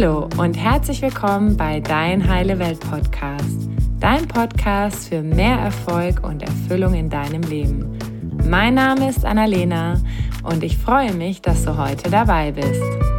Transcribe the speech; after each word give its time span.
Hallo 0.00 0.30
und 0.38 0.54
herzlich 0.54 1.02
willkommen 1.02 1.58
bei 1.58 1.78
Dein 1.78 2.26
Heile 2.26 2.58
Welt 2.58 2.80
Podcast. 2.80 3.68
Dein 3.98 4.26
Podcast 4.26 5.10
für 5.10 5.20
mehr 5.20 5.58
Erfolg 5.58 6.26
und 6.26 6.42
Erfüllung 6.42 6.94
in 6.94 7.10
deinem 7.10 7.42
Leben. 7.42 7.98
Mein 8.48 8.76
Name 8.76 9.10
ist 9.10 9.26
Annalena 9.26 10.00
und 10.42 10.64
ich 10.64 10.78
freue 10.78 11.12
mich, 11.12 11.42
dass 11.42 11.66
du 11.66 11.76
heute 11.76 12.10
dabei 12.10 12.50
bist. 12.50 13.09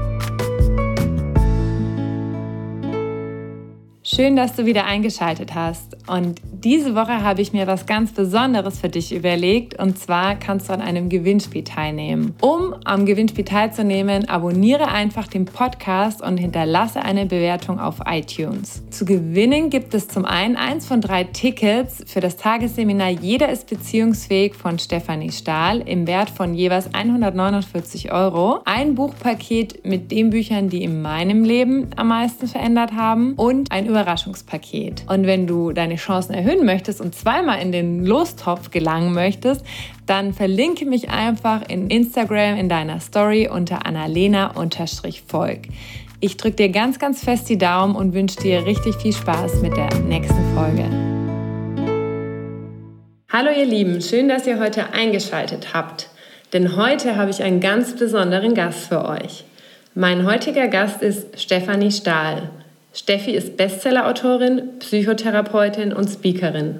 Schön, 4.14 4.36
dass 4.36 4.58
du 4.58 4.66
wieder 4.66 4.84
eingeschaltet 4.84 5.56
hast. 5.56 5.96
Und 6.06 6.42
diese 6.52 6.96
Woche 6.96 7.24
habe 7.24 7.42
ich 7.42 7.54
mir 7.54 7.66
was 7.66 7.86
ganz 7.86 8.12
Besonderes 8.12 8.78
für 8.78 8.90
dich 8.90 9.16
überlegt. 9.16 9.80
Und 9.80 9.98
zwar 9.98 10.36
kannst 10.36 10.68
du 10.68 10.74
an 10.74 10.82
einem 10.82 11.08
Gewinnspiel 11.08 11.64
teilnehmen. 11.64 12.36
Um 12.42 12.76
am 12.84 13.06
Gewinnspiel 13.06 13.46
teilzunehmen, 13.46 14.28
abonniere 14.28 14.90
einfach 14.90 15.28
den 15.28 15.46
Podcast 15.46 16.22
und 16.22 16.36
hinterlasse 16.36 17.02
eine 17.02 17.26
Bewertung 17.26 17.80
auf 17.80 18.02
iTunes. 18.06 18.84
Zu 18.90 19.06
gewinnen 19.06 19.70
gibt 19.70 19.94
es 19.94 20.10
zum 20.10 20.26
einen 20.26 20.58
eins 20.58 20.86
von 20.86 21.00
drei 21.00 21.24
Tickets 21.24 22.04
für 22.06 22.20
das 22.20 22.36
Tagesseminar 22.36 23.12
Jeder 23.12 23.48
ist 23.48 23.70
beziehungsfähig 23.70 24.56
von 24.56 24.78
Stefanie 24.78 25.32
Stahl 25.32 25.80
im 25.88 26.06
Wert 26.06 26.30
von 26.30 26.54
jeweils 26.54 26.94
149 26.94 28.12
Euro. 28.12 28.60
Ein 28.66 28.96
Buchpaket 28.96 29.86
mit 29.86 30.12
den 30.12 30.32
Büchern, 30.32 30.68
die 30.68 30.84
in 30.84 31.02
meinem 31.02 31.46
Leben 31.46 31.88
am 31.96 32.10
meisten 32.10 32.48
verändert 32.48 32.92
haben 32.92 33.36
und 33.36 33.72
ein 33.72 33.88
Überraschungspaket. 34.02 35.04
Und 35.08 35.28
wenn 35.28 35.46
du 35.46 35.72
deine 35.72 35.96
Chancen 35.96 36.34
erhöhen 36.34 36.66
möchtest 36.66 37.00
und 37.02 37.14
zweimal 37.14 37.62
in 37.62 37.72
den 37.72 38.04
Lostopf 38.06 38.72
gelangen 38.72 39.14
möchtest, 39.14 39.64
dann 40.08 40.34
verlinke 40.34 40.86
mich 40.86 41.10
einfach 41.10 41.62
in 41.68 41.90
Instagram 41.90 42.58
in 42.58 42.68
deiner 42.68 43.00
Story 43.00 43.48
unter 43.48 43.86
annalena-volk. 43.86 45.60
Ich 46.20 46.38
drücke 46.38 46.56
dir 46.56 46.70
ganz, 46.70 47.00
ganz 47.00 47.24
fest 47.24 47.48
die 47.50 47.58
Daumen 47.58 47.96
und 47.96 48.14
wünsche 48.14 48.40
dir 48.40 48.66
richtig 48.66 48.96
viel 48.96 49.14
Spaß 49.14 49.62
mit 49.62 49.78
der 49.78 49.94
nächsten 50.00 50.56
Folge. 50.56 50.86
Hallo 53.30 53.50
ihr 53.58 53.66
Lieben, 53.66 54.02
schön, 54.02 54.28
dass 54.28 54.46
ihr 54.46 54.60
heute 54.60 54.94
eingeschaltet 54.94 55.74
habt. 55.74 56.10
Denn 56.54 56.76
heute 56.76 57.16
habe 57.16 57.32
ich 57.32 57.44
einen 57.44 57.62
ganz 57.62 57.96
besonderen 57.96 58.56
Gast 58.56 58.88
für 58.88 59.06
euch. 59.06 59.46
Mein 59.94 60.26
heutiger 60.26 60.68
Gast 60.68 61.02
ist 61.02 61.40
Stefanie 61.40 61.92
Stahl. 61.92 62.50
Steffi 62.94 63.32
ist 63.32 63.56
Bestsellerautorin, 63.56 64.80
Psychotherapeutin 64.80 65.94
und 65.94 66.10
Speakerin. 66.10 66.80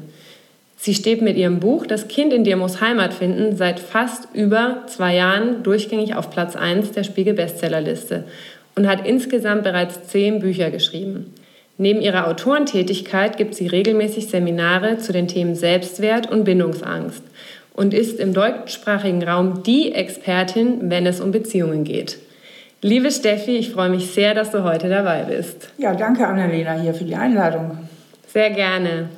Sie 0.76 0.94
steht 0.94 1.22
mit 1.22 1.38
ihrem 1.38 1.60
Buch 1.60 1.86
Das 1.86 2.08
Kind 2.08 2.34
in 2.34 2.44
dir 2.44 2.58
muss 2.58 2.82
Heimat 2.82 3.14
finden 3.14 3.56
seit 3.56 3.80
fast 3.80 4.28
über 4.34 4.84
zwei 4.88 5.16
Jahren 5.16 5.64
durchgängig 5.64 6.16
auf 6.16 6.30
Platz 6.30 6.56
1 6.56 6.92
der 6.92 7.04
Spiegel 7.04 7.36
Bestsellerliste 7.36 8.26
und 8.76 8.88
hat 8.88 9.08
insgesamt 9.08 9.64
bereits 9.64 10.08
zehn 10.08 10.40
Bücher 10.40 10.70
geschrieben. 10.70 11.34
Neben 11.78 12.02
ihrer 12.02 12.28
Autorentätigkeit 12.28 13.38
gibt 13.38 13.56
sie 13.56 13.68
regelmäßig 13.68 14.28
Seminare 14.28 14.98
zu 14.98 15.14
den 15.14 15.28
Themen 15.28 15.56
Selbstwert 15.56 16.30
und 16.30 16.44
Bindungsangst 16.44 17.24
und 17.74 17.94
ist 17.94 18.20
im 18.20 18.34
deutschsprachigen 18.34 19.24
Raum 19.24 19.64
die 19.64 19.94
Expertin, 19.94 20.90
wenn 20.90 21.06
es 21.06 21.22
um 21.22 21.32
Beziehungen 21.32 21.84
geht. 21.84 22.18
Liebe 22.84 23.12
Steffi, 23.12 23.58
ich 23.58 23.72
freue 23.72 23.90
mich 23.90 24.12
sehr, 24.12 24.34
dass 24.34 24.50
du 24.50 24.64
heute 24.64 24.90
dabei 24.90 25.24
bist. 25.24 25.70
Ja, 25.78 25.94
danke 25.94 26.26
Annalena 26.26 26.74
hier 26.74 26.96
für 26.96 27.04
die 27.04 27.16
Einladung. 27.16 27.78
Sehr 28.28 28.50
gerne. 28.50 29.10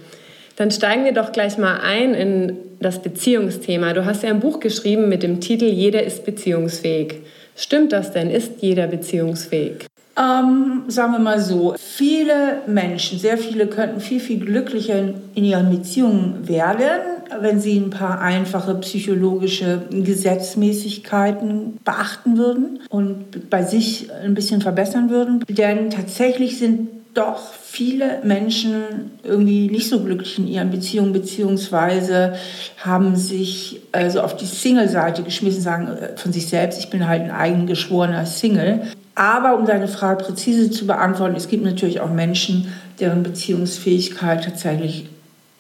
Dann 0.58 0.70
steigen 0.70 1.06
wir 1.06 1.14
doch 1.14 1.32
gleich 1.32 1.58
mal 1.58 1.80
ein 1.82 2.14
in 2.14 2.58
das 2.82 3.02
Beziehungsthema. 3.02 3.94
Du 3.94 4.04
hast 4.04 4.22
ja 4.24 4.32
ein 4.32 4.42
Buch 4.42 4.60
geschrieben 4.60 5.08
mit 5.08 5.24
dem 5.24 5.40
Titel 5.40 5.64
Jeder 5.64 6.04
ist 6.04 6.26
beziehungsfähig. 6.26 7.22
Stimmt 7.56 7.94
das 7.94 8.12
denn? 8.12 8.30
Ist 8.30 8.62
jeder 8.62 8.88
beziehungsfähig? 8.88 9.86
Ähm, 10.20 10.84
sagen 10.90 11.14
wir 11.14 11.20
mal 11.20 11.40
so, 11.40 11.74
viele 11.78 12.64
Menschen, 12.68 13.18
sehr 13.18 13.38
viele 13.38 13.68
könnten 13.68 14.02
viel, 14.02 14.20
viel 14.20 14.40
glücklicher 14.40 15.14
in 15.34 15.46
ihren 15.46 15.72
Beziehungen 15.72 16.48
werden, 16.48 17.23
wenn 17.42 17.60
sie 17.60 17.78
ein 17.78 17.90
paar 17.90 18.22
einfache 18.22 18.76
psychologische 18.76 19.84
Gesetzmäßigkeiten 19.90 21.80
beachten 21.84 22.38
würden 22.38 22.80
und 22.90 23.50
bei 23.50 23.64
sich 23.64 24.12
ein 24.12 24.34
bisschen 24.34 24.62
verbessern 24.62 25.10
würden. 25.10 25.44
Denn 25.48 25.90
tatsächlich 25.90 26.58
sind 26.58 26.90
doch 27.14 27.54
viele 27.74 28.22
Menschen 28.24 29.12
irgendwie 29.24 29.68
nicht 29.68 29.90
so 29.90 30.00
glücklich 30.00 30.38
in 30.40 30.48
ihren 30.48 30.72
Beziehungen, 30.72 31.14
beziehungsweise 31.14 32.34
haben 32.80 33.16
sich 33.16 33.82
also 33.92 34.22
auf 34.22 34.36
die 34.36 34.46
Single-Seite 34.46 35.24
geschmissen, 35.24 35.62
sagen 35.62 35.88
äh, 35.88 36.18
von 36.18 36.34
sich 36.34 36.48
selbst, 36.48 36.80
ich 36.80 36.90
bin 36.90 37.08
halt 37.08 37.24
ein 37.24 37.32
eigen 37.32 37.68
geschworener 37.68 38.26
Single. 38.26 38.82
Aber 39.16 39.58
um 39.58 39.66
deine 39.66 39.88
Frage 39.88 40.24
präzise 40.24 40.72
zu 40.72 40.88
beantworten, 40.88 41.36
es 41.36 41.48
gibt 41.48 41.64
natürlich 41.64 42.00
auch 42.00 42.10
Menschen, 42.10 42.74
deren 43.00 43.22
Beziehungsfähigkeit 43.22 44.44
tatsächlich 44.44 45.08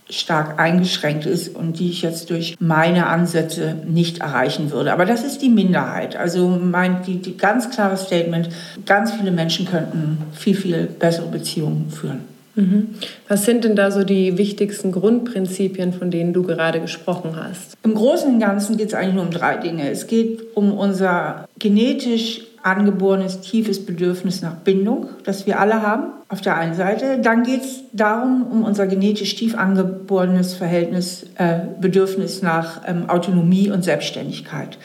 stark 0.10 0.60
eingeschränkt 0.60 1.26
ist 1.26 1.56
und 1.56 1.80
die 1.80 1.90
ich 1.90 2.02
jetzt 2.02 2.30
durch 2.30 2.56
meine 2.60 3.08
Ansätze 3.08 3.76
nicht 3.88 4.20
erreichen 4.20 4.72
würde. 4.72 4.94
Aber 4.94 5.06
das 5.06 5.24
ist 5.24 5.42
die 5.42 5.50
Minderheit. 5.50 6.16
Also 6.16 6.48
mein 6.50 7.04
die, 7.04 7.18
die 7.18 7.38
ganz 7.38 7.70
klare 7.70 7.98
Statement, 7.98 8.50
ganz 8.86 9.14
viele 9.14 9.32
Menschen 9.32 9.66
könnten 9.66 10.18
viel, 10.34 10.56
viel 10.56 10.86
bessere 10.86 11.28
Beziehungen 11.28 11.90
führen. 11.90 12.34
Mhm. 12.56 12.90
Was 13.28 13.46
sind 13.46 13.64
denn 13.64 13.76
da 13.76 13.90
so 13.90 14.04
die 14.04 14.38
wichtigsten 14.38 14.92
Grundprinzipien, 14.92 15.94
von 15.94 16.12
denen 16.12 16.34
du 16.34 16.44
gerade 16.44 16.80
gesprochen 16.80 17.36
hast? 17.36 17.76
Im 17.84 17.96
Großen 17.96 18.34
und 18.34 18.40
Ganzen 18.40 18.78
geht 18.78 18.90
es 18.90 18.94
eigentlich 18.94 19.16
nur 19.16 19.24
um 19.24 19.32
drei 19.32 19.58
Dinge. 19.58 19.90
Es 19.90 20.08
geht 20.08 20.56
um 20.56 20.78
unser 20.78 21.48
genetisch 21.58 22.42
angeborenes 22.64 23.42
tiefes 23.42 23.86
Bedürfnis 23.86 24.42
nach 24.42 24.56
Bindung, 24.56 25.10
das 25.26 25.46
wir 25.46 25.60
alle 25.60 25.82
haben, 25.82 26.06
auf 26.30 26.42
der 26.42 26.56
einen 26.56 26.74
Seite. 26.74 27.20
Dann 27.20 27.44
geht 27.44 27.62
es 27.62 27.84
darum, 27.92 28.48
um 28.50 28.64
unser 28.64 28.88
genetisch 28.88 29.36
tief 29.36 29.56
angeborenes 29.56 30.54
Verhältnis, 30.54 31.26
äh, 31.36 31.60
Bedürfnis 31.80 32.42
nach 32.42 32.82
ähm, 32.88 33.10
Autonomie 33.10 33.70
und 33.70 33.84
Selbstständigkeit. 33.84 34.78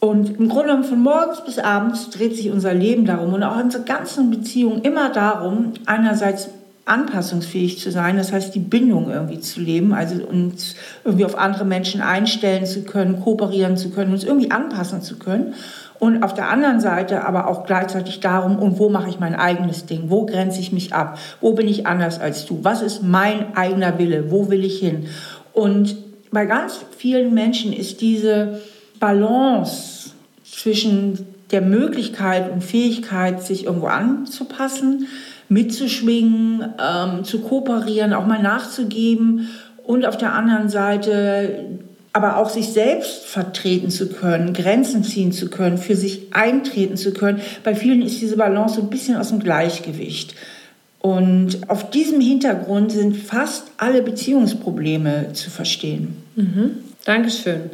Und 0.00 0.38
im 0.38 0.48
Grunde 0.48 0.66
genommen 0.66 0.84
von 0.84 1.02
morgens 1.02 1.42
bis 1.44 1.58
abends 1.58 2.10
dreht 2.10 2.36
sich 2.36 2.50
unser 2.50 2.74
Leben 2.74 3.06
darum 3.06 3.32
und 3.32 3.42
auch 3.42 3.56
unsere 3.56 3.84
ganzen 3.84 4.30
Beziehungen 4.30 4.82
immer 4.82 5.10
darum, 5.10 5.72
einerseits 5.86 6.50
anpassungsfähig 6.86 7.78
zu 7.78 7.90
sein, 7.90 8.16
das 8.16 8.32
heißt 8.32 8.54
die 8.54 8.60
Bindung 8.60 9.10
irgendwie 9.10 9.40
zu 9.40 9.60
leben, 9.60 9.94
also 9.94 10.22
uns 10.24 10.74
irgendwie 11.04 11.24
auf 11.24 11.38
andere 11.38 11.64
Menschen 11.64 12.02
einstellen 12.02 12.66
zu 12.66 12.82
können, 12.82 13.20
kooperieren 13.22 13.76
zu 13.76 13.90
können, 13.90 14.12
uns 14.12 14.24
irgendwie 14.24 14.50
anpassen 14.50 15.00
zu 15.00 15.18
können 15.18 15.54
und 15.98 16.22
auf 16.22 16.34
der 16.34 16.50
anderen 16.50 16.80
Seite 16.80 17.24
aber 17.24 17.48
auch 17.48 17.64
gleichzeitig 17.64 18.20
darum, 18.20 18.58
und 18.58 18.78
wo 18.78 18.90
mache 18.90 19.08
ich 19.08 19.20
mein 19.20 19.34
eigenes 19.34 19.86
Ding? 19.86 20.10
Wo 20.10 20.26
grenze 20.26 20.60
ich 20.60 20.72
mich 20.72 20.92
ab? 20.92 21.18
Wo 21.40 21.52
bin 21.52 21.68
ich 21.68 21.86
anders 21.86 22.20
als 22.20 22.44
du? 22.46 22.60
Was 22.62 22.82
ist 22.82 23.02
mein 23.02 23.56
eigener 23.56 23.98
Wille? 23.98 24.30
Wo 24.30 24.50
will 24.50 24.64
ich 24.64 24.78
hin? 24.78 25.06
Und 25.52 25.96
bei 26.30 26.46
ganz 26.46 26.80
vielen 26.98 27.32
Menschen 27.32 27.72
ist 27.72 28.00
diese 28.00 28.60
Balance 29.00 30.10
zwischen 30.44 31.26
der 31.52 31.62
Möglichkeit 31.62 32.50
und 32.52 32.62
Fähigkeit, 32.62 33.42
sich 33.42 33.64
irgendwo 33.64 33.86
anzupassen, 33.86 35.06
mitzuschwingen, 35.54 36.74
ähm, 36.78 37.24
zu 37.24 37.40
kooperieren, 37.40 38.12
auch 38.12 38.26
mal 38.26 38.42
nachzugeben 38.42 39.48
und 39.84 40.04
auf 40.04 40.18
der 40.18 40.34
anderen 40.34 40.68
Seite 40.68 41.64
aber 42.12 42.36
auch 42.36 42.48
sich 42.48 42.68
selbst 42.68 43.24
vertreten 43.24 43.90
zu 43.90 44.08
können, 44.08 44.52
Grenzen 44.52 45.02
ziehen 45.02 45.32
zu 45.32 45.50
können, 45.50 45.78
für 45.78 45.96
sich 45.96 46.32
eintreten 46.32 46.96
zu 46.96 47.12
können. 47.12 47.40
Bei 47.64 47.74
vielen 47.74 48.02
ist 48.02 48.20
diese 48.20 48.36
Balance 48.36 48.76
so 48.76 48.82
ein 48.82 48.90
bisschen 48.90 49.16
aus 49.16 49.30
dem 49.30 49.40
Gleichgewicht. 49.40 50.36
Und 51.00 51.68
auf 51.68 51.90
diesem 51.90 52.20
Hintergrund 52.20 52.92
sind 52.92 53.16
fast 53.16 53.64
alle 53.78 54.00
Beziehungsprobleme 54.00 55.32
zu 55.32 55.50
verstehen. 55.50 56.16
Mhm. 56.36 56.70
Dankeschön. 57.04 57.70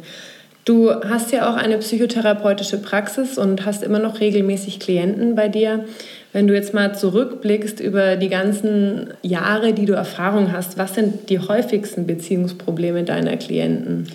Du 0.63 0.91
hast 0.91 1.31
ja 1.31 1.49
auch 1.49 1.55
eine 1.55 1.77
psychotherapeutische 1.79 2.77
Praxis 2.77 3.37
und 3.37 3.65
hast 3.65 3.83
immer 3.83 3.99
noch 3.99 4.19
regelmäßig 4.19 4.79
Klienten 4.79 5.35
bei 5.35 5.47
dir. 5.47 5.85
Wenn 6.33 6.47
du 6.47 6.53
jetzt 6.53 6.73
mal 6.73 6.95
zurückblickst 6.95 7.79
über 7.79 8.15
die 8.15 8.29
ganzen 8.29 9.13
Jahre, 9.21 9.73
die 9.73 9.85
du 9.85 9.93
Erfahrung 9.93 10.51
hast, 10.53 10.77
was 10.77 10.95
sind 10.95 11.29
die 11.29 11.39
häufigsten 11.39 12.05
Beziehungsprobleme 12.05 13.03
deiner 13.03 13.37
Klienten? 13.37 14.07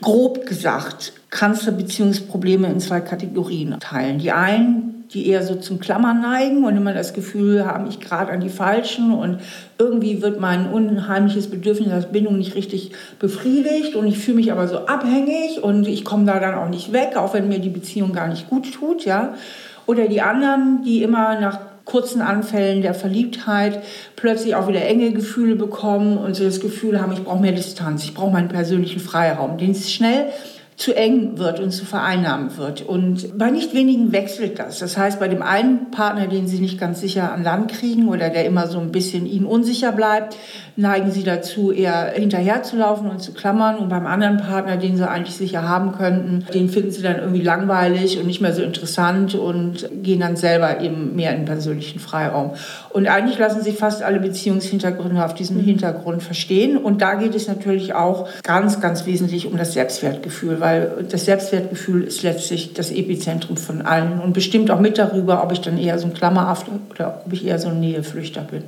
grob 0.00 0.46
gesagt, 0.46 1.12
kannst 1.30 1.66
du 1.66 1.72
Beziehungsprobleme 1.72 2.68
in 2.68 2.80
zwei 2.80 3.00
Kategorien 3.00 3.78
teilen. 3.80 4.18
Die 4.18 4.32
einen, 4.32 4.95
die 5.12 5.28
eher 5.28 5.42
so 5.42 5.54
zum 5.54 5.78
Klammern 5.78 6.20
neigen 6.20 6.64
und 6.64 6.76
immer 6.76 6.92
das 6.92 7.12
Gefühl 7.14 7.66
haben, 7.66 7.86
ich 7.88 8.00
gerade 8.00 8.32
an 8.32 8.40
die 8.40 8.48
Falschen 8.48 9.12
und 9.12 9.38
irgendwie 9.78 10.22
wird 10.22 10.40
mein 10.40 10.70
unheimliches 10.70 11.48
Bedürfnis 11.48 11.92
als 11.92 12.06
Bindung 12.06 12.38
nicht 12.38 12.54
richtig 12.54 12.92
befriedigt 13.18 13.94
und 13.94 14.06
ich 14.06 14.18
fühle 14.18 14.38
mich 14.38 14.52
aber 14.52 14.68
so 14.68 14.86
abhängig 14.86 15.62
und 15.62 15.86
ich 15.86 16.04
komme 16.04 16.24
da 16.24 16.40
dann 16.40 16.54
auch 16.54 16.68
nicht 16.68 16.92
weg, 16.92 17.16
auch 17.16 17.34
wenn 17.34 17.48
mir 17.48 17.58
die 17.58 17.68
Beziehung 17.68 18.12
gar 18.12 18.28
nicht 18.28 18.48
gut 18.48 18.72
tut, 18.72 19.04
ja. 19.04 19.34
Oder 19.86 20.08
die 20.08 20.20
anderen, 20.20 20.82
die 20.84 21.02
immer 21.02 21.38
nach 21.38 21.60
kurzen 21.84 22.20
Anfällen 22.20 22.82
der 22.82 22.94
Verliebtheit 22.94 23.80
plötzlich 24.16 24.56
auch 24.56 24.66
wieder 24.66 24.84
enge 24.84 25.12
Gefühle 25.12 25.54
bekommen 25.54 26.18
und 26.18 26.34
so 26.34 26.42
das 26.42 26.60
Gefühl 26.60 27.00
haben, 27.00 27.12
ich 27.12 27.22
brauche 27.22 27.40
mehr 27.40 27.52
Distanz, 27.52 28.02
ich 28.02 28.12
brauche 28.12 28.32
meinen 28.32 28.48
persönlichen 28.48 29.00
Freiraum, 29.00 29.56
den 29.56 29.70
es 29.70 29.92
schnell 29.92 30.26
zu 30.76 30.94
eng 30.94 31.38
wird 31.38 31.58
und 31.58 31.70
zu 31.70 31.86
vereinnahmen 31.86 32.58
wird. 32.58 32.82
Und 32.82 33.38
bei 33.38 33.50
nicht 33.50 33.72
wenigen 33.72 34.12
wechselt 34.12 34.58
das. 34.58 34.78
Das 34.78 34.98
heißt, 34.98 35.18
bei 35.18 35.26
dem 35.26 35.40
einen 35.40 35.90
Partner, 35.90 36.26
den 36.26 36.46
sie 36.46 36.58
nicht 36.58 36.78
ganz 36.78 37.00
sicher 37.00 37.32
an 37.32 37.42
Land 37.42 37.72
kriegen 37.72 38.08
oder 38.08 38.28
der 38.28 38.44
immer 38.44 38.66
so 38.66 38.78
ein 38.78 38.92
bisschen 38.92 39.24
ihnen 39.24 39.46
unsicher 39.46 39.92
bleibt, 39.92 40.36
neigen 40.76 41.10
sie 41.10 41.22
dazu, 41.22 41.72
eher 41.72 42.12
hinterherzulaufen 42.14 43.08
und 43.08 43.22
zu 43.22 43.32
klammern. 43.32 43.78
Und 43.78 43.88
beim 43.88 44.06
anderen 44.06 44.36
Partner, 44.36 44.76
den 44.76 44.98
sie 44.98 45.08
eigentlich 45.08 45.36
sicher 45.36 45.66
haben 45.66 45.92
könnten, 45.92 46.44
den 46.52 46.68
finden 46.68 46.90
sie 46.90 47.02
dann 47.02 47.16
irgendwie 47.16 47.42
langweilig 47.42 48.18
und 48.18 48.26
nicht 48.26 48.42
mehr 48.42 48.52
so 48.52 48.62
interessant 48.62 49.34
und 49.34 49.88
gehen 50.02 50.20
dann 50.20 50.36
selber 50.36 50.82
eben 50.82 51.16
mehr 51.16 51.30
in 51.30 51.38
den 51.38 51.46
persönlichen 51.46 52.00
Freiraum. 52.00 52.50
Und 52.96 53.08
eigentlich 53.08 53.36
lassen 53.36 53.60
sich 53.60 53.76
fast 53.76 54.02
alle 54.02 54.18
Beziehungshintergründe 54.20 55.22
auf 55.22 55.34
diesem 55.34 55.60
Hintergrund 55.60 56.22
verstehen. 56.22 56.78
Und 56.78 57.02
da 57.02 57.16
geht 57.16 57.34
es 57.34 57.46
natürlich 57.46 57.92
auch 57.92 58.26
ganz, 58.42 58.80
ganz 58.80 59.04
wesentlich 59.04 59.46
um 59.46 59.58
das 59.58 59.74
Selbstwertgefühl, 59.74 60.62
weil 60.62 61.04
das 61.10 61.26
Selbstwertgefühl 61.26 62.04
ist 62.04 62.22
letztlich 62.22 62.72
das 62.72 62.90
Epizentrum 62.90 63.58
von 63.58 63.82
allen 63.82 64.18
und 64.18 64.32
bestimmt 64.32 64.70
auch 64.70 64.80
mit 64.80 64.96
darüber, 64.96 65.44
ob 65.44 65.52
ich 65.52 65.60
dann 65.60 65.76
eher 65.76 65.98
so 65.98 66.06
ein 66.06 66.14
Klammerhaft 66.14 66.68
oder 66.88 67.22
ob 67.26 67.30
ich 67.34 67.44
eher 67.44 67.58
so 67.58 67.68
ein 67.68 67.80
Näheflüchter 67.80 68.40
bin. 68.40 68.62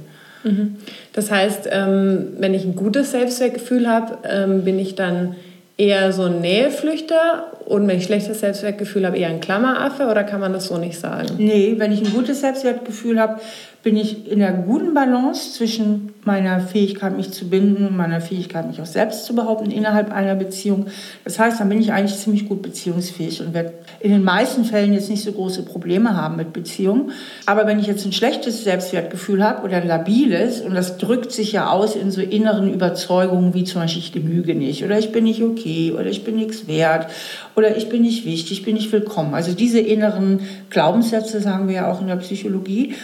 Mhm. 0.45 0.77
Das 1.15 1.31
heißt, 1.31 1.67
ähm, 1.73 2.27
wenn 2.39 2.53
ich 2.53 2.67
ein 2.67 2.77
gutes 2.77 3.13
Selbstwertgefühl 3.13 3.89
habe, 3.89 4.19
ähm, 4.25 4.63
bin 4.63 4.79
ich 4.79 4.95
dann 4.95 5.37
eher 5.79 6.13
so 6.13 6.25
ein 6.25 6.43
Näheflüchter 6.43 7.47
und 7.69 7.87
wenn 7.87 7.99
ich 7.99 8.05
schlechtes 8.05 8.41
Selbstwertgefühl 8.41 9.05
habe, 9.05 9.19
eher 9.19 9.29
ein 9.29 9.41
Klammeraffe 9.41 10.07
oder 10.07 10.25
kann 10.25 10.41
man 10.41 10.55
das 10.55 10.69
so 10.69 10.79
nicht 10.79 10.99
sagen? 10.99 11.35
Nee, 11.37 11.75
wenn 11.77 11.93
ich 11.93 12.01
ein 12.01 12.15
gutes 12.15 12.41
Selbstwertgefühl 12.41 13.21
habe, 13.21 13.41
bin 13.83 13.97
ich 13.97 14.31
in 14.31 14.41
der 14.41 14.53
guten 14.53 14.93
Balance 14.93 15.53
zwischen 15.53 16.13
meiner 16.25 16.61
Fähigkeit, 16.61 17.17
mich 17.17 17.31
zu 17.31 17.49
binden 17.49 17.87
und 17.87 17.97
meiner 17.97 18.21
Fähigkeit, 18.21 18.67
mich 18.67 18.81
auch 18.81 18.87
selbst 18.87 19.25
zu 19.25 19.35
behaupten 19.35 19.71
innerhalb 19.71 20.13
einer 20.13 20.35
Beziehung. 20.35 20.87
Das 21.25 21.39
heißt, 21.39 21.61
dann 21.61 21.69
bin 21.69 21.81
ich 21.81 21.93
eigentlich 21.93 22.19
ziemlich 22.19 22.49
gut 22.49 22.61
beziehungsfähig 22.61 23.41
und 23.41 23.55
werde 23.55 23.75
in 24.01 24.11
den 24.11 24.25
meisten 24.25 24.65
Fällen 24.65 24.93
jetzt 24.93 25.09
nicht 25.09 25.23
so 25.23 25.33
große 25.33 25.63
Probleme 25.63 26.17
haben 26.17 26.37
mit 26.37 26.53
Beziehungen. 26.53 27.13
Aber 27.47 27.67
wenn 27.67 27.79
ich 27.79 27.87
jetzt 27.87 28.05
ein 28.05 28.13
schlechtes 28.13 28.65
Selbstwertgefühl 28.65 29.45
habe 29.45 29.63
oder 29.63 29.77
ein 29.77 29.87
labiles, 29.87 30.61
und 30.61 30.75
das 30.75 30.99
drückt 30.99 31.33
sich 31.33 31.53
ja 31.53 31.71
aus 31.71 31.95
in 31.95 32.11
so 32.11 32.21
inneren 32.21 32.73
Überzeugungen 32.73 33.55
wie 33.55 33.65
zum 33.65 33.83
Beispiel, 33.83 34.03
ich 34.03 34.13
genüge 34.13 34.55
nicht 34.55 34.85
oder 34.85 34.99
ich 34.99 35.13
bin 35.13 35.25
nicht 35.25 35.43
okay 35.43 35.93
oder 35.93 36.07
ich 36.07 36.25
bin 36.25 36.35
nichts 36.35 36.67
wert 36.67 37.07
oder 37.59 37.77
ich 37.77 37.89
bin 37.89 38.03
nicht 38.03 38.25
wichtig, 38.25 38.61
ich 38.61 38.65
bin 38.65 38.75
nicht 38.75 38.93
willkommen. 38.93 39.35
Also 39.35 39.53
diese 39.53 39.81
inneren 39.81 40.43
Glaubenssätze, 40.71 41.41
sagen 41.41 41.67
wir 41.67 41.75
ja 41.75 41.93
auch 41.93 42.01
in 42.01 42.07
der 42.07 42.15
Psychologie, 42.17 42.95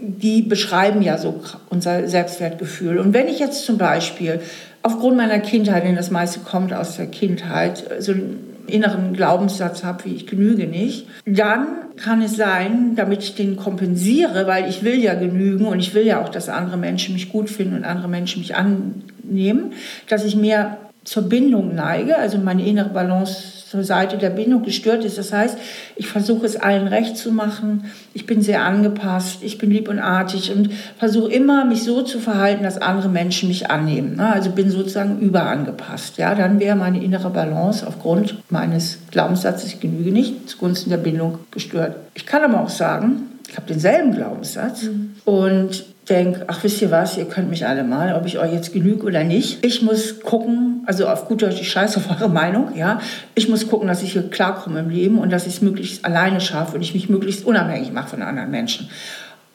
die 0.00 0.42
beschreiben 0.42 1.02
ja 1.02 1.18
so 1.18 1.40
unser 1.70 2.08
Selbstwertgefühl. 2.08 2.98
Und 2.98 3.14
wenn 3.14 3.28
ich 3.28 3.38
jetzt 3.38 3.64
zum 3.64 3.78
Beispiel 3.78 4.40
aufgrund 4.82 5.16
meiner 5.16 5.38
Kindheit, 5.38 5.84
denn 5.84 5.94
das 5.94 6.10
meiste 6.10 6.40
kommt 6.40 6.74
aus 6.74 6.96
der 6.96 7.06
Kindheit, 7.06 7.84
so 8.00 8.10
einen 8.10 8.56
inneren 8.66 9.12
Glaubenssatz 9.12 9.84
habe, 9.84 10.04
wie 10.06 10.16
ich 10.16 10.26
genüge 10.26 10.66
nicht, 10.66 11.06
dann 11.24 11.68
kann 11.96 12.22
es 12.22 12.36
sein, 12.36 12.96
damit 12.96 13.22
ich 13.22 13.36
den 13.36 13.54
kompensiere, 13.54 14.48
weil 14.48 14.68
ich 14.68 14.82
will 14.82 14.98
ja 14.98 15.14
genügen 15.14 15.66
und 15.66 15.78
ich 15.78 15.94
will 15.94 16.04
ja 16.04 16.20
auch, 16.20 16.28
dass 16.28 16.48
andere 16.48 16.76
Menschen 16.76 17.14
mich 17.14 17.28
gut 17.28 17.48
finden 17.48 17.76
und 17.76 17.84
andere 17.84 18.08
Menschen 18.08 18.40
mich 18.40 18.56
annehmen, 18.56 19.74
dass 20.08 20.24
ich 20.24 20.34
mehr 20.34 20.78
zur 21.04 21.24
Bindung 21.24 21.74
neige, 21.74 22.16
also 22.16 22.38
meine 22.38 22.66
innere 22.66 22.90
Balance 22.90 23.62
zur 23.68 23.82
Seite 23.84 24.18
der 24.18 24.30
Bindung 24.30 24.62
gestört 24.62 25.04
ist. 25.04 25.16
Das 25.16 25.32
heißt, 25.32 25.56
ich 25.96 26.06
versuche 26.06 26.44
es 26.44 26.56
allen 26.56 26.88
recht 26.88 27.16
zu 27.16 27.32
machen. 27.32 27.86
Ich 28.12 28.26
bin 28.26 28.42
sehr 28.42 28.64
angepasst, 28.64 29.38
ich 29.42 29.56
bin 29.56 29.70
lieb 29.70 29.88
und 29.88 29.98
artig 29.98 30.52
und 30.54 30.70
versuche 30.98 31.32
immer, 31.32 31.64
mich 31.64 31.82
so 31.82 32.02
zu 32.02 32.20
verhalten, 32.20 32.64
dass 32.64 32.76
andere 32.76 33.08
Menschen 33.08 33.48
mich 33.48 33.70
annehmen. 33.70 34.16
Ne? 34.16 34.30
Also 34.30 34.50
bin 34.50 34.70
sozusagen 34.70 35.20
überangepasst. 35.20 36.18
Ja, 36.18 36.34
dann 36.34 36.60
wäre 36.60 36.76
meine 36.76 37.02
innere 37.02 37.30
Balance 37.30 37.86
aufgrund 37.86 38.36
meines 38.50 38.98
Glaubenssatzes, 39.10 39.72
ich 39.72 39.80
genüge 39.80 40.12
nicht, 40.12 40.50
zugunsten 40.50 40.90
der 40.90 40.98
Bindung 40.98 41.38
gestört. 41.50 41.96
Ich 42.14 42.26
kann 42.26 42.42
aber 42.42 42.60
auch 42.60 42.68
sagen, 42.68 43.22
ich 43.48 43.56
habe 43.56 43.66
denselben 43.66 44.14
Glaubenssatz 44.14 44.84
mhm. 44.84 45.14
und 45.24 45.84
denke, 46.08 46.44
ach 46.48 46.64
wisst 46.64 46.82
ihr 46.82 46.90
was, 46.90 47.16
ihr 47.16 47.26
könnt 47.26 47.48
mich 47.48 47.66
alle 47.66 47.84
mal, 47.84 48.14
ob 48.14 48.26
ich 48.26 48.38
euch 48.38 48.52
jetzt 48.52 48.72
genüge 48.72 49.06
oder 49.06 49.22
nicht. 49.22 49.64
Ich 49.64 49.82
muss 49.82 50.20
gucken, 50.20 50.82
also 50.86 51.06
auf 51.06 51.28
gut 51.28 51.42
Deutsch, 51.42 51.60
ich 51.60 51.70
scheiße 51.70 51.98
auf 51.98 52.10
eure 52.10 52.28
Meinung, 52.28 52.76
ja. 52.76 53.00
Ich 53.34 53.48
muss 53.48 53.68
gucken, 53.68 53.86
dass 53.86 54.02
ich 54.02 54.12
hier 54.12 54.28
klarkomme 54.28 54.80
im 54.80 54.90
Leben 54.90 55.18
und 55.18 55.30
dass 55.30 55.46
ich 55.46 55.54
es 55.54 55.62
möglichst 55.62 56.04
alleine 56.04 56.40
schaffe 56.40 56.74
und 56.74 56.82
ich 56.82 56.94
mich 56.94 57.08
möglichst 57.08 57.44
unabhängig 57.46 57.92
mache 57.92 58.08
von 58.08 58.22
anderen 58.22 58.50
Menschen. 58.50 58.88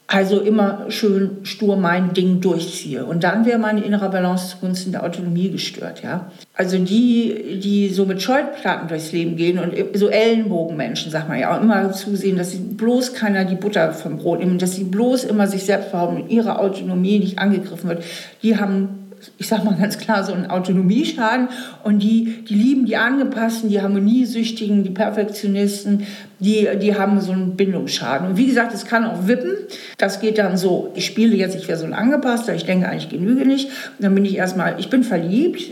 Also 0.09 0.39
immer 0.39 0.85
schön 0.87 1.39
stur 1.43 1.75
mein 1.75 2.13
Ding 2.13 2.39
durchziehe. 2.39 3.05
Und 3.05 3.25
dann 3.25 3.45
wäre 3.45 3.59
meine 3.59 3.81
innere 3.81 4.09
Balance 4.09 4.51
zugunsten 4.51 4.93
der 4.93 5.03
Autonomie 5.03 5.51
gestört. 5.51 6.01
Ja? 6.01 6.31
Also 6.53 6.77
die, 6.77 7.59
die 7.61 7.89
so 7.89 8.05
mit 8.05 8.21
Scheuklappen 8.21 8.87
durchs 8.87 9.11
Leben 9.11 9.35
gehen 9.35 9.59
und 9.59 9.73
so 9.95 10.07
Ellenbogenmenschen, 10.07 11.11
sagt 11.11 11.27
man 11.27 11.39
ja, 11.39 11.53
auch 11.53 11.61
immer 11.61 11.91
zusehen, 11.91 12.37
dass 12.37 12.51
sie 12.51 12.59
bloß 12.59 13.15
keiner 13.15 13.43
die 13.43 13.55
Butter 13.55 13.91
vom 13.91 14.17
Brot 14.17 14.39
nehmen, 14.39 14.59
dass 14.59 14.75
sie 14.75 14.85
bloß 14.85 15.25
immer 15.25 15.45
sich 15.45 15.65
selbst 15.65 15.91
behaupten 15.91 16.21
und 16.21 16.29
ihre 16.29 16.57
Autonomie 16.57 17.19
nicht 17.19 17.37
angegriffen 17.37 17.89
wird. 17.89 18.05
Die 18.43 18.57
haben 18.57 19.06
ich 19.37 19.47
sage 19.47 19.65
mal 19.65 19.75
ganz 19.75 19.97
klar, 19.97 20.23
so 20.23 20.33
einen 20.33 20.47
Autonomieschaden. 20.49 21.49
Und 21.83 21.99
die, 21.99 22.43
die 22.47 22.55
lieben 22.55 22.85
die 22.85 22.97
Angepassten, 22.97 23.69
die 23.69 23.81
Harmoniesüchtigen, 23.81 24.83
die 24.83 24.89
Perfektionisten, 24.89 26.05
die, 26.39 26.67
die 26.81 26.95
haben 26.95 27.19
so 27.21 27.31
einen 27.31 27.55
Bindungsschaden. 27.55 28.27
Und 28.27 28.37
wie 28.37 28.45
gesagt, 28.45 28.73
es 28.73 28.85
kann 28.85 29.05
auch 29.05 29.27
wippen. 29.27 29.51
Das 29.97 30.19
geht 30.19 30.37
dann 30.37 30.57
so, 30.57 30.91
ich 30.95 31.05
spiele 31.05 31.35
jetzt, 31.35 31.55
ich 31.55 31.67
wäre 31.67 31.77
so 31.77 31.85
ein 31.85 31.93
Angepasster, 31.93 32.53
ich 32.53 32.65
denke 32.65 32.87
eigentlich 32.87 33.09
genüge 33.09 33.45
nicht. 33.45 33.67
Und 33.67 34.03
dann 34.03 34.15
bin 34.15 34.25
ich 34.25 34.37
erstmal, 34.37 34.79
ich 34.79 34.89
bin 34.89 35.03
verliebt. 35.03 35.63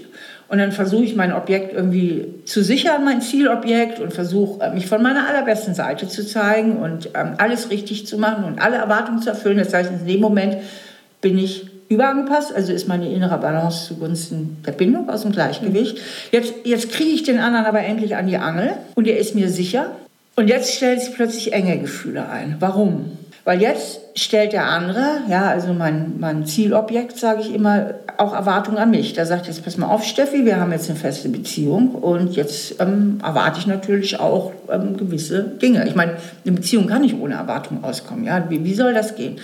Und 0.48 0.60
dann 0.60 0.72
versuche 0.72 1.04
ich 1.04 1.16
mein 1.16 1.34
Objekt 1.34 1.74
irgendwie 1.74 2.28
zu 2.46 2.64
sichern, 2.64 3.04
mein 3.04 3.20
Zielobjekt, 3.20 4.00
und 4.00 4.14
versuche 4.14 4.64
äh, 4.64 4.74
mich 4.74 4.86
von 4.86 5.02
meiner 5.02 5.28
allerbesten 5.28 5.74
Seite 5.74 6.08
zu 6.08 6.26
zeigen 6.26 6.78
und 6.78 7.10
ähm, 7.16 7.34
alles 7.40 7.72
richtig 7.72 8.06
zu 8.06 8.20
machen 8.20 8.44
und 8.44 8.62
alle 8.62 8.76
Erwartungen 8.76 9.22
zu 9.22 9.30
erfüllen. 9.30 9.58
Das 9.58 9.74
heißt, 9.74 9.92
in 9.92 10.06
dem 10.06 10.22
Moment 10.22 10.58
bin 11.20 11.40
ich 11.40 11.75
überangepasst, 11.90 12.54
also 12.54 12.74
ist 12.74 12.88
meine 12.88 13.12
innere 13.12 13.38
Balance 13.38 13.88
zugunsten 13.88 14.58
der 14.66 14.72
Bindung 14.72 15.10
aus 15.10 15.22
dem 15.22 15.32
Gleichgewicht. 15.32 16.00
Jetzt, 16.32 16.54
jetzt 16.64 16.92
kriege 16.92 17.12
ich 17.12 17.24
den 17.24 17.40
anderen 17.40 17.66
aber 17.66 17.82
endlich 17.82 18.16
an 18.16 18.28
die 18.28 18.38
Angel 18.38 18.72
und 18.96 19.08
er 19.08 19.18
ist 19.18 19.36
mir 19.36 19.50
sicher. 19.50 19.92
Und 20.36 20.50
jetzt 20.50 20.74
stellt 20.74 21.02
sich 21.02 21.14
plötzlich 21.14 21.54
enge 21.54 21.80
Gefühle 21.80 22.28
ein. 22.28 22.58
Warum? 22.60 23.18
Weil 23.46 23.62
jetzt 23.62 24.02
stellt 24.16 24.54
der 24.54 24.66
andere, 24.66 25.22
ja, 25.30 25.48
also 25.48 25.72
mein, 25.72 26.16
mein 26.20 26.48
Zielobjekt, 26.48 27.16
sage 27.18 27.42
ich 27.42 27.54
immer, 27.54 27.92
auch 28.18 28.34
Erwartungen 28.34 28.80
an 28.80 28.90
mich. 28.90 29.14
Da 29.14 29.26
sagt 29.26 29.46
jetzt, 29.46 29.64
pass 29.64 29.78
mal 29.78 29.88
auf, 29.88 30.04
Steffi, 30.04 30.46
wir 30.46 30.60
haben 30.60 30.72
jetzt 30.72 30.90
eine 30.90 30.98
feste 30.98 31.30
Beziehung 31.30 31.92
und 31.92 32.36
jetzt 32.36 32.82
ähm, 32.82 33.20
erwarte 33.24 33.60
ich 33.60 33.68
natürlich 33.68 34.20
auch 34.20 34.52
ähm, 34.70 34.98
gewisse 34.98 35.44
Dinge. 35.44 35.88
Ich 35.88 35.96
meine, 35.96 36.14
eine 36.44 36.56
Beziehung 36.56 36.88
kann 36.88 37.04
nicht 37.04 37.20
ohne 37.20 37.36
Erwartung 37.36 37.84
auskommen. 37.84 38.26
Ja? 38.26 38.50
Wie, 38.50 38.64
wie 38.64 38.74
soll 38.74 38.96
das 38.96 39.16
gehen? 39.16 39.38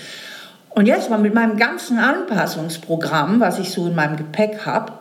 Und 0.73 0.85
jetzt 0.85 1.09
mal 1.09 1.17
mit 1.17 1.33
meinem 1.33 1.57
ganzen 1.57 1.99
Anpassungsprogramm, 1.99 3.39
was 3.39 3.59
ich 3.59 3.71
so 3.71 3.87
in 3.87 3.95
meinem 3.95 4.15
Gepäck 4.15 4.65
habe, 4.65 4.93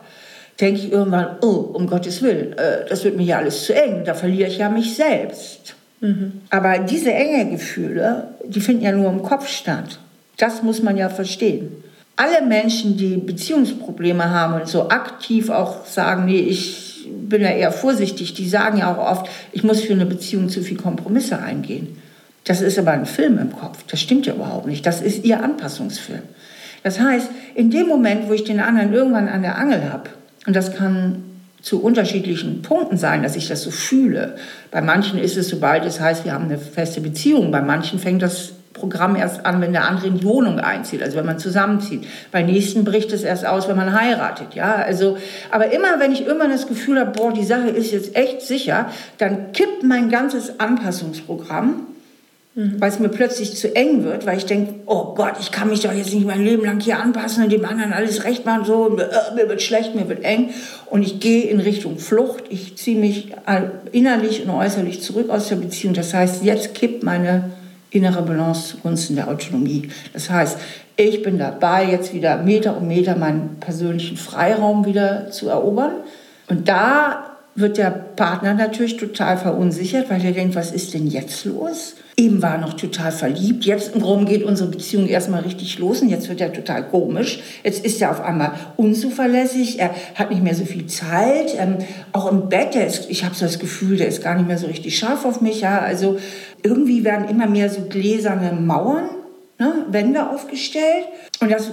denke 0.59 0.81
ich 0.81 0.91
irgendwann, 0.91 1.37
oh, 1.41 1.71
um 1.73 1.87
Gottes 1.87 2.21
Willen, 2.21 2.53
äh, 2.53 2.85
das 2.87 3.03
wird 3.03 3.17
mir 3.17 3.23
ja 3.23 3.37
alles 3.37 3.65
zu 3.65 3.73
eng, 3.73 4.03
da 4.05 4.13
verliere 4.13 4.49
ich 4.49 4.57
ja 4.57 4.69
mich 4.69 4.95
selbst. 4.95 5.75
Mhm. 6.01 6.41
Aber 6.49 6.79
diese 6.79 7.13
enge 7.13 7.51
Gefühle, 7.51 8.29
die 8.45 8.61
finden 8.61 8.83
ja 8.83 8.91
nur 8.91 9.09
im 9.09 9.23
Kopf 9.23 9.47
statt. 9.47 9.99
Das 10.37 10.61
muss 10.61 10.83
man 10.83 10.97
ja 10.97 11.09
verstehen. 11.09 11.71
Alle 12.15 12.45
Menschen, 12.45 12.97
die 12.97 13.17
Beziehungsprobleme 13.17 14.29
haben 14.29 14.55
und 14.55 14.67
so 14.67 14.89
aktiv 14.89 15.49
auch 15.49 15.85
sagen, 15.85 16.25
nee, 16.25 16.39
ich 16.39 17.07
bin 17.07 17.41
ja 17.41 17.49
eher 17.49 17.71
vorsichtig, 17.71 18.33
die 18.33 18.47
sagen 18.47 18.77
ja 18.77 18.93
auch 18.93 19.11
oft, 19.11 19.29
ich 19.51 19.63
muss 19.63 19.81
für 19.81 19.93
eine 19.93 20.05
Beziehung 20.05 20.49
zu 20.49 20.61
viel 20.61 20.77
Kompromisse 20.77 21.39
eingehen. 21.39 21.97
Das 22.43 22.61
ist 22.61 22.79
aber 22.79 22.91
ein 22.91 23.05
Film 23.05 23.37
im 23.37 23.51
Kopf. 23.51 23.83
Das 23.87 24.01
stimmt 24.01 24.25
ja 24.25 24.33
überhaupt 24.33 24.67
nicht. 24.67 24.85
Das 24.85 25.01
ist 25.01 25.23
ihr 25.23 25.43
Anpassungsfilm. 25.43 26.23
Das 26.83 26.99
heißt, 26.99 27.29
in 27.53 27.69
dem 27.69 27.87
Moment, 27.87 28.27
wo 28.27 28.33
ich 28.33 28.43
den 28.43 28.59
anderen 28.59 28.93
irgendwann 28.93 29.29
an 29.29 29.43
der 29.43 29.57
Angel 29.57 29.91
habe, 29.91 30.09
und 30.47 30.55
das 30.55 30.75
kann 30.75 31.23
zu 31.61 31.81
unterschiedlichen 31.81 32.63
Punkten 32.63 32.97
sein, 32.97 33.21
dass 33.21 33.35
ich 33.35 33.47
das 33.47 33.61
so 33.61 33.69
fühle. 33.69 34.35
Bei 34.71 34.81
manchen 34.81 35.19
ist 35.19 35.37
es, 35.37 35.49
sobald 35.49 35.85
es 35.85 35.99
heißt, 35.99 36.25
wir 36.25 36.33
haben 36.33 36.45
eine 36.45 36.57
feste 36.57 37.01
Beziehung. 37.01 37.51
Bei 37.51 37.61
manchen 37.61 37.99
fängt 37.99 38.23
das 38.23 38.53
Programm 38.73 39.15
erst 39.15 39.45
an, 39.45 39.61
wenn 39.61 39.73
der 39.73 39.87
andere 39.87 40.07
in 40.07 40.17
die 40.17 40.23
Wohnung 40.23 40.59
einzieht, 40.59 41.03
also 41.03 41.17
wenn 41.17 41.25
man 41.25 41.37
zusammenzieht. 41.37 42.07
Bei 42.31 42.41
nächsten 42.41 42.83
bricht 42.83 43.13
es 43.13 43.21
erst 43.21 43.45
aus, 43.45 43.67
wenn 43.67 43.75
man 43.75 43.93
heiratet. 43.93 44.55
Ja, 44.55 44.73
also, 44.73 45.17
aber 45.51 45.71
immer, 45.71 45.99
wenn 45.99 46.11
ich 46.11 46.25
immer 46.25 46.49
das 46.49 46.65
Gefühl 46.65 46.99
habe, 46.99 47.11
boah, 47.11 47.31
die 47.31 47.43
Sache 47.43 47.69
ist 47.69 47.91
jetzt 47.91 48.15
echt 48.15 48.41
sicher, 48.41 48.89
dann 49.19 49.51
kippt 49.51 49.83
mein 49.83 50.09
ganzes 50.09 50.59
Anpassungsprogramm 50.59 51.85
Mhm. 52.53 52.81
Weil 52.81 52.89
es 52.89 52.99
mir 52.99 53.07
plötzlich 53.07 53.55
zu 53.55 53.73
eng 53.75 54.03
wird, 54.03 54.25
weil 54.25 54.37
ich 54.37 54.45
denke, 54.45 54.73
oh 54.85 55.13
Gott, 55.15 55.35
ich 55.39 55.51
kann 55.51 55.69
mich 55.69 55.79
doch 55.81 55.93
jetzt 55.93 56.13
nicht 56.13 56.27
mein 56.27 56.43
Leben 56.43 56.65
lang 56.65 56.81
hier 56.81 56.99
anpassen 56.99 57.45
und 57.45 57.51
dem 57.51 57.63
anderen 57.63 57.93
alles 57.93 58.25
recht 58.25 58.45
machen, 58.45 58.65
so, 58.65 58.87
und, 58.87 58.99
äh, 58.99 59.05
mir 59.35 59.47
wird 59.47 59.61
schlecht, 59.61 59.95
mir 59.95 60.09
wird 60.09 60.25
eng. 60.25 60.49
Und 60.87 61.01
ich 61.01 61.21
gehe 61.21 61.43
in 61.43 61.61
Richtung 61.61 61.97
Flucht, 61.97 62.43
ich 62.49 62.75
ziehe 62.75 62.99
mich 62.99 63.31
innerlich 63.93 64.43
und 64.43 64.49
äußerlich 64.49 65.01
zurück 65.01 65.29
aus 65.29 65.47
der 65.47 65.55
Beziehung. 65.55 65.93
Das 65.93 66.13
heißt, 66.13 66.43
jetzt 66.43 66.73
kippt 66.73 67.03
meine 67.03 67.51
innere 67.89 68.21
Balance 68.21 68.75
zugunsten 68.75 69.15
der 69.15 69.29
Autonomie. 69.29 69.89
Das 70.11 70.29
heißt, 70.29 70.57
ich 70.97 71.23
bin 71.23 71.37
dabei, 71.37 71.85
jetzt 71.85 72.13
wieder 72.13 72.37
Meter 72.37 72.77
um 72.77 72.87
Meter 72.87 73.15
meinen 73.15 73.57
persönlichen 73.59 74.17
Freiraum 74.17 74.85
wieder 74.85 75.31
zu 75.31 75.49
erobern. 75.49 75.91
Und 76.49 76.67
da 76.67 77.37
wird 77.55 77.77
der 77.77 77.89
Partner 77.89 78.53
natürlich 78.53 78.97
total 78.97 79.37
verunsichert, 79.37 80.09
weil 80.09 80.23
er 80.23 80.31
denkt, 80.31 80.55
was 80.55 80.71
ist 80.71 80.93
denn 80.93 81.07
jetzt 81.07 81.45
los? 81.45 81.95
Eben 82.21 82.43
war 82.43 82.59
noch 82.59 82.73
total 82.73 83.11
verliebt. 83.11 83.65
Jetzt 83.65 83.95
im 83.95 84.01
Grunde 84.03 84.31
geht 84.31 84.43
unsere 84.43 84.69
Beziehung 84.69 85.07
erstmal 85.07 85.41
richtig 85.41 85.79
los 85.79 86.03
und 86.03 86.09
jetzt 86.09 86.29
wird 86.29 86.39
er 86.39 86.53
total 86.53 86.87
komisch. 86.87 87.41
Jetzt 87.63 87.83
ist 87.83 87.99
er 87.99 88.11
auf 88.11 88.21
einmal 88.21 88.51
unzuverlässig. 88.77 89.79
Er 89.79 89.89
hat 90.13 90.29
nicht 90.29 90.43
mehr 90.43 90.53
so 90.53 90.63
viel 90.63 90.85
Zeit. 90.85 91.57
Ähm, 91.57 91.79
auch 92.11 92.31
im 92.31 92.47
Bett, 92.47 92.75
ist, 92.75 93.09
ich 93.09 93.25
habe 93.25 93.33
so 93.33 93.43
das 93.43 93.57
Gefühl, 93.57 93.97
der 93.97 94.07
ist 94.07 94.23
gar 94.23 94.35
nicht 94.35 94.47
mehr 94.47 94.59
so 94.59 94.67
richtig 94.67 94.99
scharf 94.99 95.25
auf 95.25 95.41
mich. 95.41 95.61
Ja? 95.61 95.79
Also 95.79 96.19
irgendwie 96.61 97.03
werden 97.03 97.27
immer 97.27 97.47
mehr 97.47 97.71
so 97.71 97.81
gläserne 97.89 98.51
Mauern, 98.51 99.09
ne, 99.57 99.87
Wände 99.89 100.29
aufgestellt. 100.29 101.05
Und 101.39 101.51
das 101.51 101.71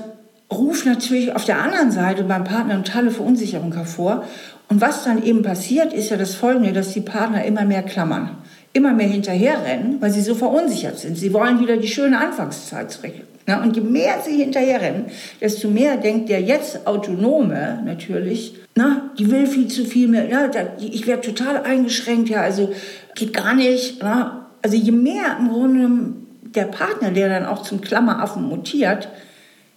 ruft 0.51 0.87
natürlich 0.87 1.37
auf 1.37 1.45
der 1.45 1.59
anderen 1.59 1.91
Seite 1.91 2.25
beim 2.25 2.45
Partner 2.45 2.73
eine 2.73 2.85
totale 2.85 3.11
Verunsicherung 3.11 3.75
hervor. 3.75 4.25
Und 4.71 4.81
was 4.81 5.05
dann 5.05 5.23
eben 5.23 5.43
passiert, 5.43 5.93
ist 5.93 6.09
ja 6.09 6.17
das 6.17 6.35
Folgende, 6.35 6.73
dass 6.73 6.95
die 6.95 7.03
Partner 7.03 7.45
immer 7.45 7.67
mehr 7.67 7.83
klammern, 7.83 8.39
immer 8.73 8.93
mehr 8.93 9.09
hinterherrennen, 9.09 10.01
weil 10.01 10.11
sie 10.11 10.21
so 10.21 10.35
verunsichert 10.35 10.99
sind. 10.99 11.17
Sie 11.17 11.33
wollen 11.33 11.61
wieder 11.61 11.77
die 11.77 11.89
schöne 11.89 12.21
Anfangszeit 12.21 12.91
zurück. 12.91 13.13
Na, 13.47 13.63
und 13.63 13.75
je 13.77 13.83
mehr 13.83 14.17
sie 14.23 14.37
hinterherrennen, 14.37 15.07
desto 15.41 15.69
mehr 15.69 15.97
denkt 15.97 16.29
der 16.29 16.43
jetzt 16.43 16.87
Autonome 16.87 17.83
natürlich, 17.85 18.55
na, 18.75 19.11
die 19.19 19.31
will 19.31 19.47
viel 19.47 19.69
zu 19.69 19.87
viel 19.87 20.07
mehr, 20.07 20.29
ja, 20.29 20.51
ich 20.79 21.07
werde 21.07 21.23
total 21.23 21.63
eingeschränkt, 21.63 22.29
ja, 22.29 22.43
also 22.43 22.73
geht 23.15 23.33
gar 23.33 23.55
nicht. 23.55 24.03
Na. 24.03 24.51
Also 24.61 24.77
je 24.77 24.93
mehr 24.93 25.39
im 25.41 25.49
Grunde 25.49 26.15
der 26.55 26.65
Partner, 26.65 27.11
der 27.11 27.29
dann 27.29 27.47
auch 27.47 27.63
zum 27.63 27.81
Klammeraffen 27.81 28.43
mutiert, 28.43 29.09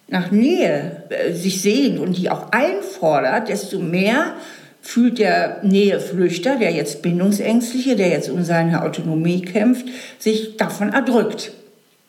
nach 0.07 0.31
Nähe 0.31 1.03
äh, 1.09 1.31
sich 1.31 1.61
sehnt 1.61 1.99
und 1.99 2.17
die 2.17 2.29
auch 2.29 2.51
einfordert, 2.51 3.47
desto 3.47 3.79
mehr 3.79 4.35
fühlt 4.81 5.19
der 5.19 5.59
Näheflüchter, 5.63 6.57
der 6.57 6.71
jetzt 6.71 7.01
Bindungsängstliche, 7.01 7.95
der 7.95 8.09
jetzt 8.09 8.29
um 8.29 8.43
seine 8.43 8.83
Autonomie 8.83 9.41
kämpft, 9.41 9.85
sich 10.19 10.57
davon 10.57 10.91
erdrückt. 10.91 11.53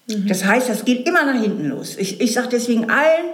Mhm. 0.08 0.26
Das 0.26 0.44
heißt, 0.44 0.68
das 0.68 0.84
geht 0.84 1.06
immer 1.06 1.24
nach 1.24 1.40
hinten 1.40 1.68
los. 1.68 1.96
Ich, 1.98 2.20
ich 2.20 2.32
sage 2.32 2.48
deswegen 2.50 2.90
allen 2.90 3.26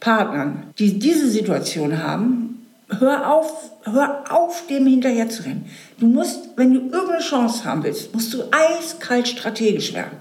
Partnern, 0.00 0.70
die 0.78 0.98
diese 0.98 1.28
Situation 1.28 2.02
haben, 2.02 2.66
hör 2.98 3.32
auf, 3.32 3.70
hör 3.84 4.24
auf, 4.30 4.66
dem 4.68 4.86
hinterher 4.86 5.28
zu 5.28 5.42
rennen. 5.44 5.66
Du 5.98 6.06
musst, 6.06 6.50
wenn 6.56 6.72
du 6.72 6.80
irgendeine 6.80 7.20
Chance 7.20 7.64
haben 7.64 7.84
willst, 7.84 8.14
musst 8.14 8.32
du 8.32 8.44
eiskalt 8.50 9.28
strategisch 9.28 9.92
werden. 9.94 10.16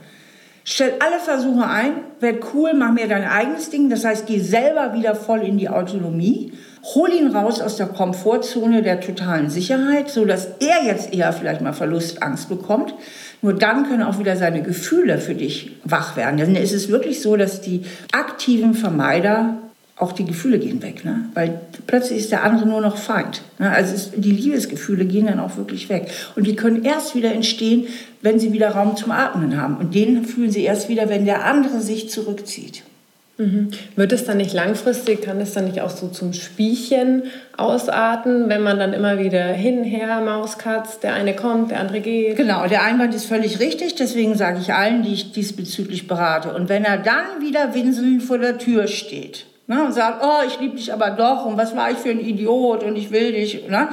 Stell 0.63 0.93
alle 0.99 1.19
Versuche 1.19 1.67
ein, 1.67 1.93
werd 2.19 2.43
cool, 2.53 2.73
mach 2.73 2.91
mir 2.91 3.07
dein 3.07 3.23
eigenes 3.23 3.69
Ding. 3.69 3.89
Das 3.89 4.03
heißt, 4.03 4.25
geh 4.25 4.39
selber 4.39 4.95
wieder 4.95 5.13
voll 5.15 5.41
in 5.41 5.59
die 5.59 5.69
Autonomie 5.69 6.53
hol 6.93 7.11
ihn 7.11 7.35
raus 7.35 7.61
aus 7.61 7.77
der 7.77 7.87
Komfortzone 7.87 8.83
der 8.83 9.01
totalen 9.01 9.49
Sicherheit, 9.49 10.09
so 10.09 10.25
dass 10.25 10.47
er 10.59 10.85
jetzt 10.85 11.13
eher 11.13 11.33
vielleicht 11.33 11.61
mal 11.61 11.73
Verlustangst 11.73 12.47
bekommt. 12.47 12.93
Nur 13.41 13.53
dann 13.53 13.87
können 13.87 14.03
auch 14.03 14.19
wieder 14.19 14.35
seine 14.35 14.61
Gefühle 14.61 15.17
für 15.17 15.33
dich 15.33 15.71
wach 15.83 16.15
werden. 16.15 16.37
Denn 16.37 16.55
es 16.55 16.71
ist 16.71 16.89
wirklich 16.89 17.21
so, 17.21 17.37
dass 17.37 17.61
die 17.61 17.83
aktiven 18.11 18.75
Vermeider 18.75 19.57
auch 19.97 20.11
die 20.11 20.25
Gefühle 20.25 20.59
gehen 20.59 20.81
weg, 20.81 21.05
ne? 21.05 21.29
weil 21.35 21.61
plötzlich 21.87 22.19
ist 22.19 22.31
der 22.31 22.43
andere 22.43 22.67
nur 22.67 22.81
noch 22.81 22.97
Feind. 22.97 23.43
Ne? 23.59 23.71
Also 23.71 23.95
es, 23.95 24.11
die 24.13 24.31
Liebesgefühle 24.31 25.05
gehen 25.05 25.27
dann 25.27 25.39
auch 25.39 25.55
wirklich 25.55 25.87
weg. 25.87 26.11
Und 26.35 26.45
die 26.45 26.55
können 26.55 26.83
erst 26.83 27.15
wieder 27.15 27.33
entstehen, 27.33 27.87
wenn 28.21 28.37
sie 28.37 28.51
wieder 28.51 28.71
Raum 28.71 28.97
zum 28.97 29.11
Atmen 29.11 29.59
haben. 29.59 29.77
Und 29.77 29.95
den 29.95 30.25
fühlen 30.25 30.51
sie 30.51 30.63
erst 30.63 30.89
wieder, 30.89 31.07
wenn 31.07 31.25
der 31.25 31.45
andere 31.45 31.79
sich 31.79 32.09
zurückzieht. 32.09 32.83
Mhm. 33.37 33.71
Wird 33.95 34.13
es 34.13 34.23
dann 34.23 34.37
nicht 34.37 34.53
langfristig, 34.53 35.21
kann 35.21 35.41
es 35.41 35.53
dann 35.53 35.65
nicht 35.65 35.81
auch 35.81 35.89
so 35.89 36.07
zum 36.07 36.31
Spielchen 36.31 37.23
ausarten, 37.57 38.47
wenn 38.47 38.63
man 38.63 38.79
dann 38.79 38.93
immer 38.93 39.19
wieder 39.19 39.43
hin, 39.47 39.83
her, 39.83 40.21
Mauskatz, 40.21 40.99
der 40.99 41.13
eine 41.13 41.35
kommt, 41.35 41.71
der 41.71 41.81
andere 41.81 41.99
geht? 41.99 42.37
Genau, 42.37 42.65
der 42.67 42.83
Einwand 42.83 43.13
ist 43.13 43.25
völlig 43.25 43.59
richtig, 43.59 43.95
deswegen 43.95 44.35
sage 44.35 44.59
ich 44.61 44.73
allen, 44.73 45.03
die 45.03 45.13
ich 45.13 45.33
diesbezüglich 45.33 46.07
berate. 46.07 46.53
Und 46.53 46.69
wenn 46.69 46.85
er 46.85 46.97
dann 46.97 47.41
wieder 47.41 47.73
winselnd 47.73 48.23
vor 48.23 48.37
der 48.37 48.57
Tür 48.57 48.87
steht 48.87 49.45
ne, 49.67 49.83
und 49.83 49.93
sagt, 49.93 50.23
oh, 50.23 50.45
ich 50.47 50.59
liebe 50.59 50.77
dich 50.77 50.93
aber 50.93 51.11
doch 51.11 51.45
und 51.45 51.57
was 51.57 51.75
war 51.75 51.91
ich 51.91 51.97
für 51.97 52.11
ein 52.11 52.19
Idiot 52.19 52.83
und 52.83 52.95
ich 52.95 53.11
will 53.11 53.31
dich, 53.33 53.67
ne, 53.67 53.89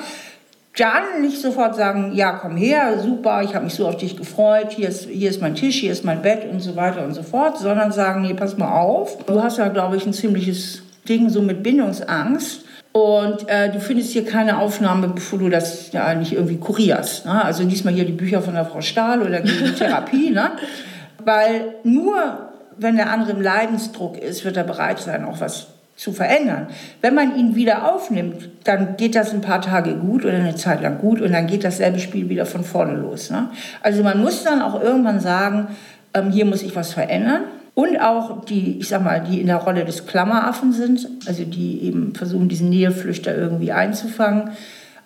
dann 0.76 1.20
nicht 1.20 1.40
sofort 1.40 1.76
sagen, 1.76 2.12
ja, 2.14 2.32
komm 2.32 2.56
her, 2.56 2.98
super, 2.98 3.42
ich 3.42 3.54
habe 3.54 3.64
mich 3.64 3.74
so 3.74 3.86
auf 3.86 3.96
dich 3.96 4.16
gefreut, 4.16 4.72
hier 4.72 4.88
ist, 4.88 5.08
hier 5.08 5.28
ist 5.28 5.40
mein 5.40 5.54
Tisch, 5.54 5.76
hier 5.76 5.92
ist 5.92 6.04
mein 6.04 6.22
Bett 6.22 6.50
und 6.50 6.60
so 6.60 6.76
weiter 6.76 7.04
und 7.04 7.12
so 7.12 7.22
fort, 7.22 7.58
sondern 7.58 7.92
sagen, 7.92 8.22
nee, 8.22 8.34
pass 8.34 8.56
mal 8.56 8.72
auf, 8.72 9.18
du 9.26 9.42
hast 9.42 9.58
ja, 9.58 9.68
glaube 9.68 9.96
ich, 9.96 10.06
ein 10.06 10.14
ziemliches 10.14 10.82
Ding 11.08 11.28
so 11.28 11.42
mit 11.42 11.62
Bindungsangst 11.62 12.62
und 12.92 13.48
äh, 13.48 13.70
du 13.70 13.80
findest 13.80 14.12
hier 14.12 14.24
keine 14.24 14.58
Aufnahme, 14.58 15.08
bevor 15.08 15.38
du 15.38 15.48
das 15.50 15.92
ja 15.92 16.14
nicht 16.14 16.32
irgendwie 16.32 16.58
kurierst. 16.58 17.26
Ne? 17.26 17.44
Also 17.44 17.64
diesmal 17.64 17.92
hier 17.92 18.04
die 18.04 18.12
Bücher 18.12 18.40
von 18.40 18.54
der 18.54 18.64
Frau 18.64 18.80
Stahl 18.80 19.22
oder 19.22 19.40
die 19.40 19.72
Therapie, 19.78 20.30
ne? 20.30 20.52
weil 21.24 21.74
nur 21.84 22.50
wenn 22.78 22.96
der 22.96 23.10
andere 23.10 23.32
im 23.32 23.40
Leidensdruck 23.40 24.18
ist, 24.18 24.44
wird 24.44 24.56
er 24.56 24.64
bereit 24.64 24.98
sein, 25.00 25.24
auch 25.24 25.40
was 25.40 25.68
zu 25.96 26.12
verändern. 26.12 26.68
Wenn 27.00 27.14
man 27.14 27.36
ihn 27.36 27.54
wieder 27.54 27.92
aufnimmt, 27.92 28.48
dann 28.64 28.96
geht 28.96 29.14
das 29.14 29.32
ein 29.32 29.40
paar 29.40 29.60
Tage 29.60 29.94
gut 29.94 30.24
oder 30.24 30.34
eine 30.34 30.54
Zeit 30.54 30.82
lang 30.82 30.98
gut 30.98 31.20
und 31.20 31.32
dann 31.32 31.46
geht 31.46 31.64
dasselbe 31.64 31.98
Spiel 31.98 32.28
wieder 32.28 32.46
von 32.46 32.64
vorne 32.64 32.94
los. 32.94 33.30
Ne? 33.30 33.50
Also 33.82 34.02
man 34.02 34.20
muss 34.20 34.42
dann 34.42 34.62
auch 34.62 34.80
irgendwann 34.82 35.20
sagen, 35.20 35.68
ähm, 36.14 36.30
hier 36.30 36.44
muss 36.44 36.62
ich 36.62 36.74
was 36.74 36.92
verändern. 36.92 37.42
Und 37.74 37.98
auch 37.98 38.44
die, 38.44 38.78
ich 38.80 38.88
sag 38.88 39.02
mal, 39.02 39.22
die 39.22 39.40
in 39.40 39.46
der 39.46 39.56
Rolle 39.56 39.86
des 39.86 40.06
Klammeraffen 40.06 40.72
sind, 40.72 41.08
also 41.26 41.44
die 41.44 41.82
eben 41.84 42.14
versuchen, 42.14 42.48
diesen 42.50 42.68
Näheflüchter 42.68 43.34
irgendwie 43.34 43.72
einzufangen 43.72 44.50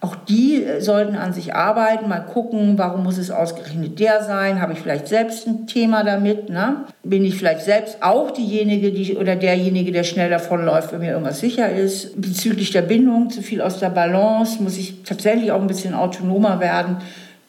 auch 0.07 0.15
die 0.15 0.63
äh, 0.63 0.81
sollten 0.81 1.17
an 1.17 1.33
sich 1.33 1.55
arbeiten, 1.55 2.09
mal 2.09 2.21
gucken, 2.21 2.79
warum 2.79 3.03
muss 3.03 3.19
es 3.19 3.31
ausgerechnet 3.31 3.99
der 3.99 4.23
sein? 4.23 4.61
Habe 4.61 4.73
ich 4.73 4.79
vielleicht 4.79 5.09
selbst 5.09 5.47
ein 5.47 5.67
Thema 5.67 6.05
damit? 6.05 6.49
Ne? 6.49 6.85
Bin 7.03 7.25
ich 7.25 7.35
vielleicht 7.35 7.63
selbst 7.63 7.99
auch 8.03 8.31
diejenige 8.31 8.93
die, 8.93 9.17
oder 9.17 9.35
derjenige, 9.35 9.91
der 9.91 10.05
schnell 10.05 10.31
davonläuft, 10.31 10.93
wenn 10.93 11.01
mir 11.01 11.11
irgendwas 11.11 11.41
sicher 11.41 11.71
ist? 11.71 12.21
Bezüglich 12.21 12.71
der 12.71 12.83
Bindung, 12.83 13.31
zu 13.31 13.43
viel 13.43 13.61
aus 13.61 13.81
der 13.81 13.91
Balance, 13.91 14.63
muss 14.63 14.79
ich 14.79 15.03
tatsächlich 15.03 15.51
auch 15.51 15.61
ein 15.61 15.67
bisschen 15.67 15.95
autonomer 15.95 16.61
werden. 16.61 16.99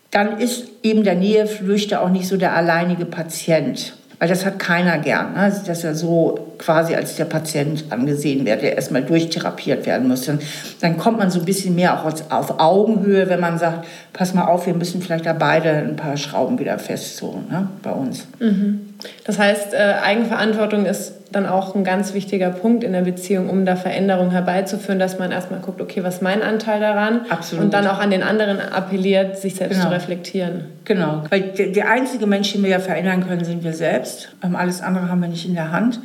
Dann 0.09 0.39
ist 0.39 0.65
eben 0.81 1.03
der 1.03 1.15
Näheflüchter 1.15 2.01
auch 2.01 2.09
nicht 2.09 2.27
so 2.27 2.37
der 2.37 2.55
alleinige 2.55 3.05
Patient. 3.05 3.93
Weil 4.19 4.29
das 4.29 4.45
hat 4.45 4.57
keiner 4.57 4.97
gern, 4.97 5.33
ne? 5.33 5.53
dass 5.67 5.83
er 5.83 5.93
so 5.93 6.46
quasi 6.57 6.95
als 6.95 7.15
der 7.15 7.25
Patient 7.25 7.85
angesehen 7.89 8.45
wird, 8.45 8.61
der 8.61 8.75
erstmal 8.75 9.03
durchtherapiert 9.03 9.85
werden 9.85 10.07
muss. 10.07 10.27
Und 10.27 10.41
dann 10.81 10.97
kommt 10.97 11.17
man 11.17 11.29
so 11.29 11.39
ein 11.39 11.45
bisschen 11.45 11.75
mehr 11.75 11.93
auch 11.93 12.05
auf 12.31 12.59
Augenhöhe, 12.59 13.29
wenn 13.29 13.39
man 13.39 13.57
sagt, 13.57 13.85
pass 14.13 14.33
mal 14.33 14.45
auf, 14.45 14.65
wir 14.65 14.73
müssen 14.73 15.01
vielleicht 15.01 15.25
da 15.25 15.33
beide 15.33 15.69
ein 15.69 15.95
paar 15.95 16.17
Schrauben 16.17 16.59
wieder 16.59 16.77
festzurren 16.79 17.47
ne? 17.49 17.67
bei 17.83 17.91
uns. 17.91 18.27
Mhm. 18.39 18.95
Das 19.25 19.37
heißt, 19.37 19.73
äh, 19.73 19.93
Eigenverantwortung 20.03 20.85
ist 20.85 21.13
dann 21.31 21.45
auch 21.45 21.75
ein 21.75 21.83
ganz 21.83 22.13
wichtiger 22.13 22.49
Punkt 22.49 22.83
in 22.83 22.93
der 22.93 23.01
Beziehung, 23.01 23.49
um 23.49 23.65
da 23.65 23.75
Veränderungen 23.75 24.31
herbeizuführen, 24.31 24.99
dass 24.99 25.19
man 25.19 25.31
erstmal 25.31 25.59
guckt, 25.59 25.81
okay, 25.81 26.03
was 26.03 26.15
ist 26.15 26.21
mein 26.21 26.41
Anteil 26.41 26.79
daran? 26.79 27.21
Absolut. 27.29 27.65
Und 27.65 27.73
dann 27.73 27.85
auch 27.87 27.99
an 27.99 28.11
den 28.11 28.23
anderen 28.23 28.59
appelliert, 28.59 29.37
sich 29.37 29.55
selbst 29.55 29.77
genau. 29.77 29.89
zu 29.89 29.95
reflektieren. 29.95 30.65
Genau, 30.85 31.23
weil 31.29 31.41
der, 31.41 31.67
der, 31.67 31.89
einzige 31.89 32.27
Mensch, 32.27 32.53
den 32.53 32.63
wir 32.63 32.69
ja 32.69 32.79
verändern 32.79 33.27
können, 33.27 33.43
sind 33.43 33.63
wir 33.63 33.73
selbst. 33.73 34.29
Ähm, 34.43 34.55
alles 34.55 34.81
andere 34.81 35.09
haben 35.09 35.21
wir 35.21 35.27
nicht 35.27 35.45
in 35.45 35.53
der 35.53 35.71
Hand. 35.71 35.99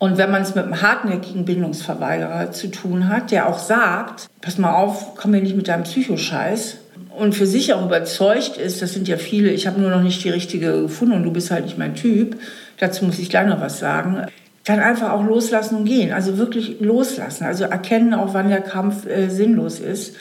Und 0.00 0.16
wenn 0.16 0.30
man 0.30 0.42
es 0.42 0.54
mit 0.54 0.64
einem 0.64 0.80
hartnäckigen 0.80 1.44
Bindungsverweigerer 1.44 2.50
zu 2.50 2.68
tun 2.68 3.08
hat, 3.08 3.30
der 3.30 3.48
auch 3.48 3.58
sagt, 3.58 4.28
pass 4.40 4.56
mal 4.58 4.72
auf, 4.74 5.14
komm 5.14 5.32
mir 5.32 5.42
nicht 5.42 5.54
mit 5.54 5.68
deinem 5.68 5.84
Psychoscheiß, 5.84 6.78
und 7.16 7.34
für 7.34 7.46
sich 7.46 7.74
auch 7.74 7.84
überzeugt 7.84 8.56
ist, 8.56 8.80
das 8.80 8.94
sind 8.94 9.06
ja 9.06 9.18
viele, 9.18 9.50
ich 9.50 9.66
habe 9.66 9.80
nur 9.80 9.90
noch 9.90 10.02
nicht 10.02 10.24
die 10.24 10.30
richtige 10.30 10.82
gefunden 10.82 11.14
und 11.14 11.24
du 11.24 11.30
bist 11.30 11.50
halt 11.50 11.64
nicht 11.64 11.76
mein 11.76 11.94
Typ, 11.94 12.36
dazu 12.78 13.04
muss 13.04 13.18
ich 13.18 13.28
gleich 13.28 13.46
noch 13.46 13.60
was 13.60 13.78
sagen, 13.78 14.24
dann 14.64 14.80
einfach 14.80 15.12
auch 15.12 15.24
loslassen 15.24 15.76
und 15.76 15.84
gehen. 15.84 16.12
Also 16.12 16.38
wirklich 16.38 16.80
loslassen. 16.80 17.44
Also 17.44 17.64
erkennen 17.64 18.14
auch, 18.14 18.32
wann 18.32 18.48
der 18.48 18.62
Kampf 18.62 19.06
äh, 19.06 19.28
sinnlos 19.28 19.80
ist. 19.80 20.16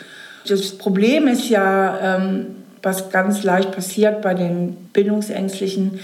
Das 0.48 0.77
Problem 0.77 1.27
ist 1.27 1.50
ja, 1.50 2.17
ähm, 2.17 2.48
was 2.81 3.12
ganz 3.12 3.43
leicht 3.43 3.71
passiert 3.71 4.21
bei 4.21 4.33
den 4.33 4.75
Bindungsängstlichen, 4.93 6.00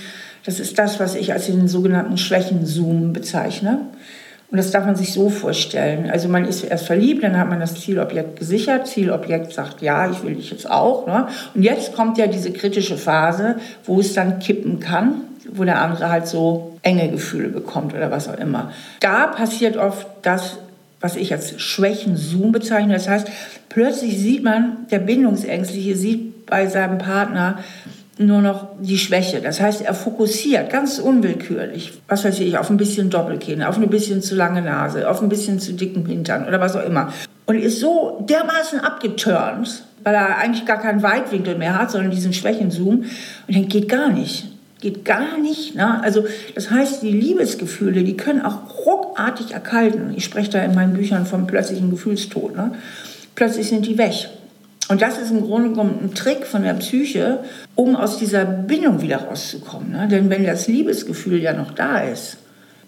das 0.46 0.60
ist 0.60 0.78
das, 0.78 1.00
was 1.00 1.16
ich 1.16 1.34
als 1.34 1.48
den 1.48 1.68
sogenannten 1.68 2.18
Schwächenzoom 2.18 3.14
bezeichne. 3.14 3.80
Und 4.52 4.58
das 4.58 4.72
darf 4.72 4.86
man 4.86 4.96
sich 4.96 5.12
so 5.12 5.30
vorstellen. 5.30 6.10
Also 6.10 6.30
man 6.30 6.46
ist 6.46 6.64
erst 6.64 6.86
verliebt, 6.86 7.24
dann 7.24 7.38
hat 7.38 7.50
man 7.50 7.60
das 7.60 7.82
Zielobjekt 7.82 8.38
gesichert. 8.38 8.88
Zielobjekt 8.88 9.52
sagt, 9.52 9.82
ja, 9.82 10.10
ich 10.10 10.24
will 10.24 10.36
dich 10.36 10.52
jetzt 10.52 10.70
auch. 10.70 11.08
Ne? 11.08 11.28
Und 11.56 11.64
jetzt 11.64 11.94
kommt 11.96 12.20
ja 12.20 12.28
diese 12.28 12.52
kritische 12.52 12.98
Phase, 12.98 13.56
wo 13.86 14.00
es 14.00 14.14
dann 14.14 14.40
kippen 14.40 14.80
kann, 14.80 15.22
wo 15.52 15.64
der 15.64 15.82
andere 15.82 16.10
halt 16.10 16.28
so 16.28 16.78
enge 16.84 17.10
Gefühle 17.10 17.50
bekommt 17.50 17.96
oder 17.96 18.12
was 18.12 18.30
auch 18.30 18.38
immer. 18.38 18.72
Da 19.00 19.28
passiert 19.28 19.78
oft 19.78 20.06
das, 20.22 20.58
was 21.02 21.16
ich 21.16 21.34
als 21.34 21.60
Schwächen-Zoom 21.60 22.52
bezeichne. 22.52 22.94
Das 22.94 23.10
heißt, 23.10 23.28
plötzlich 23.70 24.20
sieht 24.20 24.44
man, 24.44 24.86
der 24.92 25.00
Bindungsängstliche 25.00 25.96
sieht 25.96 26.46
bei 26.46 26.68
seinem 26.68 27.00
Partner, 27.00 27.60
nur 28.18 28.42
noch 28.42 28.70
die 28.80 28.98
Schwäche. 28.98 29.42
Das 29.42 29.60
heißt, 29.60 29.82
er 29.82 29.94
fokussiert 29.94 30.70
ganz 30.70 31.00
unwillkürlich, 31.00 31.94
was 32.08 32.24
weiß 32.24 32.40
ich, 32.40 32.58
auf 32.58 32.70
ein 32.70 32.78
bisschen 32.78 33.10
Doppelkinn, 33.10 33.62
auf 33.62 33.78
ein 33.78 33.90
bisschen 33.90 34.22
zu 34.22 34.36
lange 34.36 34.62
Nase, 34.62 35.10
auf 35.10 35.22
ein 35.22 35.30
bisschen 35.30 35.60
zu 35.60 35.74
dicken 35.74 36.06
Hintern 36.06 36.48
oder 36.48 36.62
was 36.62 36.76
auch 36.76 36.86
immer. 36.86 37.12
Und 37.46 37.60
ist 37.60 37.80
so 37.80 38.26
dermaßen 38.28 38.80
abgeturnt, 38.80 39.84
weil 40.04 40.16
er 40.16 40.38
eigentlich 40.38 40.66
gar 40.66 40.80
keinen 40.80 41.04
Weitwinkel 41.04 41.58
mehr 41.58 41.78
hat, 41.78 41.92
sondern 41.92 42.12
diesen 42.12 42.34
Schwächenzoom. 42.34 43.04
Und 43.48 43.56
dann 43.56 43.68
geht 43.68 43.90
gar 43.90 44.10
nicht. 44.10 44.48
Geht 44.80 45.04
gar 45.04 45.38
nicht. 45.38 45.76
Ne? 45.76 46.02
Also 46.02 46.26
das 46.54 46.72
heißt, 46.72 47.02
die 47.02 47.12
Liebesgefühle, 47.12 48.04
die 48.04 48.16
können 48.16 48.42
auch 48.42 48.86
ruckartig 48.86 49.52
erkalten. 49.52 50.14
Ich 50.16 50.24
spreche 50.24 50.52
da 50.52 50.64
in 50.64 50.76
meinen 50.76 50.94
Büchern 50.94 51.26
vom 51.26 51.48
plötzlichen 51.48 51.90
Gefühlstod. 51.90 52.56
Ne? 52.56 52.72
Plötzlich 53.36 53.68
sind 53.68 53.86
die 53.86 53.98
weg. 53.98 54.30
Und 54.88 55.02
das 55.02 55.18
ist 55.18 55.32
im 55.32 55.42
Grunde 55.42 55.70
genommen 55.70 56.00
ein 56.04 56.14
Trick 56.14 56.46
von 56.46 56.62
der 56.62 56.76
Psyche, 56.76 57.40
um 57.74 57.96
aus 57.96 58.18
dieser 58.18 58.46
Bindung 58.46 59.02
wieder 59.02 59.18
rauszukommen. 59.18 59.92
Ne? 59.92 60.08
Denn 60.10 60.30
wenn 60.30 60.46
das 60.46 60.68
Liebesgefühl 60.68 61.42
ja 61.42 61.54
noch 61.54 61.72
da 61.72 62.00
ist, 62.00 62.38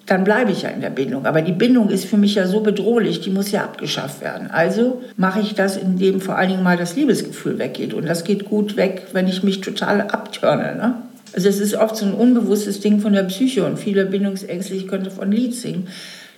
dann 0.05 0.23
bleibe 0.23 0.51
ich 0.51 0.61
ja 0.61 0.69
in 0.69 0.79
der 0.79 0.91
Bindung. 0.91 1.25
Aber 1.25 1.41
die 1.41 1.51
Bindung 1.51 1.89
ist 1.89 2.05
für 2.05 2.17
mich 2.17 2.35
ja 2.35 2.47
so 2.47 2.61
bedrohlich, 2.61 3.19
die 3.21 3.29
muss 3.29 3.51
ja 3.51 3.63
abgeschafft 3.63 4.21
werden. 4.21 4.49
Also 4.49 5.01
mache 5.17 5.41
ich 5.41 5.53
das, 5.55 5.75
indem 5.75 6.21
vor 6.21 6.37
allen 6.37 6.49
Dingen 6.49 6.63
mal 6.63 6.77
das 6.77 6.95
Liebesgefühl 6.95 7.59
weggeht. 7.59 7.93
Und 7.93 8.07
das 8.07 8.23
geht 8.23 8.45
gut 8.45 8.77
weg, 8.77 9.07
wenn 9.13 9.27
ich 9.27 9.43
mich 9.43 9.61
total 9.61 10.01
abtörne. 10.01 10.75
Ne? 10.75 10.95
Also 11.33 11.49
es 11.49 11.59
ist 11.59 11.75
oft 11.75 11.97
so 11.97 12.05
ein 12.05 12.13
unbewusstes 12.13 12.79
Ding 12.79 13.01
von 13.01 13.13
der 13.13 13.23
Psyche 13.23 13.65
und 13.65 13.77
viele 13.77 14.05
Bindungsängste, 14.05 14.75
ich 14.75 14.87
könnte 14.87 15.11
von 15.11 15.31
Lied 15.31 15.53
singen, 15.53 15.87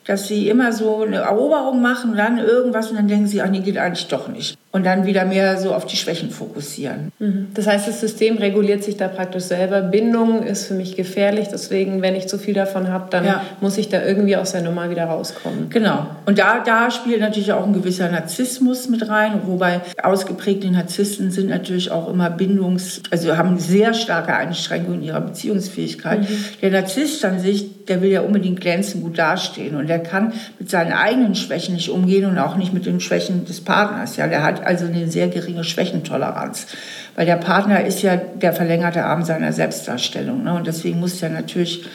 dass 0.05 0.27
sie 0.27 0.49
immer 0.49 0.73
so 0.73 1.03
eine 1.03 1.17
Eroberung 1.17 1.81
machen, 1.81 2.15
dann 2.15 2.39
irgendwas 2.39 2.89
und 2.89 2.95
dann 2.95 3.07
denken 3.07 3.27
sie, 3.27 3.41
ach 3.43 3.49
nee, 3.49 3.59
geht 3.59 3.77
eigentlich 3.77 4.07
doch 4.07 4.29
nicht 4.29 4.57
und 4.71 4.85
dann 4.85 5.05
wieder 5.07 5.25
mehr 5.25 5.57
so 5.57 5.73
auf 5.73 5.87
die 5.87 5.95
Schwächen 5.95 6.29
fokussieren. 6.29 7.11
Mhm. 7.17 7.47
Das 7.55 7.65
heißt, 7.65 7.87
das 7.87 7.99
System 7.99 8.37
reguliert 8.37 8.83
sich 8.83 8.97
da 8.97 9.07
praktisch 9.07 9.43
selber. 9.43 9.81
Bindung 9.81 10.43
ist 10.43 10.67
für 10.67 10.75
mich 10.75 10.95
gefährlich, 10.95 11.47
deswegen, 11.51 12.03
wenn 12.03 12.15
ich 12.15 12.27
zu 12.27 12.37
viel 12.37 12.53
davon 12.53 12.89
habe, 12.89 13.07
dann 13.09 13.25
ja. 13.25 13.41
muss 13.61 13.79
ich 13.79 13.89
da 13.89 14.03
irgendwie 14.03 14.35
aus 14.35 14.51
der 14.51 14.61
Nummer 14.61 14.91
wieder 14.91 15.05
rauskommen. 15.05 15.69
Genau. 15.69 16.05
Und 16.27 16.37
da, 16.37 16.59
da 16.63 16.91
spielt 16.91 17.19
natürlich 17.19 17.51
auch 17.51 17.65
ein 17.65 17.73
gewisser 17.73 18.11
Narzissmus 18.11 18.89
mit 18.89 19.09
rein, 19.09 19.41
wobei 19.47 19.81
ausgeprägte 20.03 20.69
Narzissten 20.69 21.31
sind 21.31 21.49
natürlich 21.49 21.89
auch 21.89 22.07
immer 22.07 22.29
Bindungs-, 22.29 23.01
also 23.09 23.35
haben 23.37 23.57
sehr 23.57 23.95
starke 23.95 24.35
Einschränkungen 24.35 25.01
in 25.01 25.07
ihrer 25.07 25.21
Beziehungsfähigkeit. 25.21 26.21
Mhm. 26.21 26.45
Der 26.61 26.69
Narzisst 26.69 27.25
an 27.25 27.39
sich, 27.39 27.85
der 27.85 28.03
will 28.03 28.11
ja 28.11 28.21
unbedingt 28.21 28.61
glänzen, 28.61 29.01
gut 29.01 29.17
dastehen 29.17 29.75
und 29.75 29.87
der 29.87 29.97
kann 29.97 30.33
mit 30.59 30.69
seinen 30.69 30.93
eigenen 30.93 31.33
Schwächen 31.33 31.73
nicht 31.73 31.89
umgehen 31.89 32.25
und 32.25 32.37
auch 32.37 32.55
nicht 32.55 32.71
mit 32.71 32.85
den 32.85 32.99
Schwächen 32.99 33.45
des 33.45 33.61
Partners. 33.61 34.15
Ja, 34.15 34.27
der 34.27 34.43
hat 34.43 34.58
also 34.65 34.85
eine 34.85 35.09
sehr 35.09 35.27
geringe 35.27 35.63
Schwächentoleranz. 35.63 36.67
Weil 37.15 37.25
der 37.25 37.37
Partner 37.37 37.85
ist 37.85 38.01
ja 38.01 38.15
der 38.17 38.53
verlängerte 38.53 39.03
Arm 39.03 39.23
seiner 39.23 39.53
Selbstdarstellung. 39.53 40.43
Ne? 40.43 40.53
Und 40.53 40.67
deswegen 40.67 40.99
muss 40.99 41.21
er 41.21 41.29
natürlich 41.29 41.85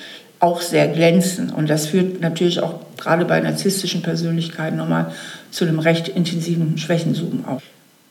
auch 0.40 0.60
sehr 0.60 0.88
glänzen. 0.88 1.50
Und 1.50 1.70
das 1.70 1.86
führt 1.86 2.20
natürlich 2.20 2.60
auch 2.60 2.80
gerade 2.96 3.24
bei 3.24 3.40
narzisstischen 3.40 4.02
Persönlichkeiten 4.02 4.76
nochmal 4.76 5.12
zu 5.50 5.64
einem 5.64 5.78
recht 5.78 6.08
intensiven 6.08 6.76
Schwächensuchen 6.78 7.44
auf. 7.46 7.62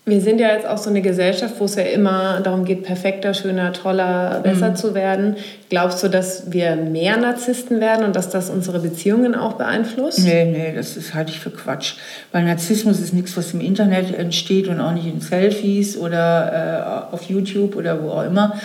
Wir 0.06 0.20
sind 0.20 0.42
ja 0.42 0.50
jetzt 0.50 0.68
auch 0.68 0.78
so 0.78 0.90
eine 0.90 1.02
Gesellschaft, 1.02 1.56
wo 1.60 1.64
es 1.66 1.76
ja 1.76 1.84
immer 1.84 2.42
darum 2.42 2.66
geht, 2.66 2.84
perfekter, 2.84 3.34
schöner, 3.34 3.72
toller, 3.72 4.42
besser 4.44 4.72
mhm. 4.72 4.76
zu 4.76 4.94
werden. 4.96 5.38
Glaubst 5.70 6.04
du, 6.04 6.10
dass 6.10 6.52
wir 6.52 6.76
mehr 6.76 7.16
Narzissten 7.16 7.80
werden 7.80 8.06
und 8.06 8.14
dass 8.18 8.30
das 8.30 8.50
unsere 8.50 8.80
Beziehungen 8.80 9.34
auch 9.34 9.54
beeinflusst? 9.54 10.20
Nee, 10.20 10.44
nee, 10.44 10.74
das 10.76 10.98
ist, 10.98 11.14
halte 11.14 11.32
ich 11.32 11.40
für 11.40 11.52
Quatsch. 11.52 11.94
Weil 12.34 12.44
Narzissmus 12.44 13.00
ist 13.00 13.14
nichts, 13.14 13.38
was 13.38 13.54
im 13.54 13.62
Internet 13.62 14.14
entsteht 14.14 14.68
und 14.68 14.82
auch 14.82 14.92
nicht 14.92 15.08
in 15.08 15.22
Selfies 15.22 15.96
oder 15.96 17.08
äh, 17.10 17.14
auf 17.14 17.24
YouTube 17.24 17.78
oder 17.78 18.04
wo 18.04 18.10
auch 18.10 18.26
immer, 18.26 18.60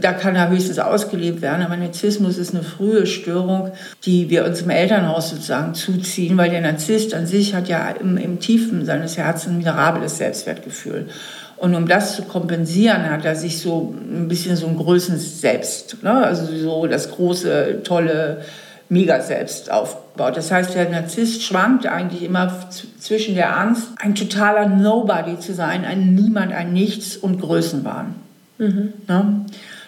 da 0.00 0.12
kann 0.12 0.36
er 0.36 0.50
höchstens 0.50 0.78
ausgelebt 0.78 1.42
werden. 1.42 1.62
Aber 1.64 1.76
Narzissmus 1.76 2.38
ist 2.38 2.54
eine 2.54 2.62
frühe 2.62 3.06
Störung, 3.06 3.72
die 4.04 4.30
wir 4.30 4.44
uns 4.44 4.62
im 4.62 4.70
Elternhaus 4.70 5.30
sozusagen 5.30 5.74
zuziehen, 5.74 6.36
weil 6.36 6.50
der 6.50 6.60
Narzisst 6.60 7.14
an 7.14 7.26
sich 7.26 7.54
hat 7.54 7.68
ja 7.68 7.90
im, 7.90 8.16
im 8.16 8.40
Tiefen 8.40 8.84
seines 8.84 9.16
Herzens 9.16 9.52
ein 9.52 9.58
miserables 9.58 10.18
Selbstwertgefühl. 10.18 11.08
Und 11.56 11.74
um 11.74 11.88
das 11.88 12.16
zu 12.16 12.22
kompensieren, 12.22 13.08
hat 13.10 13.24
er 13.24 13.34
sich 13.34 13.60
so 13.60 13.94
ein 13.98 14.28
bisschen 14.28 14.56
so 14.56 14.66
ein 14.66 14.76
Größens 14.76 15.40
Selbst, 15.40 16.02
ne? 16.02 16.12
also 16.12 16.54
so 16.54 16.86
das 16.86 17.10
große, 17.10 17.80
tolle 17.82 18.42
Mega-Selbst 18.88 19.70
aufgebaut. 19.70 20.36
Das 20.36 20.52
heißt, 20.52 20.74
der 20.74 20.90
Narzisst 20.90 21.42
schwankt 21.42 21.86
eigentlich 21.86 22.22
immer 22.22 22.68
zwischen 23.00 23.34
der 23.34 23.58
Angst, 23.58 23.88
ein 23.96 24.14
totaler 24.14 24.68
Nobody 24.68 25.38
zu 25.38 25.54
sein, 25.54 25.84
ein 25.84 26.14
Niemand, 26.14 26.52
ein 26.52 26.72
Nichts 26.72 27.16
und 27.16 27.40
Größenwahn. 27.40 28.14
Mhm. 28.58 28.92
Ne? 29.08 29.46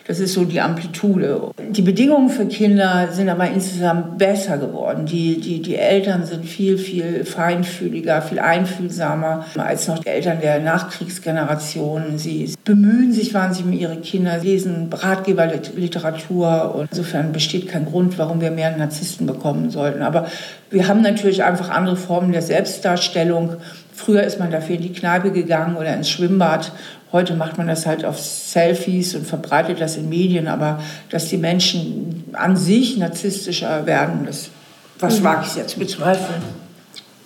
Das 0.08 0.20
ist 0.20 0.32
so 0.32 0.46
die 0.46 0.58
Amplitude. 0.58 1.50
Die 1.68 1.82
Bedingungen 1.82 2.30
für 2.30 2.46
Kinder 2.46 3.08
sind 3.12 3.28
aber 3.28 3.46
insgesamt 3.50 4.16
besser 4.16 4.56
geworden. 4.56 5.04
Die, 5.04 5.38
die, 5.38 5.60
die 5.60 5.76
Eltern 5.76 6.24
sind 6.24 6.46
viel, 6.46 6.78
viel 6.78 7.26
feinfühliger, 7.26 8.22
viel 8.22 8.38
einfühlsamer 8.38 9.44
als 9.58 9.86
noch 9.86 9.98
die 9.98 10.08
Eltern 10.08 10.40
der 10.40 10.60
Nachkriegsgeneration. 10.60 12.16
Sie 12.16 12.54
bemühen 12.64 13.12
sich 13.12 13.34
wahnsinnig 13.34 13.74
um 13.74 13.78
ihre 13.78 13.96
Kinder, 14.00 14.38
lesen 14.38 14.88
Ratgeberliteratur 14.90 16.74
und 16.74 16.88
insofern 16.90 17.32
besteht 17.32 17.68
kein 17.68 17.84
Grund, 17.84 18.18
warum 18.18 18.40
wir 18.40 18.50
mehr 18.50 18.74
Narzissten 18.74 19.26
bekommen 19.26 19.68
sollten. 19.68 20.00
Aber 20.00 20.28
wir 20.70 20.88
haben 20.88 21.02
natürlich 21.02 21.44
einfach 21.44 21.68
andere 21.68 21.96
Formen 21.96 22.32
der 22.32 22.42
Selbstdarstellung. 22.42 23.56
Früher 23.98 24.22
ist 24.22 24.38
man 24.38 24.50
dafür 24.50 24.76
in 24.76 24.82
die 24.82 24.92
Kneipe 24.92 25.32
gegangen 25.32 25.76
oder 25.76 25.94
ins 25.94 26.08
Schwimmbad 26.08 26.72
Heute 27.10 27.34
macht 27.34 27.56
man 27.56 27.66
das 27.66 27.86
halt 27.86 28.04
auf 28.04 28.18
Selfies 28.18 29.14
und 29.14 29.26
verbreitet 29.26 29.80
das 29.80 29.96
in 29.96 30.10
Medien, 30.10 30.46
aber 30.46 30.82
dass 31.08 31.28
die 31.28 31.38
Menschen 31.38 32.24
an 32.34 32.56
sich 32.56 32.98
narzisstischer 32.98 33.86
werden, 33.86 34.26
das 34.26 34.50
was 34.98 35.20
mhm. 35.20 35.24
wage 35.24 35.46
ich 35.46 35.56
jetzt 35.56 35.70
zu 35.70 35.78
bezweifeln. 35.78 36.42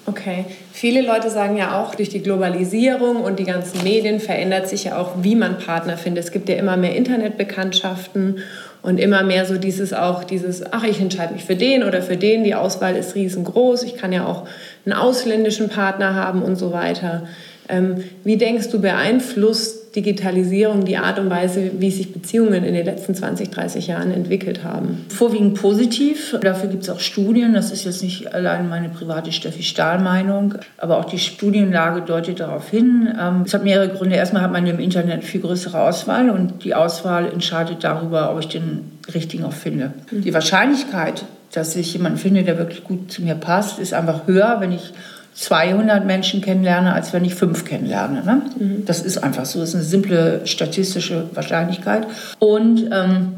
Okay. 0.07 0.45
Viele 0.73 1.01
Leute 1.01 1.31
sagen 1.31 1.57
ja 1.57 1.81
auch, 1.81 1.95
durch 1.95 2.11
die 2.11 2.23
Globalisierung 2.23 3.23
und 3.23 3.39
die 3.39 3.45
ganzen 3.45 3.83
Medien 3.83 4.21
verändert 4.21 4.69
sich 4.69 4.85
ja 4.85 4.99
auch, 4.99 5.15
wie 5.23 5.35
man 5.35 5.59
Partner 5.59 5.97
findet. 5.97 6.25
Es 6.25 6.33
gibt 6.33 6.49
ja 6.49 6.57
immer 6.57 6.77
mehr 6.77 6.95
Internetbekanntschaften 6.95 8.39
und 8.83 8.99
immer 8.99 9.23
mehr 9.23 9.47
so 9.47 9.59
dieses 9.59 9.92
auch, 9.92 10.25
dieses, 10.25 10.73
ach, 10.73 10.85
ich 10.85 11.01
entscheide 11.01 11.33
mich 11.33 11.45
für 11.45 11.55
den 11.55 11.85
oder 11.85 12.03
für 12.03 12.16
den. 12.16 12.42
Die 12.42 12.55
Auswahl 12.55 12.97
ist 12.97 13.14
riesengroß. 13.14 13.85
Ich 13.85 13.97
kann 13.97 14.12
ja 14.12 14.27
auch 14.27 14.47
einen 14.85 14.92
ausländischen 14.92 15.68
Partner 15.68 16.14
haben 16.14 16.42
und 16.42 16.57
so 16.57 16.73
weiter. 16.73 17.29
Ähm, 17.68 18.03
wie 18.25 18.37
denkst 18.37 18.71
du, 18.71 18.81
beeinflusst 18.81 19.82
Digitalisierung 19.94 20.85
die 20.85 20.96
Art 20.96 21.18
und 21.18 21.28
Weise, 21.28 21.72
wie 21.78 21.90
sich 21.90 22.12
Beziehungen 22.12 22.64
in 22.64 22.74
den 22.74 22.85
letzten 22.85 23.14
20, 23.14 23.50
30 23.50 23.88
Jahren 23.88 24.11
entwickelt 24.11 24.64
haben? 24.64 25.05
Vorwiegend 25.09 25.55
positiv. 25.55 26.37
Dafür 26.40 26.70
gibt 26.70 26.85
es 26.85 26.90
auch 26.90 27.00
Studien. 27.00 27.52
Das 27.52 27.70
ist 27.70 27.85
jetzt 27.85 28.02
nicht 28.02 28.35
allein 28.35 28.68
meine 28.68 28.88
private 28.88 29.33
Steffi 29.33 29.62
Stahl-Meinung, 29.62 30.55
aber 30.78 30.98
auch 30.98 31.05
die 31.05 31.18
Studienlage 31.18 32.02
deutet 32.02 32.40
darauf 32.40 32.70
hin. 32.70 33.09
Ähm, 33.20 33.42
es 33.44 33.52
hat 33.52 33.64
mehrere 33.64 33.88
Gründe. 33.88 34.16
Erstmal 34.16 34.42
hat 34.42 34.52
man 34.52 34.66
im 34.66 34.78
Internet 34.78 35.24
viel 35.24 35.40
größere 35.40 35.81
Auswahl 35.81 36.31
und 36.31 36.64
die 36.64 36.74
Auswahl 36.74 37.31
entscheidet 37.31 37.85
darüber, 37.85 38.33
ob 38.33 38.40
ich 38.40 38.48
den 38.48 38.92
richtigen 39.12 39.44
auch 39.44 39.52
finde. 39.52 39.92
Mhm. 40.11 40.22
Die 40.22 40.33
Wahrscheinlichkeit, 40.33 41.24
dass 41.52 41.76
ich 41.76 41.92
jemanden 41.92 42.18
finde, 42.18 42.44
der 42.44 42.57
wirklich 42.57 42.83
gut 42.85 43.12
zu 43.12 43.22
mir 43.22 43.35
passt, 43.35 43.78
ist 43.78 43.92
einfach 43.92 44.26
höher, 44.26 44.57
wenn 44.61 44.72
ich 44.72 44.92
200 45.35 46.05
Menschen 46.05 46.40
kennenlerne, 46.40 46.92
als 46.92 47.12
wenn 47.12 47.25
ich 47.25 47.35
fünf 47.35 47.64
kennenlerne. 47.64 48.23
Ne? 48.25 48.42
Mhm. 48.59 48.85
Das 48.85 49.01
ist 49.01 49.18
einfach 49.18 49.47
so. 49.47 49.61
Das 49.61 49.71
ist 49.71 49.75
eine 49.75 49.85
simple 49.85 50.47
statistische 50.47 51.31
Wahrscheinlichkeit. 51.35 52.07
Und 52.38 52.90
ähm, 52.92 53.35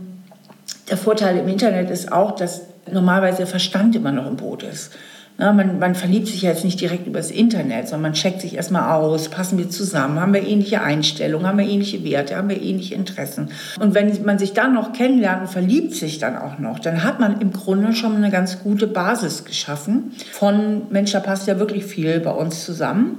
der 0.91 0.97
Vorteil 0.97 1.39
im 1.39 1.49
Internet 1.49 1.91
ist 1.91 2.13
auch, 2.13 2.33
dass 2.33 2.63
normalerweise 2.91 3.39
der 3.39 3.47
Verstand 3.47 3.97
immer 3.97 4.13
noch 4.13 4.27
im 4.27 4.37
Boot 4.37 4.63
ist. 4.63 4.93
Na, 5.37 5.53
man, 5.53 5.81
man, 5.81 5.97
verliebt 5.97 6.29
sich 6.29 6.43
ja 6.43 6.51
jetzt 6.51 6.65
nicht 6.65 6.81
direkt 6.81 7.09
übers 7.09 7.33
Internet, 7.33 7.89
sondern 7.89 8.13
man 8.13 8.13
checkt 8.13 8.41
sich 8.41 8.55
erstmal 8.55 8.93
aus, 8.93 9.29
passen 9.29 9.59
wir 9.59 9.69
zusammen, 9.69 10.21
haben 10.21 10.33
wir 10.33 10.47
ähnliche 10.47 10.81
Einstellungen, 10.81 11.45
haben 11.45 11.59
wir 11.59 11.67
ähnliche 11.67 12.05
Werte, 12.05 12.37
haben 12.37 12.49
wir 12.49 12.63
ähnliche 12.63 12.95
Interessen. 12.95 13.49
Und 13.81 13.95
wenn 13.95 14.25
man 14.25 14.39
sich 14.39 14.53
dann 14.53 14.75
noch 14.75 14.93
kennenlernt 14.93 15.43
und 15.43 15.49
verliebt 15.49 15.93
sich 15.95 16.21
dann 16.21 16.39
auch 16.39 16.61
noch, 16.61 16.79
dann 16.79 17.03
hat 17.03 17.19
man 17.19 17.41
im 17.41 17.53
Grunde 17.53 17.95
schon 17.95 18.15
eine 18.15 18.31
ganz 18.31 18.63
gute 18.63 18.87
Basis 18.87 19.45
geschaffen 19.45 20.13
von, 20.31 20.83
Mensch, 20.91 21.11
da 21.11 21.19
passt 21.19 21.49
ja 21.49 21.59
wirklich 21.59 21.85
viel 21.85 22.21
bei 22.21 22.31
uns 22.31 22.65
zusammen. 22.65 23.19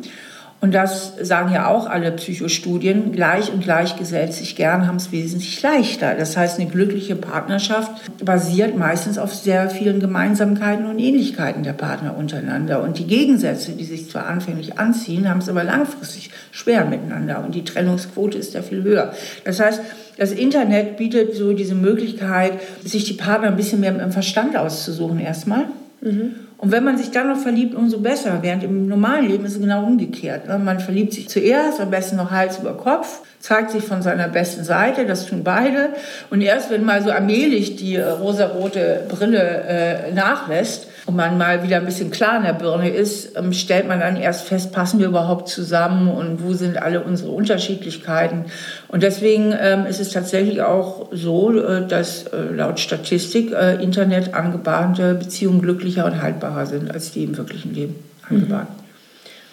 Und 0.61 0.73
das 0.73 1.13
sagen 1.21 1.53
ja 1.53 1.67
auch 1.67 1.87
alle 1.87 2.11
Psychostudien, 2.13 3.11
gleich 3.11 3.53
und 3.53 3.61
gleichgesellt 3.61 4.33
sich 4.33 4.55
gern, 4.55 4.87
haben 4.87 4.95
es 4.95 5.11
wesentlich 5.11 5.61
leichter. 5.61 6.15
Das 6.15 6.37
heißt, 6.37 6.59
eine 6.59 6.69
glückliche 6.69 7.15
Partnerschaft 7.15 7.91
basiert 8.25 8.75
meistens 8.75 9.17
auf 9.17 9.33
sehr 9.33 9.69
vielen 9.69 9.99
Gemeinsamkeiten 9.99 10.87
und 10.87 10.97
Ähnlichkeiten 10.97 11.61
der 11.61 11.73
Partner 11.73 12.17
untereinander. 12.17 12.81
Und 12.81 12.97
die 12.97 13.05
Gegensätze, 13.05 13.73
die 13.73 13.83
sich 13.83 14.09
zwar 14.09 14.25
anfänglich 14.25 14.79
anziehen, 14.79 15.29
haben 15.29 15.39
es 15.39 15.49
aber 15.49 15.63
langfristig 15.63 16.31
schwer 16.51 16.85
miteinander. 16.85 17.43
Und 17.43 17.53
die 17.53 17.63
Trennungsquote 17.63 18.37
ist 18.37 18.53
ja 18.55 18.63
viel 18.63 18.81
höher. 18.81 19.13
Das 19.43 19.59
heißt, 19.59 19.81
das 20.17 20.31
Internet 20.31 20.97
bietet 20.97 21.35
so 21.35 21.53
diese 21.53 21.75
Möglichkeit, 21.75 22.53
sich 22.83 23.03
die 23.03 23.13
Partner 23.13 23.49
ein 23.49 23.57
bisschen 23.57 23.81
mehr 23.81 23.99
im 23.99 24.11
Verstand 24.11 24.55
auszusuchen 24.55 25.19
erstmal. 25.19 25.65
Mhm 26.05 26.45
Und 26.57 26.71
wenn 26.71 26.83
man 26.83 26.97
sich 26.97 27.11
dann 27.11 27.27
noch 27.27 27.37
verliebt, 27.37 27.75
umso 27.75 27.99
besser. 27.99 28.39
Während 28.41 28.63
im 28.63 28.87
normalen 28.87 29.27
Leben 29.27 29.45
ist 29.45 29.55
es 29.55 29.59
genau 29.59 29.83
umgekehrt. 29.83 30.47
Ne? 30.47 30.57
Man 30.57 30.79
verliebt 30.79 31.13
sich 31.13 31.27
zuerst, 31.27 31.81
am 31.81 31.91
besten 31.91 32.15
noch 32.15 32.31
Hals 32.31 32.59
über 32.59 32.77
Kopf, 32.77 33.21
zeigt 33.39 33.71
sich 33.71 33.83
von 33.83 34.01
seiner 34.01 34.29
besten 34.29 34.63
Seite, 34.63 35.05
das 35.05 35.25
tun 35.25 35.43
beide. 35.43 35.89
Und 36.29 36.41
erst 36.41 36.71
wenn 36.71 36.85
mal 36.85 37.03
so 37.03 37.11
allmählich 37.11 37.75
die 37.75 37.95
äh, 37.95 38.03
rosarote 38.03 39.03
Brille 39.09 39.63
äh, 39.67 40.13
nachlässt, 40.13 40.87
und 41.05 41.15
man 41.15 41.37
mal 41.37 41.63
wieder 41.63 41.77
ein 41.77 41.85
bisschen 41.85 42.09
klar 42.09 42.37
in 42.37 42.43
der 42.43 42.53
Birne 42.53 42.89
ist, 42.89 43.37
ähm, 43.37 43.53
stellt 43.53 43.87
man 43.87 43.99
dann 43.99 44.17
erst 44.17 44.47
fest, 44.47 44.71
passen 44.71 44.99
wir 44.99 45.07
überhaupt 45.07 45.47
zusammen 45.47 46.09
und 46.09 46.43
wo 46.43 46.53
sind 46.53 46.81
alle 46.81 47.03
unsere 47.03 47.31
Unterschiedlichkeiten. 47.31 48.45
Und 48.87 49.03
deswegen 49.03 49.53
ähm, 49.59 49.85
ist 49.85 49.99
es 49.99 50.09
tatsächlich 50.09 50.61
auch 50.61 51.07
so, 51.11 51.57
äh, 51.59 51.87
dass 51.87 52.25
äh, 52.27 52.37
laut 52.55 52.79
Statistik 52.79 53.53
äh, 53.53 53.75
Internet 53.75 54.33
angebahnte 54.33 55.13
Beziehungen 55.13 55.61
glücklicher 55.61 56.05
und 56.05 56.21
haltbarer 56.21 56.65
sind 56.65 56.91
als 56.91 57.11
die 57.11 57.25
im 57.25 57.37
wirklichen 57.37 57.73
Leben 57.75 57.95
angebahnt. 58.27 58.69
Mhm. 58.69 58.85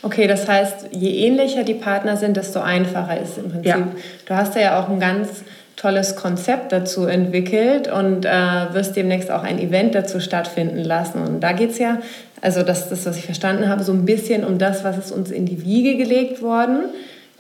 Okay, 0.05 0.27
das 0.27 0.49
heißt, 0.49 0.89
je 0.91 1.27
ähnlicher 1.27 1.63
die 1.63 1.75
Partner 1.75 2.17
sind, 2.17 2.37
desto 2.37 2.61
einfacher 2.61 3.21
ist 3.21 3.39
im 3.39 3.51
Prinzip. 3.51 3.67
Ja. 3.67 3.89
Du 4.27 4.35
hast 4.35 4.57
ja 4.57 4.81
auch 4.81 4.89
ein 4.89 4.99
ganz 4.99 5.45
tolles 5.77 6.17
Konzept 6.17 6.73
dazu 6.73 7.07
entwickelt 7.07 7.91
und 7.91 8.25
äh, 8.25 8.29
wirst 8.73 8.97
demnächst 8.97 9.31
auch 9.31 9.43
ein 9.43 9.59
Event 9.59 9.95
dazu 9.95 10.21
stattfinden 10.21 10.85
lassen. 10.85 11.23
Und 11.23 11.41
da 11.41 11.53
geht 11.53 11.71
es 11.71 11.79
ja, 11.79 11.99
also 12.41 12.63
das 12.63 12.89
das, 12.89 13.07
was 13.07 13.17
ich 13.17 13.25
verstanden 13.25 13.69
habe, 13.69 13.83
so 13.83 13.93
ein 13.93 14.05
bisschen 14.05 14.45
um 14.45 14.59
das, 14.59 14.85
was 14.85 14.99
ist 14.99 15.13
uns 15.13 15.31
in 15.31 15.47
die 15.47 15.65
Wiege 15.65 15.97
gelegt 15.97 16.43
worden, 16.43 16.85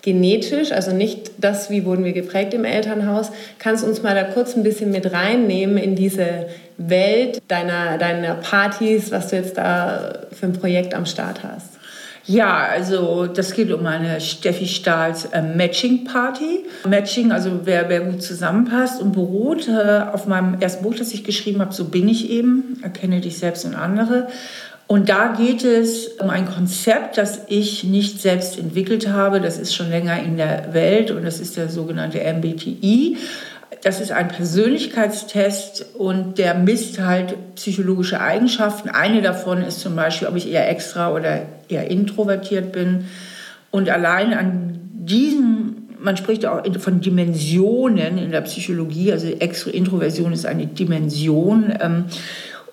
genetisch, 0.02 0.72
also 0.72 0.92
nicht 0.92 1.30
das, 1.38 1.70
wie 1.70 1.84
wurden 1.84 2.04
wir 2.04 2.12
geprägt 2.12 2.54
im 2.54 2.64
Elternhaus. 2.64 3.30
Kannst 3.58 3.84
du 3.84 3.88
uns 3.88 4.02
mal 4.02 4.14
da 4.14 4.24
kurz 4.24 4.56
ein 4.56 4.64
bisschen 4.64 4.90
mit 4.90 5.12
reinnehmen 5.12 5.78
in 5.78 5.94
diese 5.94 6.46
Welt 6.76 7.40
deiner, 7.48 7.98
deiner 7.98 8.34
Partys, 8.34 9.12
was 9.12 9.28
du 9.28 9.36
jetzt 9.36 9.56
da 9.58 10.14
für 10.32 10.46
ein 10.46 10.52
Projekt 10.54 10.94
am 10.94 11.06
Start 11.06 11.44
hast? 11.44 11.81
Ja, 12.26 12.66
also 12.70 13.26
das 13.26 13.52
geht 13.52 13.72
um 13.72 13.84
eine 13.86 14.20
Steffi 14.20 14.66
Stahls 14.66 15.26
äh, 15.26 15.42
Matching 15.42 16.04
Party. 16.04 16.64
Matching, 16.88 17.32
also 17.32 17.60
wer, 17.64 17.88
wer 17.88 18.00
gut 18.00 18.22
zusammenpasst 18.22 19.00
und 19.00 19.12
beruht 19.12 19.68
äh, 19.68 20.04
auf 20.12 20.26
meinem 20.26 20.60
ersten 20.60 20.84
Buch, 20.84 20.94
das 20.94 21.12
ich 21.12 21.24
geschrieben 21.24 21.60
habe, 21.60 21.72
So 21.72 21.86
bin 21.86 22.08
ich 22.08 22.30
eben, 22.30 22.78
erkenne 22.82 23.20
dich 23.20 23.38
selbst 23.38 23.64
und 23.64 23.74
andere. 23.74 24.28
Und 24.86 25.08
da 25.08 25.28
geht 25.28 25.64
es 25.64 26.08
um 26.18 26.28
ein 26.28 26.46
Konzept, 26.46 27.16
das 27.16 27.42
ich 27.48 27.82
nicht 27.82 28.20
selbst 28.20 28.58
entwickelt 28.58 29.08
habe. 29.08 29.40
Das 29.40 29.58
ist 29.58 29.74
schon 29.74 29.88
länger 29.88 30.22
in 30.22 30.36
der 30.36 30.74
Welt 30.74 31.10
und 31.10 31.24
das 31.24 31.40
ist 31.40 31.56
der 31.56 31.68
sogenannte 31.70 32.18
MBTI. 32.18 33.16
Das 33.82 34.00
ist 34.00 34.12
ein 34.12 34.28
Persönlichkeitstest 34.28 35.96
und 35.96 36.38
der 36.38 36.54
misst 36.54 37.00
halt 37.00 37.56
psychologische 37.56 38.20
Eigenschaften. 38.20 38.88
Eine 38.88 39.22
davon 39.22 39.62
ist 39.62 39.80
zum 39.80 39.96
Beispiel, 39.96 40.28
ob 40.28 40.36
ich 40.36 40.48
eher 40.48 40.70
extra 40.70 41.12
oder 41.12 41.42
eher 41.68 41.90
introvertiert 41.90 42.70
bin. 42.70 43.06
Und 43.72 43.90
allein 43.90 44.34
an 44.34 44.80
diesem, 44.92 45.88
man 45.98 46.16
spricht 46.16 46.46
auch 46.46 46.62
von 46.78 47.00
Dimensionen 47.00 48.18
in 48.18 48.30
der 48.30 48.42
Psychologie, 48.42 49.10
also 49.10 49.26
Extro 49.26 49.70
Introversion 49.70 50.32
ist 50.32 50.46
eine 50.46 50.66
Dimension. 50.66 51.74
Ähm, 51.80 52.04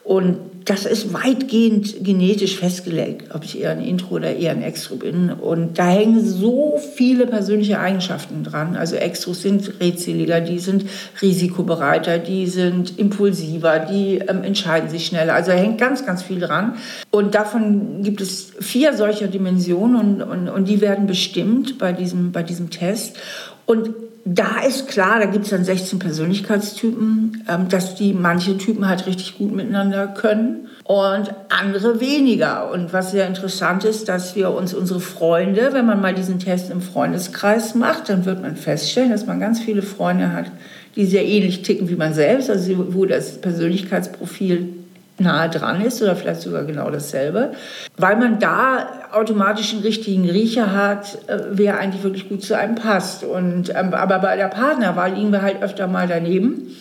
und 0.03 0.37
das 0.69 0.85
ist 0.85 1.13
weitgehend 1.13 2.03
genetisch 2.03 2.59
festgelegt, 2.59 3.33
ob 3.33 3.43
ich 3.43 3.59
eher 3.59 3.71
ein 3.71 3.81
Intro 3.81 4.15
oder 4.15 4.35
eher 4.35 4.51
ein 4.51 4.61
Extro 4.61 4.97
bin. 4.97 5.31
Und 5.31 5.79
da 5.79 5.89
hängen 5.89 6.23
so 6.23 6.79
viele 6.93 7.25
persönliche 7.25 7.79
Eigenschaften 7.79 8.43
dran. 8.43 8.75
Also 8.75 8.95
Extros 8.95 9.41
sind 9.41 9.79
redseliger, 9.79 10.41
die 10.41 10.59
sind 10.59 10.85
risikobereiter, 11.23 12.19
die 12.19 12.45
sind 12.45 12.99
impulsiver, 12.99 13.79
die 13.79 14.19
ähm, 14.19 14.43
entscheiden 14.43 14.91
sich 14.91 15.07
schneller. 15.07 15.33
Also 15.33 15.49
da 15.49 15.57
hängt 15.57 15.79
ganz, 15.79 16.05
ganz 16.05 16.21
viel 16.21 16.39
dran. 16.39 16.75
Und 17.09 17.33
davon 17.33 18.03
gibt 18.03 18.21
es 18.21 18.51
vier 18.59 18.93
solcher 18.93 19.25
Dimensionen 19.25 20.21
und, 20.21 20.21
und, 20.21 20.49
und 20.49 20.67
die 20.67 20.81
werden 20.81 21.07
bestimmt 21.07 21.79
bei 21.79 21.93
diesem, 21.93 22.31
bei 22.31 22.43
diesem 22.43 22.69
Test. 22.69 23.17
Und 23.65 23.89
da 24.31 24.61
ist 24.67 24.87
klar, 24.87 25.19
da 25.19 25.25
gibt 25.25 25.45
es 25.45 25.49
dann 25.49 25.63
16 25.63 25.97
Persönlichkeitstypen, 25.97 27.45
ähm, 27.49 27.67
dass 27.67 27.95
die 27.95 28.13
manche 28.13 28.57
Typen 28.57 28.87
halt 28.87 29.07
richtig 29.07 29.39
gut 29.39 29.55
miteinander 29.55 30.07
können 30.07 30.67
und 30.83 31.33
andere 31.49 31.99
weniger. 31.99 32.71
Und 32.71 32.93
was 32.93 33.09
sehr 33.09 33.25
interessant 33.25 33.85
ist, 33.85 34.07
dass 34.07 34.35
wir 34.35 34.51
uns 34.51 34.75
unsere 34.75 34.99
Freunde, 34.99 35.69
wenn 35.71 35.87
man 35.87 35.99
mal 35.99 36.13
diesen 36.13 36.37
Test 36.37 36.69
im 36.69 36.81
Freundeskreis 36.81 37.73
macht, 37.73 38.09
dann 38.09 38.25
wird 38.25 38.41
man 38.41 38.55
feststellen, 38.55 39.09
dass 39.09 39.25
man 39.25 39.39
ganz 39.39 39.59
viele 39.59 39.81
Freunde 39.81 40.31
hat, 40.31 40.51
die 40.95 41.05
sehr 41.05 41.25
ähnlich 41.25 41.63
ticken 41.63 41.89
wie 41.89 41.95
man 41.95 42.13
selbst, 42.13 42.51
also 42.51 42.93
wo 42.93 43.05
das 43.05 43.41
Persönlichkeitsprofil 43.41 44.78
nahe 45.19 45.49
dran 45.49 45.81
ist 45.81 46.01
oder 46.01 46.15
vielleicht 46.15 46.41
sogar 46.41 46.63
genau 46.63 46.89
dasselbe, 46.89 47.51
weil 47.97 48.15
man 48.15 48.39
da 48.39 48.87
automatisch 49.11 49.73
einen 49.73 49.83
richtigen 49.83 50.29
Riecher 50.29 50.73
hat, 50.73 51.19
äh, 51.27 51.39
wer 51.51 51.79
eigentlich 51.79 52.03
wirklich 52.03 52.29
gut 52.29 52.43
zu 52.43 52.57
einem 52.57 52.75
passt. 52.75 53.23
Und, 53.23 53.69
ähm, 53.75 53.93
aber 53.93 54.19
bei 54.19 54.35
der 54.35 54.47
Partnerwahl 54.47 55.13
liegen 55.13 55.31
wir 55.31 55.41
halt 55.41 55.61
öfter 55.61 55.87
mal 55.87 56.07
daneben. 56.07 56.75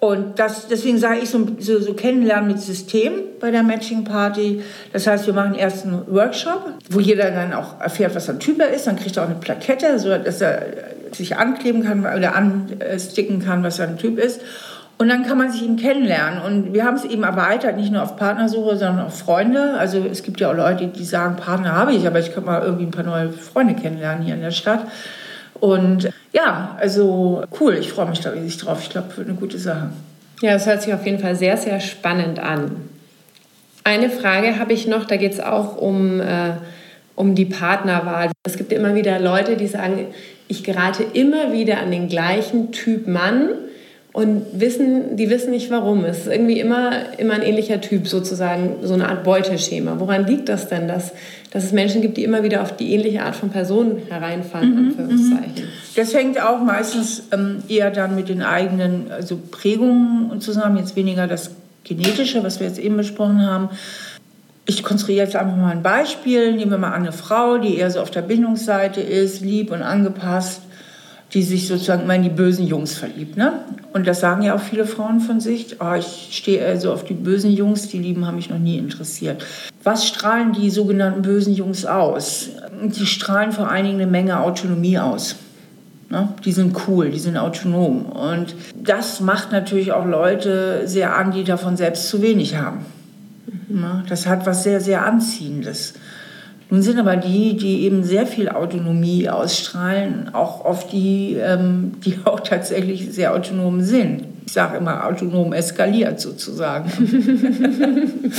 Und 0.00 0.38
das, 0.38 0.66
deswegen 0.68 0.96
sage 0.96 1.20
ich 1.22 1.28
so, 1.28 1.46
so, 1.58 1.78
so 1.78 1.92
kennenlernen 1.92 2.48
mit 2.48 2.58
System 2.58 3.12
bei 3.38 3.50
der 3.50 3.62
Matching 3.62 4.04
Party. 4.04 4.62
Das 4.94 5.06
heißt, 5.06 5.26
wir 5.26 5.34
machen 5.34 5.54
erst 5.54 5.84
einen 5.84 6.02
Workshop, 6.06 6.72
wo 6.88 7.00
jeder 7.00 7.30
dann 7.30 7.52
auch 7.52 7.78
erfährt, 7.80 8.14
was 8.14 8.30
ein 8.30 8.40
Typ 8.40 8.60
er 8.60 8.68
ist. 8.68 8.86
Dann 8.86 8.96
kriegt 8.96 9.18
er 9.18 9.24
auch 9.24 9.28
eine 9.28 9.38
Plakette, 9.38 9.98
so 9.98 10.08
dass 10.08 10.40
er 10.40 10.62
sich 11.12 11.36
ankleben 11.36 11.84
kann 11.84 12.00
oder 12.00 12.34
ansticken 12.34 13.44
kann, 13.44 13.62
was 13.62 13.78
er 13.78 13.88
ein 13.88 13.98
Typ 13.98 14.18
ist. 14.18 14.40
Und 15.00 15.08
dann 15.08 15.24
kann 15.24 15.38
man 15.38 15.50
sich 15.50 15.62
eben 15.62 15.76
kennenlernen. 15.76 16.42
Und 16.42 16.74
wir 16.74 16.84
haben 16.84 16.96
es 16.96 17.06
eben 17.06 17.22
erweitert, 17.22 17.74
nicht 17.78 17.90
nur 17.90 18.02
auf 18.02 18.16
Partnersuche, 18.16 18.76
sondern 18.76 19.06
auf 19.06 19.18
Freunde. 19.18 19.78
Also 19.78 20.04
es 20.04 20.22
gibt 20.22 20.40
ja 20.40 20.50
auch 20.50 20.54
Leute, 20.54 20.88
die 20.88 21.04
sagen, 21.04 21.36
Partner 21.36 21.72
habe 21.72 21.94
ich, 21.94 22.06
aber 22.06 22.18
ich 22.20 22.34
kann 22.34 22.44
mal 22.44 22.60
irgendwie 22.60 22.84
ein 22.84 22.90
paar 22.90 23.04
neue 23.04 23.32
Freunde 23.32 23.72
kennenlernen 23.72 24.22
hier 24.22 24.34
in 24.34 24.42
der 24.42 24.50
Stadt. 24.50 24.86
Und 25.54 26.10
ja, 26.34 26.76
also 26.78 27.42
cool, 27.58 27.76
ich 27.80 27.90
freue 27.90 28.10
mich 28.10 28.20
da 28.20 28.28
riesig 28.28 28.58
drauf. 28.58 28.80
Ich 28.82 28.90
glaube, 28.90 29.16
wird 29.16 29.26
eine 29.26 29.38
gute 29.38 29.56
Sache. 29.56 29.88
Ja, 30.42 30.52
das 30.52 30.66
hört 30.66 30.82
sich 30.82 30.92
auf 30.92 31.06
jeden 31.06 31.18
Fall 31.18 31.34
sehr, 31.34 31.56
sehr 31.56 31.80
spannend 31.80 32.38
an. 32.38 32.72
Eine 33.84 34.10
Frage 34.10 34.58
habe 34.58 34.74
ich 34.74 34.86
noch, 34.86 35.06
da 35.06 35.16
geht 35.16 35.32
es 35.32 35.40
auch 35.40 35.78
um, 35.78 36.20
äh, 36.20 36.52
um 37.14 37.34
die 37.34 37.46
Partnerwahl. 37.46 38.32
Es 38.46 38.58
gibt 38.58 38.70
immer 38.70 38.94
wieder 38.94 39.18
Leute, 39.18 39.56
die 39.56 39.66
sagen, 39.66 40.08
ich 40.46 40.62
gerate 40.62 41.04
immer 41.14 41.54
wieder 41.54 41.78
an 41.78 41.90
den 41.90 42.06
gleichen 42.06 42.70
Typ 42.70 43.08
Mann 43.08 43.48
und 44.12 44.44
wissen, 44.52 45.16
die 45.16 45.30
wissen 45.30 45.52
nicht 45.52 45.70
warum. 45.70 46.04
Es 46.04 46.20
ist 46.20 46.26
irgendwie 46.26 46.58
immer, 46.58 47.18
immer 47.18 47.34
ein 47.34 47.42
ähnlicher 47.42 47.80
Typ 47.80 48.08
sozusagen, 48.08 48.76
so 48.82 48.94
eine 48.94 49.08
Art 49.08 49.22
Beuteschema. 49.22 50.00
Woran 50.00 50.26
liegt 50.26 50.48
das 50.48 50.68
denn, 50.68 50.88
dass, 50.88 51.12
dass 51.52 51.64
es 51.64 51.72
Menschen 51.72 52.02
gibt, 52.02 52.16
die 52.16 52.24
immer 52.24 52.42
wieder 52.42 52.62
auf 52.62 52.74
die 52.74 52.92
ähnliche 52.92 53.22
Art 53.22 53.36
von 53.36 53.50
Person 53.50 53.98
hereinfallen? 54.08 54.94
Mhm, 54.96 55.14
mhm. 55.14 55.38
das 55.94 56.12
hängt 56.12 56.42
auch 56.42 56.60
meistens 56.60 57.22
ähm, 57.30 57.62
eher 57.68 57.92
dann 57.92 58.16
mit 58.16 58.28
den 58.28 58.42
eigenen 58.42 59.12
also 59.12 59.38
Prägungen 59.50 60.40
zusammen, 60.40 60.78
jetzt 60.78 60.96
weniger 60.96 61.28
das 61.28 61.52
Genetische, 61.84 62.42
was 62.42 62.58
wir 62.58 62.66
jetzt 62.66 62.80
eben 62.80 62.96
besprochen 62.96 63.46
haben. 63.46 63.68
Ich 64.66 64.82
konstruiere 64.82 65.24
jetzt 65.24 65.36
einfach 65.36 65.56
mal 65.56 65.70
ein 65.70 65.82
Beispiel. 65.82 66.52
Nehmen 66.54 66.72
wir 66.72 66.78
mal 66.78 66.92
eine 66.92 67.12
Frau, 67.12 67.58
die 67.58 67.76
eher 67.76 67.90
so 67.90 68.00
auf 68.00 68.10
der 68.10 68.22
Bindungsseite 68.22 69.00
ist, 69.00 69.40
lieb 69.40 69.70
und 69.70 69.82
angepasst 69.82 70.62
die 71.32 71.42
sich 71.42 71.68
sozusagen 71.68 72.02
immer 72.02 72.16
in 72.16 72.24
die 72.24 72.28
bösen 72.28 72.66
Jungs 72.66 72.94
verliebt. 72.94 73.36
Ne? 73.36 73.52
Und 73.92 74.06
das 74.06 74.20
sagen 74.20 74.42
ja 74.42 74.54
auch 74.54 74.60
viele 74.60 74.84
Frauen 74.84 75.20
von 75.20 75.40
sich. 75.40 75.76
Oh, 75.80 75.94
ich 75.94 76.28
stehe 76.32 76.64
also 76.64 76.92
auf 76.92 77.04
die 77.04 77.14
bösen 77.14 77.52
Jungs, 77.52 77.88
die 77.88 77.98
Lieben 77.98 78.26
haben 78.26 78.36
mich 78.36 78.50
noch 78.50 78.58
nie 78.58 78.78
interessiert. 78.78 79.44
Was 79.84 80.06
strahlen 80.06 80.52
die 80.52 80.70
sogenannten 80.70 81.22
bösen 81.22 81.54
Jungs 81.54 81.86
aus? 81.86 82.50
Die 82.82 83.06
strahlen 83.06 83.52
vor 83.52 83.70
allen 83.70 83.84
Dingen 83.84 84.00
eine 84.00 84.10
Menge 84.10 84.40
Autonomie 84.40 84.98
aus. 84.98 85.36
Ne? 86.08 86.28
Die 86.44 86.52
sind 86.52 86.76
cool, 86.88 87.10
die 87.10 87.20
sind 87.20 87.36
autonom. 87.36 88.06
Und 88.06 88.56
das 88.74 89.20
macht 89.20 89.52
natürlich 89.52 89.92
auch 89.92 90.06
Leute 90.06 90.82
sehr 90.86 91.16
an, 91.16 91.30
die 91.30 91.44
davon 91.44 91.76
selbst 91.76 92.08
zu 92.08 92.20
wenig 92.20 92.56
haben. 92.56 92.84
Ne? 93.68 94.02
Das 94.08 94.26
hat 94.26 94.46
was 94.46 94.64
sehr, 94.64 94.80
sehr 94.80 95.06
Anziehendes. 95.06 95.94
Nun 96.70 96.82
sind 96.82 97.00
aber 97.00 97.16
die, 97.16 97.56
die 97.56 97.82
eben 97.82 98.04
sehr 98.04 98.26
viel 98.26 98.48
Autonomie 98.48 99.28
ausstrahlen, 99.28 100.30
auch 100.32 100.64
oft 100.64 100.92
die, 100.92 101.34
ähm, 101.34 101.94
die 102.04 102.18
auch 102.24 102.40
tatsächlich 102.40 103.12
sehr 103.12 103.34
autonom 103.34 103.80
sind. 103.80 104.24
Ich 104.46 104.52
sage 104.52 104.78
immer 104.78 105.06
autonom 105.06 105.52
eskaliert 105.52 106.20
sozusagen. 106.20 106.90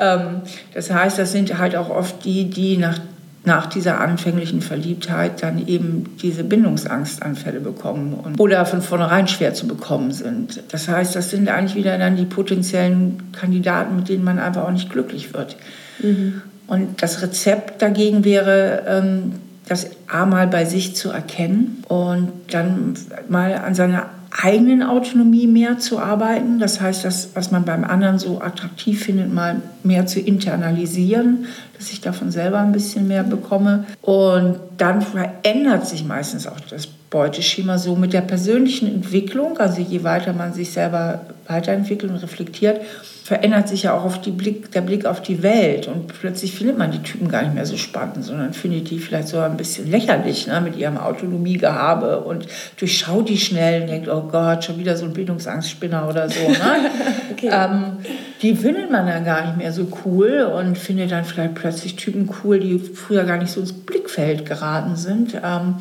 ähm, 0.00 0.42
das 0.74 0.90
heißt, 0.92 1.18
das 1.18 1.32
sind 1.32 1.58
halt 1.58 1.76
auch 1.76 1.90
oft 1.90 2.24
die, 2.24 2.50
die 2.50 2.76
nach, 2.76 2.98
nach 3.44 3.66
dieser 3.66 4.00
anfänglichen 4.00 4.60
Verliebtheit 4.60 5.42
dann 5.42 5.66
eben 5.66 6.16
diese 6.20 6.42
Bindungsangstanfälle 6.42 7.60
bekommen 7.60 8.14
und, 8.14 8.40
oder 8.40 8.64
von 8.66 8.82
vornherein 8.82 9.28
schwer 9.28 9.54
zu 9.54 9.68
bekommen 9.68 10.10
sind. 10.12 10.62
Das 10.70 10.88
heißt, 10.88 11.14
das 11.14 11.30
sind 11.30 11.48
eigentlich 11.48 11.76
wieder 11.76 11.96
dann 11.98 12.16
die 12.16 12.24
potenziellen 12.24 13.30
Kandidaten, 13.32 13.96
mit 13.96 14.08
denen 14.08 14.24
man 14.24 14.40
einfach 14.40 14.64
auch 14.64 14.72
nicht 14.72 14.90
glücklich 14.90 15.32
wird. 15.32 15.56
Mhm. 16.02 16.42
Und 16.66 17.02
das 17.02 17.22
Rezept 17.22 17.82
dagegen 17.82 18.24
wäre, 18.24 18.82
ähm, 18.86 19.32
das 19.68 19.90
einmal 20.06 20.46
bei 20.46 20.64
sich 20.64 20.94
zu 20.94 21.10
erkennen 21.10 21.82
und 21.88 22.30
dann 22.50 22.94
mal 23.28 23.54
an 23.54 23.74
seine 23.74 24.04
eigenen 24.42 24.82
Autonomie 24.82 25.46
mehr 25.46 25.78
zu 25.78 25.98
arbeiten. 25.98 26.58
Das 26.58 26.80
heißt, 26.80 27.04
das, 27.04 27.30
was 27.34 27.50
man 27.50 27.64
beim 27.64 27.84
anderen 27.84 28.18
so 28.18 28.40
attraktiv 28.40 29.02
findet, 29.04 29.32
mal 29.32 29.62
mehr 29.82 30.06
zu 30.06 30.20
internalisieren, 30.20 31.46
dass 31.76 31.90
ich 31.90 32.00
davon 32.00 32.30
selber 32.30 32.58
ein 32.58 32.72
bisschen 32.72 33.08
mehr 33.08 33.22
bekomme. 33.22 33.86
Und 34.02 34.58
dann 34.76 35.02
verändert 35.02 35.86
sich 35.86 36.04
meistens 36.04 36.46
auch 36.46 36.60
das 36.60 36.88
Beuteschema 37.10 37.78
so 37.78 37.94
mit 37.96 38.12
der 38.12 38.22
persönlichen 38.22 38.92
Entwicklung. 38.92 39.58
Also 39.58 39.80
je 39.80 40.02
weiter 40.02 40.32
man 40.32 40.52
sich 40.52 40.72
selber 40.72 41.20
weiterentwickelt 41.46 42.10
und 42.10 42.18
reflektiert, 42.18 42.80
verändert 43.22 43.68
sich 43.68 43.84
ja 43.84 43.96
auch 43.96 44.04
auf 44.04 44.20
Blick, 44.20 44.70
der 44.72 44.80
Blick 44.80 45.06
auf 45.06 45.20
die 45.22 45.42
Welt. 45.42 45.88
Und 45.88 46.08
plötzlich 46.08 46.52
findet 46.52 46.78
man 46.78 46.90
die 46.90 47.02
Typen 47.02 47.28
gar 47.28 47.42
nicht 47.42 47.54
mehr 47.54 47.66
so 47.66 47.76
spannend, 47.76 48.24
sondern 48.24 48.52
findet 48.52 48.90
die 48.90 48.98
vielleicht 48.98 49.28
so 49.28 49.38
ein 49.38 49.56
bisschen 49.56 49.90
lächerlich 49.90 50.46
ne, 50.46 50.60
mit 50.60 50.76
ihrem 50.76 50.96
Autonomiegehabe 50.96 52.20
und 52.20 52.46
durchschaut 52.78 53.28
die 53.28 53.38
schnell 53.38 53.82
und 53.82 53.88
denkt, 53.88 54.08
oh 54.08 54.22
Gott, 54.22 54.64
schon 54.64 54.78
wieder 54.78 54.96
so 54.96 55.04
ein 55.04 55.12
Bildungsangstspinner 55.12 56.08
oder 56.08 56.28
so. 56.28 56.48
Ne? 56.48 56.90
okay. 57.32 57.50
ähm, 57.52 57.98
die 58.42 58.54
findet 58.54 58.90
man 58.90 59.06
dann 59.06 59.24
gar 59.24 59.46
nicht 59.46 59.56
mehr 59.56 59.72
so 59.72 59.88
cool 60.04 60.48
und 60.56 60.76
findet 60.76 61.10
dann 61.12 61.24
vielleicht 61.24 61.54
plötzlich 61.54 61.96
Typen 61.96 62.28
cool, 62.44 62.60
die 62.60 62.78
früher 62.78 63.24
gar 63.24 63.38
nicht 63.38 63.50
so 63.50 63.60
ins 63.60 63.72
Blickfeld 63.72 64.46
geraten 64.46 64.96
sind. 64.96 65.34
Ähm, 65.42 65.76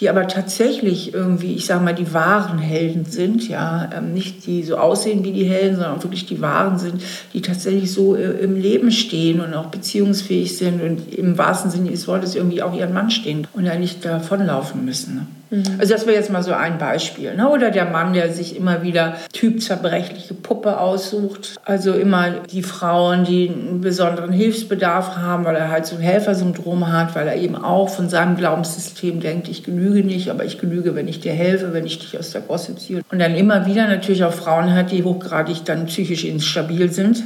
die 0.00 0.08
aber 0.08 0.28
tatsächlich 0.28 1.12
irgendwie, 1.12 1.54
ich 1.54 1.66
sage 1.66 1.84
mal, 1.84 1.94
die 1.94 2.12
wahren 2.12 2.58
Helden 2.58 3.04
sind, 3.04 3.48
ja, 3.48 3.90
ähm, 3.96 4.14
nicht 4.14 4.46
die 4.46 4.62
so 4.62 4.76
aussehen 4.76 5.24
wie 5.24 5.32
die 5.32 5.44
Helden, 5.44 5.76
sondern 5.76 6.02
wirklich 6.02 6.26
die 6.26 6.40
wahren 6.40 6.78
sind, 6.78 7.02
die 7.32 7.42
tatsächlich 7.42 7.92
so 7.92 8.14
äh, 8.14 8.30
im 8.40 8.56
Leben 8.56 8.92
stehen 8.92 9.40
und 9.40 9.54
auch 9.54 9.66
beziehungsfähig 9.66 10.56
sind 10.56 10.82
und 10.82 11.12
im 11.14 11.36
wahrsten 11.36 11.70
Sinne 11.70 11.90
des 11.90 12.06
Wortes 12.06 12.34
irgendwie 12.34 12.62
auch 12.62 12.74
ihren 12.74 12.94
Mann 12.94 13.10
stehen 13.10 13.46
und 13.52 13.64
ja 13.64 13.74
nicht 13.76 14.04
davonlaufen 14.04 14.84
müssen. 14.84 15.37
Mhm. 15.50 15.64
Also 15.78 15.94
das 15.94 16.06
wäre 16.06 16.16
jetzt 16.16 16.30
mal 16.30 16.42
so 16.42 16.52
ein 16.52 16.78
Beispiel. 16.78 17.34
Ne? 17.34 17.48
Oder 17.48 17.70
der 17.70 17.86
Mann, 17.86 18.12
der 18.12 18.32
sich 18.32 18.56
immer 18.56 18.82
wieder 18.82 19.16
typzerbrechliche 19.32 20.34
Puppe 20.34 20.78
aussucht. 20.78 21.56
Also 21.64 21.92
immer 21.92 22.30
die 22.30 22.62
Frauen, 22.62 23.24
die 23.24 23.48
einen 23.48 23.80
besonderen 23.80 24.32
Hilfsbedarf 24.32 25.16
haben, 25.16 25.44
weil 25.44 25.56
er 25.56 25.70
halt 25.70 25.86
so 25.86 25.96
ein 25.96 26.02
Helfersyndrom 26.02 26.92
hat, 26.92 27.14
weil 27.14 27.28
er 27.28 27.36
eben 27.36 27.56
auch 27.56 27.88
von 27.88 28.08
seinem 28.08 28.36
Glaubenssystem 28.36 29.20
denkt, 29.20 29.48
ich 29.48 29.64
genüge 29.64 30.04
nicht, 30.04 30.30
aber 30.30 30.44
ich 30.44 30.58
genüge, 30.58 30.94
wenn 30.94 31.08
ich 31.08 31.20
dir 31.20 31.32
helfe, 31.32 31.72
wenn 31.72 31.86
ich 31.86 31.98
dich 31.98 32.18
aus 32.18 32.30
der 32.30 32.42
Gosse 32.42 32.76
ziehe. 32.76 33.02
Und 33.10 33.18
dann 33.18 33.34
immer 33.34 33.66
wieder 33.66 33.86
natürlich 33.86 34.24
auch 34.24 34.32
Frauen 34.32 34.74
hat, 34.74 34.92
die 34.92 35.04
hochgradig 35.04 35.64
dann 35.64 35.86
psychisch 35.86 36.24
instabil 36.24 36.90
sind, 36.90 37.24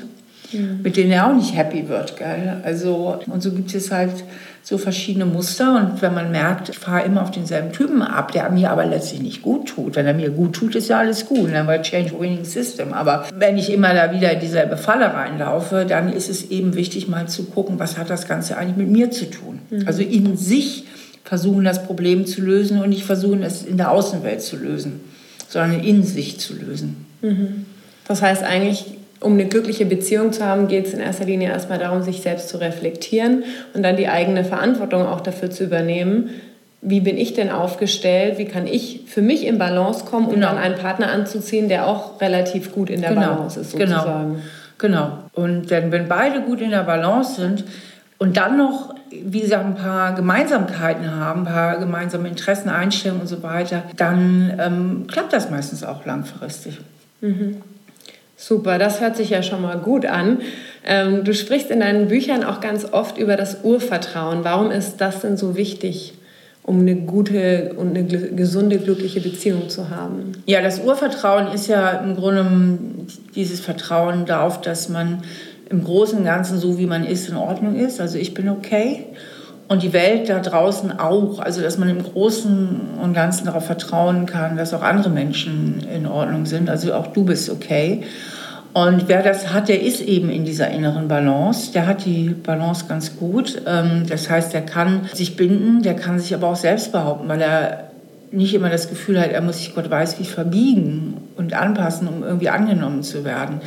mhm. 0.53 0.81
mit 0.83 0.97
denen 0.97 1.13
er 1.13 1.29
auch 1.29 1.35
nicht 1.35 1.57
happy 1.57 1.89
wird. 1.89 2.17
Gell? 2.17 2.61
Also, 2.63 3.21
und 3.27 3.43
so 3.43 3.53
gibt 3.53 3.75
es 3.75 3.91
halt 3.91 4.25
so 4.63 4.79
verschiedene 4.79 5.27
Muster. 5.27 5.77
Und 5.77 6.03
wenn 6.03 6.15
man 6.15 6.31
merkt, 6.31 6.69
ich 6.69 6.79
fahre 6.79 7.05
immer 7.05 7.23
auf 7.23 7.31
denselben 7.31 7.73
Typen 7.73 8.03
ab, 8.03 8.33
der 8.33 8.49
mir 8.51 8.71
aber 8.71 8.87
letztlich 8.87 9.21
nicht 9.21 9.43
gut 9.43 9.69
tut. 9.69 9.97
Wenn 9.97 10.07
er 10.07 10.15
mir 10.15 10.31
gut 10.31 10.55
tut, 10.55 10.75
ist 10.77 10.89
ja 10.89 10.99
alles 10.99 11.27
gut. 11.27 11.53
Dann 11.53 11.67
war 11.67 11.83
Change 11.83 12.19
Winning 12.19 12.45
System. 12.45 12.93
Aber 12.93 13.27
wenn 13.35 13.59
ich 13.59 13.73
immer 13.73 13.93
da 13.93 14.13
wieder 14.13 14.33
in 14.33 14.41
dieselbe 14.41 14.77
Falle 14.77 15.13
reinlaufe, 15.13 15.85
dann 15.87 16.13
ist 16.13 16.31
es 16.31 16.51
eben 16.51 16.75
wichtig, 16.75 17.09
mal 17.09 17.29
zu 17.29 17.45
gucken, 17.45 17.79
was 17.79 17.99
hat 17.99 18.09
das 18.09 18.29
Ganze 18.29 18.57
eigentlich 18.57 18.77
mit 18.77 18.89
mir 18.89 19.11
zu 19.11 19.29
tun. 19.29 19.59
Mhm. 19.71 19.83
Also 19.87 20.03
in 20.03 20.37
sich 20.37 20.85
versuchen, 21.25 21.65
das 21.65 21.85
Problem 21.85 22.27
zu 22.27 22.43
lösen 22.43 22.81
und 22.81 22.91
nicht 22.91 23.05
versuchen, 23.05 23.43
es 23.43 23.65
in 23.65 23.77
der 23.77 23.91
Außenwelt 23.91 24.43
zu 24.43 24.57
lösen, 24.57 25.01
sondern 25.49 25.83
in 25.83 26.05
sich 26.05 26.39
zu 26.39 26.55
lösen. 26.55 27.07
Mhm. 27.21 27.67
Das 28.07 28.23
heißt 28.23 28.43
eigentlich 28.43 28.99
um 29.23 29.35
eine 29.35 29.47
glückliche 29.47 29.87
Beziehung 29.87 30.33
zu 30.33 30.45
haben, 30.45 30.69
geht 30.69 30.87
es 30.87 30.95
in 30.95 31.01
erster 31.01 31.25
Linie 31.25 31.49
erstmal 31.49 31.79
darum, 31.79 32.03
sich 32.03 32.23
selbst 32.23 32.49
zu 32.49 32.59
reflektieren 32.59 33.45
und 33.75 33.83
dann 33.83 33.97
die 33.97 34.09
eigene 34.09 34.45
Verantwortung 34.45 35.07
auch 35.07 35.21
dafür 35.21 35.51
zu 35.51 35.65
übernehmen. 35.65 36.31
Wie 36.81 37.01
bin 37.01 37.17
ich 37.17 37.35
denn 37.35 37.51
aufgestellt? 37.51 38.39
Wie 38.39 38.45
kann 38.47 38.67
ich 38.67 39.03
für 39.07 39.23
mich 39.23 39.47
in 39.47 39.59
Balance 39.59 40.05
kommen, 40.05 40.27
um 40.27 40.35
genau. 40.35 40.49
dann 40.49 40.59
einen 40.59 40.75
Partner 40.75 41.11
anzuziehen, 41.13 41.69
der 41.69 41.87
auch 41.87 42.21
relativ 42.21 42.73
gut 42.73 42.91
in 42.91 43.01
der 43.01 43.11
genau. 43.11 43.35
Balance 43.35 43.61
ist, 43.61 43.77
genau. 43.77 43.99
sozusagen? 43.99 44.43
Genau. 44.79 45.19
genau. 45.35 45.45
Und 45.47 45.71
denn 45.71 45.93
wenn 45.93 46.09
beide 46.09 46.41
gut 46.41 46.61
in 46.61 46.71
der 46.71 46.83
Balance 46.83 47.41
sind 47.41 47.65
und 48.19 48.37
dann 48.37 48.59
noch, 48.59 48.95
wie 49.11 49.41
gesagt, 49.41 49.65
ein 49.65 49.77
paar 49.77 50.15
Gemeinsamkeiten 50.15 51.15
haben, 51.15 51.41
ein 51.41 51.53
paar 51.53 51.79
gemeinsame 51.79 52.29
Interessen, 52.29 52.69
Einstellungen 52.69 53.23
und 53.23 53.29
so 53.29 53.43
weiter, 53.45 53.85
dann 53.97 54.53
ähm, 54.59 55.07
klappt 55.07 55.33
das 55.33 55.51
meistens 55.51 55.85
auch 55.85 56.05
langfristig. 56.05 56.81
Mhm. 57.21 57.59
Super, 58.43 58.77
das 58.77 59.01
hört 59.01 59.17
sich 59.17 59.31
ja 59.31 59.41
schon 59.45 59.63
mal 59.63 59.79
gut 59.79 60.05
an. 60.05 60.41
Ähm, 60.85 61.23
du 61.23 61.33
sprichst 61.33 61.71
in 61.71 61.79
deinen 61.79 62.09
Büchern 62.09 62.43
auch 62.43 62.61
ganz 62.61 62.85
oft 62.93 63.17
über 63.17 63.37
das 63.37 63.59
Urvertrauen. 63.63 64.43
Warum 64.43 64.73
ist 64.73 64.97
das 64.97 65.21
denn 65.21 65.37
so 65.37 65.55
wichtig, 65.55 66.15
um 66.65 66.81
eine 66.81 66.97
gute 66.97 67.75
und 67.77 67.97
eine 67.97 68.03
gesunde, 68.03 68.79
glückliche 68.79 69.21
Beziehung 69.21 69.69
zu 69.69 69.91
haben? 69.91 70.33
Ja, 70.47 70.61
das 70.61 70.81
Urvertrauen 70.81 71.53
ist 71.53 71.69
ja 71.69 71.91
im 71.91 72.17
Grunde 72.17 72.45
dieses 73.37 73.61
Vertrauen 73.61 74.27
darauf, 74.27 74.61
dass 74.61 74.89
man 74.89 75.23
im 75.71 75.85
Großen 75.85 76.19
und 76.19 76.25
Ganzen 76.25 76.59
so, 76.59 76.79
wie 76.79 76.87
man 76.87 77.05
ist, 77.05 77.29
in 77.29 77.37
Ordnung 77.37 77.77
ist. 77.77 78.01
Also 78.01 78.19
ich 78.19 78.35
bin 78.35 78.49
okay. 78.49 79.07
Und 79.69 79.83
die 79.83 79.93
Welt 79.93 80.29
da 80.29 80.41
draußen 80.41 80.99
auch. 80.99 81.39
Also 81.39 81.63
dass 81.63 81.79
man 81.79 81.89
im 81.89 82.03
Großen 82.03 82.81
und 83.03 83.15
Ganzen 83.15 83.47
darauf 83.47 83.67
vertrauen 83.67 84.27
kann, 84.27 84.57
dass 84.57 84.75
auch 84.75 84.83
andere 84.83 85.11
Menschen 85.11 85.87
in 85.95 86.07
Ordnung 86.07 86.47
sind. 86.47 86.69
Also 86.69 86.93
auch 86.95 87.09
du 87.09 87.25
bist 87.25 87.51
okay. 87.51 88.03
Und 88.75 89.07
wer 89.09 89.23
das 89.23 89.53
hat, 89.53 89.69
der 89.69 89.83
ist 89.83 90.01
eben 90.01 90.31
in 90.31 90.45
dieser 90.45 90.71
inneren 90.71 91.07
Balance. 91.07 91.73
Der 91.73 91.87
hat 91.87 92.07
die 92.07 92.31
Balance 92.31 92.87
ganz 92.89 93.17
gut. 93.17 93.61
Ähm, 93.67 94.05
das 94.09 94.31
heißt, 94.31 94.53
der 94.55 94.63
kann 94.63 95.03
sich 95.13 95.37
binden, 95.37 95.83
der 95.83 95.95
kann 95.95 96.19
sich 96.19 96.35
aber 96.35 96.49
auch 96.49 96.57
selbst 96.57 96.93
behaupten, 96.93 97.29
weil 97.29 97.41
er 97.43 97.91
nicht 98.31 98.55
immer 98.55 98.71
das 98.71 98.89
Gefühl 98.89 99.21
hat, 99.21 99.31
er 99.31 99.43
muss 99.43 99.59
sich 99.59 99.75
Gott 99.75 99.91
weiß 99.91 100.19
wie 100.19 100.25
verbiegen 100.25 101.19
und 101.37 101.53
anpassen, 101.53 102.09
um 102.09 102.23
irgendwie 102.23 102.49
angenommen 102.49 103.03
zu 103.03 103.25
werden. 103.25 103.61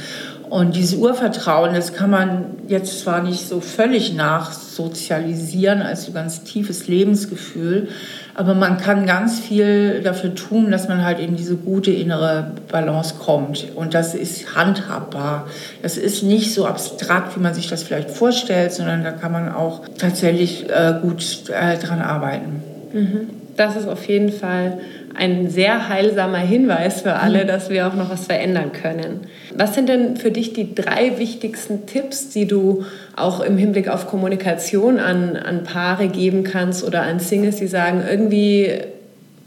Und 0.49 0.75
dieses 0.75 0.95
Urvertrauen, 0.95 1.73
das 1.73 1.93
kann 1.93 2.09
man 2.09 2.45
jetzt 2.67 2.99
zwar 2.99 3.23
nicht 3.23 3.47
so 3.47 3.61
völlig 3.61 4.13
nachsozialisieren 4.13 5.81
als 5.81 6.05
so 6.05 6.11
ganz 6.11 6.43
tiefes 6.43 6.87
Lebensgefühl, 6.87 7.87
aber 8.35 8.53
man 8.53 8.77
kann 8.77 9.05
ganz 9.05 9.39
viel 9.39 10.01
dafür 10.03 10.35
tun, 10.35 10.69
dass 10.69 10.87
man 10.87 11.03
halt 11.03 11.19
in 11.19 11.35
diese 11.35 11.55
gute 11.55 11.91
innere 11.91 12.51
Balance 12.71 13.15
kommt. 13.15 13.67
Und 13.75 13.93
das 13.93 14.13
ist 14.13 14.55
handhabbar. 14.55 15.47
Das 15.81 15.97
ist 15.97 16.21
nicht 16.21 16.53
so 16.53 16.65
abstrakt, 16.65 17.35
wie 17.35 17.39
man 17.39 17.53
sich 17.53 17.67
das 17.67 17.83
vielleicht 17.83 18.11
vorstellt, 18.11 18.73
sondern 18.73 19.03
da 19.03 19.11
kann 19.11 19.31
man 19.31 19.53
auch 19.53 19.81
tatsächlich 19.97 20.69
äh, 20.69 20.95
gut 21.01 21.49
äh, 21.49 21.77
dran 21.77 22.01
arbeiten. 22.01 22.61
Mhm. 22.93 23.29
Das 23.57 23.75
ist 23.77 23.87
auf 23.87 24.05
jeden 24.07 24.31
Fall 24.31 24.79
ein 25.17 25.49
sehr 25.49 25.89
heilsamer 25.89 26.39
Hinweis 26.39 27.01
für 27.01 27.13
alle, 27.13 27.43
mhm. 27.43 27.47
dass 27.47 27.69
wir 27.69 27.87
auch 27.87 27.95
noch 27.95 28.09
was 28.09 28.25
verändern 28.25 28.71
können. 28.71 29.21
Was 29.55 29.73
sind 29.73 29.89
denn 29.89 30.17
für 30.17 30.31
dich 30.31 30.53
die 30.53 30.75
drei 30.75 31.17
wichtigsten 31.17 31.85
Tipps, 31.85 32.29
die 32.29 32.47
du 32.47 32.85
auch 33.15 33.39
im 33.39 33.57
Hinblick 33.57 33.87
auf 33.87 34.07
Kommunikation 34.07 34.99
an, 34.99 35.35
an 35.37 35.63
Paare 35.63 36.07
geben 36.07 36.43
kannst 36.43 36.83
oder 36.83 37.03
an 37.03 37.19
Singles, 37.19 37.57
die 37.57 37.67
sagen, 37.67 38.03
irgendwie 38.09 38.71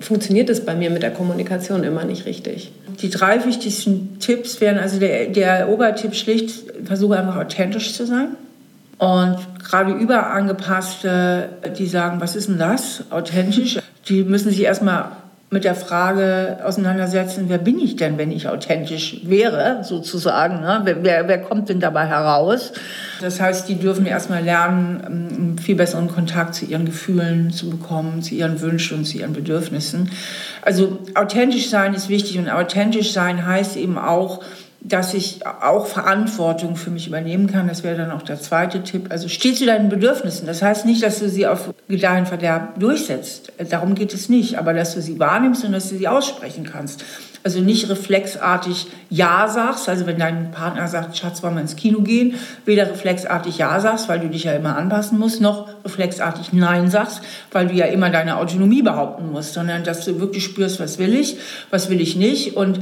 funktioniert 0.01 0.49
es 0.49 0.65
bei 0.65 0.75
mir 0.75 0.91
mit 0.91 1.03
der 1.03 1.11
Kommunikation 1.11 1.85
immer 1.85 2.05
nicht 2.05 2.27
richtig? 2.27 2.73
Die 3.01 3.11
drei 3.11 3.45
wichtigsten 3.45 4.19
Tipps 4.19 4.61
wären 4.61 4.79
also 4.79 4.99
der, 4.99 5.27
der 5.27 5.69
Obertipp 5.69 6.15
schlicht, 6.15 6.65
versuche 6.85 7.19
einfach 7.19 7.37
authentisch 7.37 7.93
zu 7.95 8.07
sein. 8.07 8.29
Und 8.99 9.39
gerade 9.63 9.93
überangepasste, 9.93 11.51
die 11.79 11.87
sagen, 11.87 12.21
was 12.21 12.35
ist 12.35 12.49
denn 12.49 12.59
das? 12.59 13.05
Authentisch. 13.11 13.79
Die 14.09 14.25
müssen 14.25 14.51
sich 14.51 14.63
erstmal 14.63 15.13
mit 15.51 15.65
der 15.65 15.75
Frage 15.75 16.59
auseinandersetzen, 16.63 17.47
wer 17.49 17.57
bin 17.57 17.79
ich 17.79 17.97
denn, 17.97 18.19
wenn 18.19 18.31
ich 18.31 18.49
authentisch 18.49 19.21
wäre, 19.25 19.83
sozusagen. 19.83 20.61
Ne? 20.61 20.83
Wer, 20.85 21.03
wer, 21.03 21.29
wer, 21.29 21.41
kommt 21.41 21.71
denn 21.71 21.81
dabei 21.81 22.07
heraus? 22.07 22.73
Das 23.23 23.41
heißt, 23.41 23.67
die 23.67 23.77
dürfen 23.77 24.05
erstmal 24.05 24.45
lernen, 24.45 25.01
einen 25.05 25.59
viel 25.59 25.75
besseren 25.75 26.09
Kontakt 26.09 26.55
zu 26.55 26.67
ihren 26.67 26.85
Gefühlen 26.85 27.51
zu 27.51 27.71
bekommen, 27.71 28.21
zu 28.21 28.35
ihren 28.35 28.61
Wünschen 28.61 28.99
und 28.99 29.05
zu 29.07 29.17
ihren 29.17 29.33
Bedürfnissen. 29.33 30.11
Also 30.61 30.99
authentisch 31.15 31.71
sein 31.71 31.95
ist 31.95 32.11
wichtig 32.11 32.39
und 32.39 32.51
authentisch 32.51 33.13
sein 33.13 33.47
heißt 33.47 33.77
eben 33.79 33.97
auch, 33.97 34.43
dass 34.81 35.12
ich 35.12 35.45
auch 35.45 35.87
Verantwortung 35.87 36.77
für 36.77 36.91
mich 36.91 37.09
übernehmen 37.09 37.49
kann. 37.49 37.67
Das 37.67 37.83
wäre 37.83 37.97
dann 37.97 38.12
auch 38.12 38.23
der 38.23 38.41
zweite 38.41 38.83
Tipp. 38.85 39.07
Also 39.11 39.29
steh 39.29 39.53
zu 39.53 39.67
deinen 39.67 39.88
Bedürfnissen. 39.88 40.47
Das 40.47 40.62
heißt 40.62 40.87
nicht, 40.87 41.03
dass 41.03 41.19
du 41.19 41.29
sie 41.29 41.49
auf 41.49 41.75
Gedeihen 41.88 42.27
Verderb 42.27 42.79
durchsetzt. 42.79 43.53
Darum 43.71 43.97
geht 43.97 44.14
es 44.14 44.29
nicht. 44.29 44.57
Aber 44.57 44.75
dass 44.75 44.95
du 44.95 45.03
sie 45.03 45.19
wahrnimmst 45.19 45.64
und 45.64 45.73
dass 45.73 45.88
du 45.88 45.97
sie 45.97 46.07
aussprechen 46.07 46.62
kannst. 46.64 47.05
Also 47.43 47.61
nicht 47.61 47.88
reflexartig 47.88 48.87
Ja 49.11 49.49
sagst. 49.49 49.88
Also 49.88 50.07
wenn 50.07 50.19
dein 50.19 50.53
Partner 50.53 50.87
sagt, 50.87 51.17
Schatz, 51.17 51.43
wollen 51.43 51.55
wir 51.55 51.61
ins 51.61 51.77
Kino 51.77 52.01
gehen, 52.01 52.35
weder 52.64 52.88
reflexartig 52.88 53.59
Ja 53.59 53.81
sagst, 53.81 54.09
weil 54.09 54.21
du 54.21 54.29
dich 54.29 54.45
ja 54.45 54.53
immer 54.53 54.77
anpassen 54.77 55.19
musst, 55.19 55.41
noch 55.41 55.69
reflexartig 55.85 56.53
Nein 56.53 56.88
sagst, 56.88 57.21
weil 57.51 57.67
du 57.67 57.75
ja 57.75 57.87
immer 57.87 58.11
deine 58.11 58.37
Autonomie 58.37 58.83
behaupten 58.83 59.33
musst, 59.33 59.55
sondern 59.55 59.83
dass 59.83 60.05
du 60.05 60.21
wirklich 60.21 60.45
spürst, 60.45 60.79
was 60.79 60.99
will 60.99 61.14
ich, 61.14 61.37
was 61.71 61.91
will 61.91 62.01
ich 62.01 62.17
nicht 62.17 62.57
und 62.57 62.81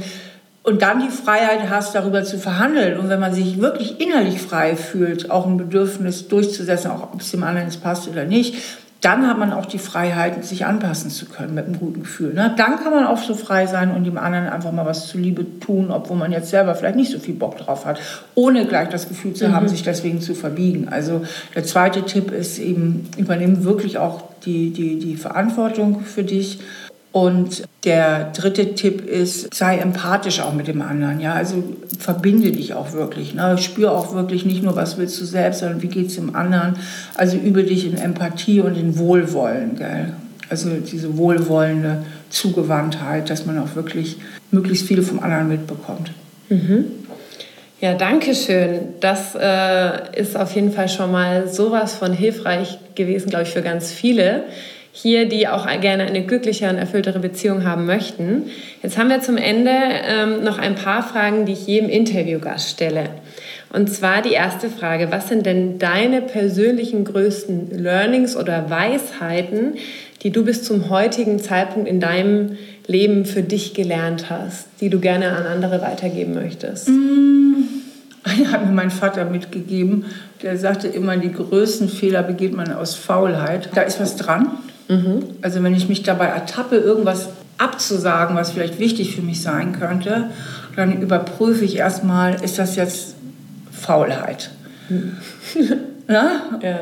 und 0.67 0.81
dann 0.81 0.99
die 0.99 1.07
Freiheit 1.07 1.69
hast, 1.69 1.95
darüber 1.95 2.25
zu 2.25 2.37
verhandeln. 2.37 2.99
Und 2.99 3.07
wenn 3.07 3.21
man 3.21 3.33
sich 3.33 3.61
wirklich 3.61 4.01
innerlich 4.01 4.41
frei 4.41 4.75
fühlt, 4.75 5.31
auch 5.31 5.47
ein 5.47 5.55
Bedürfnis 5.55 6.27
durchzusetzen, 6.27 6.91
auch 6.91 7.03
ob 7.13 7.21
es 7.21 7.31
dem 7.31 7.43
anderen 7.43 7.69
passt 7.81 8.09
oder 8.09 8.25
nicht, 8.25 8.55
dann 8.99 9.27
hat 9.27 9.37
man 9.37 9.53
auch 9.53 9.65
die 9.65 9.79
Freiheit, 9.79 10.43
sich 10.43 10.65
anpassen 10.65 11.09
zu 11.09 11.25
können 11.27 11.53
mit 11.53 11.67
einem 11.67 11.79
guten 11.79 12.01
Gefühl. 12.01 12.33
Ne? 12.33 12.53
Dann 12.57 12.83
kann 12.83 12.91
man 12.91 13.05
auch 13.05 13.19
so 13.19 13.33
frei 13.33 13.65
sein 13.65 13.91
und 13.91 14.03
dem 14.03 14.17
anderen 14.17 14.49
einfach 14.49 14.73
mal 14.73 14.85
was 14.85 15.07
zuliebe 15.07 15.45
tun, 15.61 15.89
obwohl 15.89 16.17
man 16.17 16.33
jetzt 16.33 16.49
selber 16.49 16.75
vielleicht 16.75 16.97
nicht 16.97 17.13
so 17.13 17.19
viel 17.19 17.35
Bock 17.35 17.57
drauf 17.57 17.85
hat, 17.85 18.01
ohne 18.35 18.65
gleich 18.65 18.89
das 18.89 19.07
Gefühl 19.07 19.35
zu 19.35 19.47
mhm. 19.47 19.55
haben, 19.55 19.69
sich 19.69 19.83
deswegen 19.83 20.19
zu 20.19 20.35
verbiegen. 20.35 20.89
Also 20.89 21.21
der 21.55 21.63
zweite 21.63 22.01
Tipp 22.01 22.31
ist 22.31 22.59
eben, 22.59 23.07
übernimm 23.15 23.63
wirklich 23.63 23.99
auch 23.99 24.23
die, 24.43 24.71
die, 24.71 24.99
die 24.99 25.15
Verantwortung 25.15 26.01
für 26.01 26.25
dich 26.25 26.59
und 27.17 27.63
der 27.83 28.31
dritte 28.31 28.75
Tipp 28.75 29.03
ist, 29.07 29.51
sei 29.51 29.77
empathisch 29.77 30.39
auch 30.39 30.53
mit 30.53 30.67
dem 30.67 30.83
anderen. 30.83 31.19
Ja? 31.19 31.33
Also 31.33 31.63
verbinde 31.97 32.51
dich 32.51 32.75
auch 32.75 32.93
wirklich. 32.93 33.33
Ne? 33.33 33.57
Spür 33.57 33.91
auch 33.91 34.13
wirklich 34.13 34.45
nicht 34.45 34.61
nur, 34.61 34.75
was 34.75 34.99
willst 34.99 35.19
du 35.19 35.25
selbst, 35.25 35.61
sondern 35.61 35.81
wie 35.81 35.87
geht 35.87 36.07
es 36.07 36.15
dem 36.15 36.35
anderen. 36.35 36.75
Also 37.15 37.37
übe 37.37 37.63
dich 37.63 37.87
in 37.87 37.97
Empathie 37.97 38.61
und 38.61 38.77
in 38.77 38.99
Wohlwollen. 38.99 39.77
Gell? 39.77 40.13
Also 40.47 40.69
diese 40.69 41.17
wohlwollende 41.17 42.05
Zugewandtheit, 42.29 43.31
dass 43.31 43.47
man 43.47 43.57
auch 43.57 43.75
wirklich 43.75 44.17
möglichst 44.51 44.85
viel 44.85 45.01
vom 45.01 45.19
anderen 45.19 45.47
mitbekommt. 45.47 46.11
Mhm. 46.49 46.85
Ja, 47.81 47.95
danke 47.95 48.35
schön. 48.35 48.79
Das 48.99 49.33
äh, 49.33 50.19
ist 50.19 50.37
auf 50.37 50.53
jeden 50.53 50.71
Fall 50.71 50.89
schon 50.89 51.11
mal 51.11 51.47
sowas 51.47 51.95
von 51.95 52.13
hilfreich 52.13 52.77
gewesen, 52.93 53.29
glaube 53.29 53.43
ich, 53.43 53.49
für 53.49 53.63
ganz 53.63 53.91
viele 53.91 54.43
hier, 54.99 55.29
die 55.29 55.47
auch 55.47 55.67
gerne 55.79 56.05
eine 56.05 56.25
glückliche 56.25 56.67
und 56.69 56.77
erfülltere 56.77 57.19
Beziehung 57.19 57.63
haben 57.65 57.85
möchten. 57.85 58.49
Jetzt 58.81 58.97
haben 58.97 59.09
wir 59.09 59.21
zum 59.21 59.37
Ende 59.37 59.71
ähm, 59.71 60.43
noch 60.43 60.57
ein 60.57 60.73
paar 60.73 61.03
Fragen, 61.03 61.45
die 61.45 61.53
ich 61.53 61.67
jedem 61.67 61.87
Interviewgast 61.87 62.71
stelle. 62.71 63.09
Und 63.71 63.91
zwar 63.91 64.23
die 64.23 64.33
erste 64.33 64.69
Frage, 64.69 65.11
was 65.11 65.27
sind 65.27 65.45
denn 65.45 65.77
deine 65.77 66.21
persönlichen 66.21 67.05
größten 67.05 67.77
Learnings 67.77 68.35
oder 68.35 68.71
Weisheiten, 68.71 69.75
die 70.23 70.31
du 70.31 70.43
bis 70.43 70.63
zum 70.63 70.89
heutigen 70.89 71.37
Zeitpunkt 71.37 71.87
in 71.87 71.99
deinem 71.99 72.57
Leben 72.87 73.25
für 73.25 73.43
dich 73.43 73.75
gelernt 73.75 74.31
hast, 74.31 74.67
die 74.81 74.89
du 74.89 74.99
gerne 74.99 75.33
an 75.33 75.45
andere 75.45 75.81
weitergeben 75.81 76.33
möchtest? 76.33 76.89
Mmh. 76.97 77.37
Eine 78.23 78.51
hat 78.51 78.65
mir 78.65 78.73
mein 78.73 78.91
Vater 78.91 79.23
mitgegeben, 79.23 80.05
der 80.41 80.57
sagte 80.57 80.87
immer, 80.87 81.15
die 81.15 81.31
größten 81.31 81.87
Fehler 81.87 82.23
begeht 82.23 82.53
man 82.53 82.73
aus 82.73 82.93
Faulheit. 82.93 83.69
Da 83.73 83.83
ist 83.83 84.01
was 84.01 84.17
dran. 84.17 84.51
Mhm. 84.87 85.23
Also 85.41 85.63
wenn 85.63 85.75
ich 85.75 85.89
mich 85.89 86.03
dabei 86.03 86.27
ertappe, 86.27 86.77
irgendwas 86.77 87.29
abzusagen, 87.57 88.35
was 88.35 88.51
vielleicht 88.51 88.79
wichtig 88.79 89.15
für 89.15 89.21
mich 89.21 89.41
sein 89.41 89.73
könnte, 89.77 90.29
dann 90.75 91.01
überprüfe 91.01 91.65
ich 91.65 91.77
erstmal, 91.77 92.43
ist 92.43 92.59
das 92.59 92.75
jetzt 92.75 93.15
Faulheit? 93.71 94.51
Mhm. 94.89 95.17
Ja? 96.09 96.43
ja? 96.61 96.77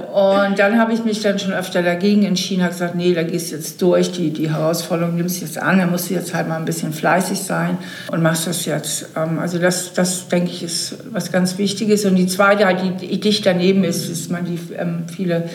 Und 0.45 0.59
dann 0.59 0.77
habe 0.77 0.93
ich 0.93 1.03
mich 1.03 1.21
dann 1.21 1.39
schon 1.39 1.51
öfter 1.51 1.81
dagegen 1.81 2.23
entschieden, 2.23 2.61
habe 2.61 2.73
gesagt, 2.73 2.95
nee, 2.95 3.13
da 3.13 3.23
gehst 3.23 3.51
du 3.51 3.55
jetzt 3.55 3.81
durch, 3.81 4.11
die, 4.11 4.29
die 4.29 4.51
Herausforderung 4.51 5.15
nimmst 5.15 5.41
du 5.41 5.45
jetzt 5.45 5.57
an, 5.57 5.79
da 5.79 5.87
musst 5.87 6.09
du 6.09 6.13
jetzt 6.13 6.33
halt 6.35 6.47
mal 6.47 6.57
ein 6.57 6.65
bisschen 6.65 6.93
fleißig 6.93 7.39
sein 7.39 7.77
und 8.11 8.21
machst 8.21 8.45
das 8.45 8.65
jetzt. 8.65 9.07
Ähm, 9.15 9.39
also 9.39 9.57
das, 9.57 9.93
das 9.93 10.27
denke 10.27 10.51
ich, 10.51 10.61
ist 10.61 10.97
was 11.11 11.31
ganz 11.31 11.57
Wichtiges. 11.57 12.05
Und 12.05 12.15
die 12.15 12.27
zweite, 12.27 12.67
die, 12.75 13.07
die 13.07 13.19
dicht 13.19 13.45
daneben 13.45 13.83
ist, 13.83 14.09
ist 14.09 14.29
man 14.29 14.45
die 14.45 14.59
ähm, 14.77 15.05
viele 15.07 15.49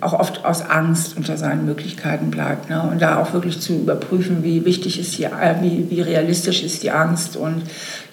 auch 0.00 0.12
oft 0.12 0.44
aus 0.44 0.62
Angst 0.62 1.16
unter 1.16 1.36
seinen 1.36 1.66
Möglichkeiten 1.66 2.30
bleibt. 2.30 2.70
Ne? 2.70 2.82
Und 2.82 3.00
da 3.00 3.18
auch 3.20 3.32
wirklich 3.32 3.60
zu 3.60 3.74
überprüfen, 3.74 4.42
wie 4.42 4.64
wichtig 4.64 4.98
ist 4.98 5.18
die, 5.18 5.24
äh, 5.24 5.56
wie, 5.60 5.90
wie 5.90 6.00
realistisch 6.00 6.62
ist 6.62 6.82
die 6.82 6.90
Angst 6.90 7.36
und 7.36 7.62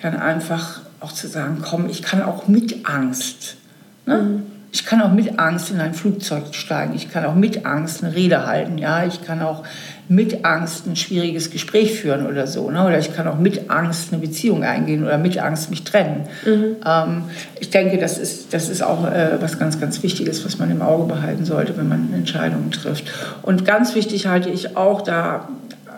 dann 0.01 0.15
einfach 0.15 0.81
auch 0.99 1.11
zu 1.11 1.27
sagen, 1.27 1.57
komm, 1.61 1.89
ich 1.89 2.01
kann 2.01 2.21
auch 2.21 2.47
mit 2.47 2.87
Angst. 2.87 3.57
Ne? 4.05 4.17
Mhm. 4.17 4.52
Ich 4.73 4.87
kann 4.87 5.03
auch 5.03 5.11
mit 5.11 5.37
Angst 5.37 5.69
in 5.69 5.79
ein 5.79 5.93
Flugzeug 5.93 6.45
steigen. 6.55 6.95
Ich 6.95 7.11
kann 7.11 7.23
auch 7.25 7.35
mit 7.35 7.63
Angst 7.63 8.03
eine 8.03 8.15
Rede 8.15 8.47
halten. 8.47 8.79
Ja, 8.79 9.05
ich 9.05 9.23
kann 9.23 9.43
auch 9.43 9.63
mit 10.09 10.43
Angst 10.45 10.87
ein 10.87 10.95
schwieriges 10.95 11.51
Gespräch 11.51 11.93
führen 11.93 12.25
oder 12.25 12.47
so. 12.47 12.71
Ne? 12.71 12.83
Oder 12.83 12.97
ich 12.97 13.15
kann 13.15 13.27
auch 13.27 13.37
mit 13.37 13.69
Angst 13.69 14.11
eine 14.11 14.19
Beziehung 14.19 14.63
eingehen 14.63 15.03
oder 15.03 15.19
mit 15.19 15.37
Angst 15.37 15.69
mich 15.69 15.83
trennen. 15.83 16.27
Mhm. 16.43 16.77
Ähm, 16.83 17.23
ich 17.59 17.69
denke, 17.69 17.99
das 17.99 18.17
ist, 18.17 18.51
das 18.51 18.67
ist 18.67 18.81
auch 18.81 19.05
äh, 19.05 19.39
was 19.39 19.59
ganz, 19.59 19.79
ganz 19.79 20.01
Wichtiges, 20.01 20.43
was 20.43 20.57
man 20.57 20.71
im 20.71 20.81
Auge 20.81 21.05
behalten 21.05 21.45
sollte, 21.45 21.77
wenn 21.77 21.87
man 21.87 22.11
Entscheidungen 22.11 22.71
trifft. 22.71 23.05
Und 23.43 23.65
ganz 23.65 23.93
wichtig 23.93 24.25
halte 24.25 24.49
ich 24.49 24.75
auch, 24.75 25.01
da 25.01 25.49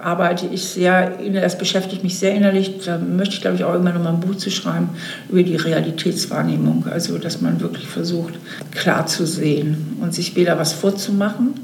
arbeite 0.06 0.46
ich 0.46 0.66
sehr, 0.66 1.18
das 1.34 1.58
beschäftigt 1.58 2.04
mich 2.04 2.20
sehr 2.20 2.36
innerlich, 2.36 2.80
da 2.86 2.98
möchte 2.98 3.36
ich, 3.36 3.42
glaube 3.42 3.58
ich, 3.58 3.64
auch 3.64 3.74
immer 3.74 3.92
noch 3.92 4.04
mal 4.04 4.14
ein 4.14 4.20
Buch 4.20 4.36
zu 4.36 4.52
schreiben 4.52 4.90
über 5.30 5.44
die 5.44 5.56
Realitätswahrnehmung. 5.56 6.86
Also, 6.90 7.18
dass 7.18 7.42
man 7.42 7.60
wirklich 7.60 7.88
versucht, 7.88 8.36
klar 8.72 9.08
zu 9.08 9.26
sehen 9.26 9.98
und 10.02 10.14
sich 10.14 10.36
weder 10.36 10.60
was 10.60 10.74
vorzumachen, 10.74 11.56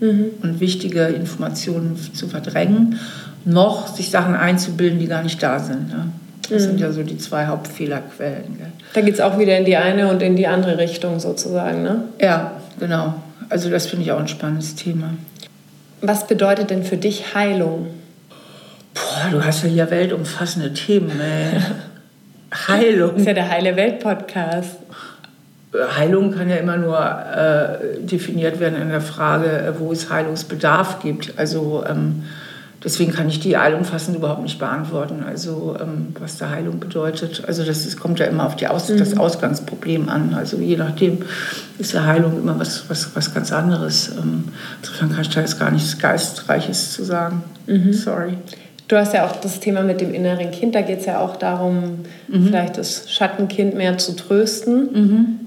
mhm. 0.00 0.26
und 0.42 0.60
wichtige 0.60 1.06
Informationen 1.06 1.96
zu 2.12 2.28
verdrängen, 2.28 2.98
noch 3.44 3.94
sich 3.94 4.10
Sachen 4.10 4.34
einzubilden, 4.34 4.98
die 4.98 5.06
gar 5.06 5.22
nicht 5.22 5.42
da 5.42 5.58
sind. 5.58 5.88
Ne? 5.88 6.08
Das 6.50 6.62
mhm. 6.62 6.66
sind 6.66 6.80
ja 6.80 6.92
so 6.92 7.02
die 7.02 7.18
zwei 7.18 7.46
Hauptfehlerquellen. 7.46 8.58
Gell? 8.58 8.72
Da 8.94 9.00
geht 9.00 9.14
es 9.14 9.20
auch 9.20 9.38
wieder 9.38 9.56
in 9.56 9.64
die 9.64 9.76
eine 9.76 10.10
und 10.10 10.22
in 10.22 10.36
die 10.36 10.46
andere 10.46 10.78
Richtung 10.78 11.20
sozusagen, 11.20 11.82
ne? 11.82 12.04
Ja, 12.20 12.52
genau. 12.78 13.14
Also 13.48 13.70
das 13.70 13.86
finde 13.86 14.04
ich 14.04 14.12
auch 14.12 14.18
ein 14.18 14.28
spannendes 14.28 14.74
Thema. 14.74 15.10
Was 16.06 16.28
bedeutet 16.28 16.70
denn 16.70 16.84
für 16.84 16.96
dich 16.96 17.34
Heilung? 17.34 17.88
Boah, 18.94 19.28
du 19.32 19.44
hast 19.44 19.64
ja 19.64 19.68
hier 19.68 19.90
weltumfassende 19.90 20.72
Themen, 20.72 21.20
ey. 21.20 21.60
Heilung. 22.68 23.10
Das 23.10 23.20
ist 23.22 23.26
ja 23.26 23.34
der 23.34 23.50
Heile 23.50 23.74
Welt 23.74 23.98
Podcast. 23.98 24.76
Heilung 25.96 26.32
kann 26.32 26.48
ja 26.48 26.56
immer 26.56 26.76
nur 26.76 26.96
äh, 26.96 28.00
definiert 28.06 28.60
werden 28.60 28.80
in 28.80 28.88
der 28.90 29.00
Frage, 29.00 29.50
äh, 29.50 29.80
wo 29.80 29.90
es 29.90 30.08
Heilungsbedarf 30.08 31.00
gibt. 31.00 31.36
Also 31.38 31.84
ähm, 31.88 32.22
deswegen 32.86 33.12
kann 33.12 33.28
ich 33.28 33.40
die 33.40 33.58
allumfassend 33.58 34.16
überhaupt 34.16 34.42
nicht 34.42 34.58
beantworten. 34.58 35.22
Also 35.22 35.76
ähm, 35.78 36.16
was 36.18 36.38
da 36.38 36.48
Heilung 36.48 36.80
bedeutet. 36.80 37.42
Also 37.46 37.64
das 37.64 37.84
ist, 37.84 38.00
kommt 38.00 38.18
ja 38.18 38.26
immer 38.26 38.46
auf 38.46 38.56
die 38.56 38.66
Aus 38.68 38.88
mhm. 38.88 38.96
das 38.96 39.18
Ausgangsproblem 39.18 40.08
an. 40.08 40.32
Also 40.32 40.56
je 40.56 40.76
nachdem 40.76 41.18
ist 41.78 41.92
ja 41.92 42.04
Heilung 42.04 42.38
immer 42.38 42.58
was, 42.58 42.88
was, 42.88 43.14
was 43.14 43.34
ganz 43.34 43.52
anderes. 43.52 44.12
Ähm, 44.16 44.44
insofern 44.80 45.10
kann 45.10 45.20
ich 45.20 45.28
da 45.28 45.40
jetzt 45.40 45.58
gar 45.58 45.70
nichts 45.70 45.98
Geistreiches 45.98 46.92
zu 46.92 47.04
sagen. 47.04 47.42
Mhm. 47.66 47.92
Sorry. 47.92 48.38
Du 48.88 48.96
hast 48.96 49.12
ja 49.12 49.26
auch 49.26 49.36
das 49.36 49.60
Thema 49.60 49.82
mit 49.82 50.00
dem 50.00 50.14
inneren 50.14 50.52
Kind, 50.52 50.76
da 50.76 50.80
geht 50.80 51.00
es 51.00 51.06
ja 51.06 51.18
auch 51.18 51.36
darum, 51.36 52.04
mhm. 52.28 52.46
vielleicht 52.46 52.78
das 52.78 53.10
Schattenkind 53.10 53.74
mehr 53.74 53.98
zu 53.98 54.14
trösten. 54.14 54.92
Mhm 54.92 55.40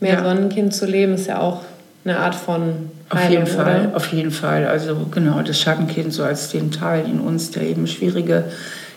mehr 0.00 0.14
ja. 0.14 0.24
Sonnenkind 0.24 0.74
zu 0.74 0.86
leben, 0.86 1.14
ist 1.14 1.26
ja 1.26 1.40
auch 1.40 1.62
eine 2.04 2.18
Art 2.18 2.34
von 2.34 2.90
Auf 3.08 3.30
jeden 3.30 3.46
Fall, 3.46 3.92
auf 3.94 4.12
jeden 4.12 4.30
Fall. 4.30 4.66
Also 4.66 4.96
genau, 5.10 5.40
das 5.42 5.60
Schattenkind 5.60 6.12
so 6.12 6.24
als 6.24 6.50
den 6.50 6.70
Teil 6.72 7.06
in 7.06 7.20
uns, 7.20 7.50
der 7.50 7.62
eben 7.62 7.86
schwierige 7.86 8.44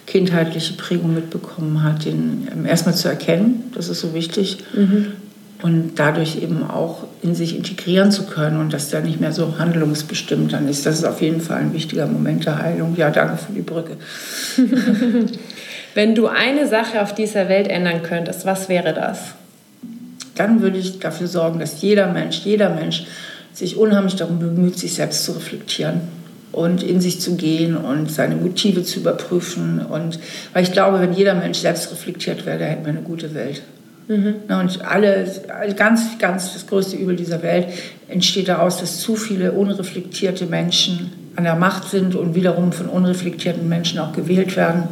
kindheitliche 0.08 0.74
Prägung 0.74 1.14
mitbekommen 1.14 1.84
hat, 1.84 2.06
den 2.06 2.48
ähm, 2.52 2.66
erstmal 2.66 2.96
zu 2.96 3.08
erkennen, 3.08 3.72
das 3.76 3.90
ist 3.90 4.00
so 4.00 4.14
wichtig. 4.14 4.64
Mhm. 4.74 5.14
Und 5.62 5.92
dadurch 6.00 6.42
eben 6.42 6.68
auch 6.68 7.04
in 7.22 7.36
sich 7.36 7.56
integrieren 7.56 8.12
zu 8.12 8.24
können 8.24 8.62
und 8.62 8.72
dass 8.72 8.90
der 8.90 9.02
nicht 9.02 9.20
mehr 9.20 9.34
so 9.34 9.60
handlungsbestimmt 9.60 10.54
dann 10.54 10.70
ist. 10.70 10.86
Das 10.86 10.96
ist 10.96 11.04
auf 11.04 11.22
jeden 11.22 11.42
Fall 11.42 11.58
ein 11.58 11.74
wichtiger 11.74 12.08
Moment 12.08 12.46
der 12.46 12.60
Heilung. 12.60 12.96
Ja, 12.96 13.12
danke 13.12 13.38
für 13.38 13.52
die 13.52 13.62
Brücke. 13.62 13.98
Wenn 15.96 16.16
du 16.16 16.28
eine 16.28 16.66
Sache 16.66 17.02
auf 17.02 17.14
dieser 17.14 17.50
Welt 17.50 17.68
ändern 17.68 18.04
könntest, 18.04 18.46
was 18.46 18.70
wäre 18.70 18.94
das? 18.94 19.34
dann 20.40 20.62
würde 20.62 20.78
ich 20.78 21.00
dafür 21.00 21.28
sorgen, 21.28 21.60
dass 21.60 21.82
jeder 21.82 22.08
Mensch, 22.08 22.40
jeder 22.46 22.70
Mensch 22.70 23.06
sich 23.60 23.76
unheimlich 23.76 24.16
darum 24.16 24.40
bemüht, 24.40 24.80
sich 24.80 24.94
selbst 24.94 25.26
zu 25.26 25.34
reflektieren 25.34 26.00
und 26.54 26.82
in 26.82 27.02
sich 27.02 27.20
zu 27.20 27.36
gehen 27.36 27.76
und 27.76 28.10
seine 28.10 28.38
Motive 28.38 28.84
zu 28.84 29.02
überprüfen. 29.02 29.86
Und 29.86 30.18
weil 30.54 30.64
ich 30.64 30.72
glaube, 30.72 31.02
wenn 31.02 31.12
jeder 31.12 31.36
Mensch 31.36 31.60
selbst 31.60 31.92
reflektiert 31.92 32.46
wäre, 32.46 32.64
hätten 32.64 32.86
wir 32.86 32.94
eine 32.94 33.02
gute 33.02 33.34
Welt. 33.34 33.62
Mhm. 34.08 34.36
Und 34.48 34.86
alle, 34.86 35.30
ganz, 35.76 36.18
ganz 36.20 36.54
das 36.54 36.66
größte 36.68 36.96
Übel 36.96 37.18
dieser 37.18 37.44
Welt 37.44 37.68
entsteht 38.08 38.48
daraus, 38.48 38.80
dass 38.80 39.00
zu 39.00 39.18
viele 39.18 39.52
unreflektierte 39.52 40.46
Menschen 40.46 41.12
an 41.36 41.44
der 41.44 41.56
Macht 41.56 41.90
sind 41.90 42.16
und 42.16 42.36
wiederum 42.36 42.72
von 42.72 42.88
unreflektierten 42.88 43.68
Menschen 43.68 44.00
auch 44.00 44.14
gewählt 44.14 44.56
werden. 44.56 44.86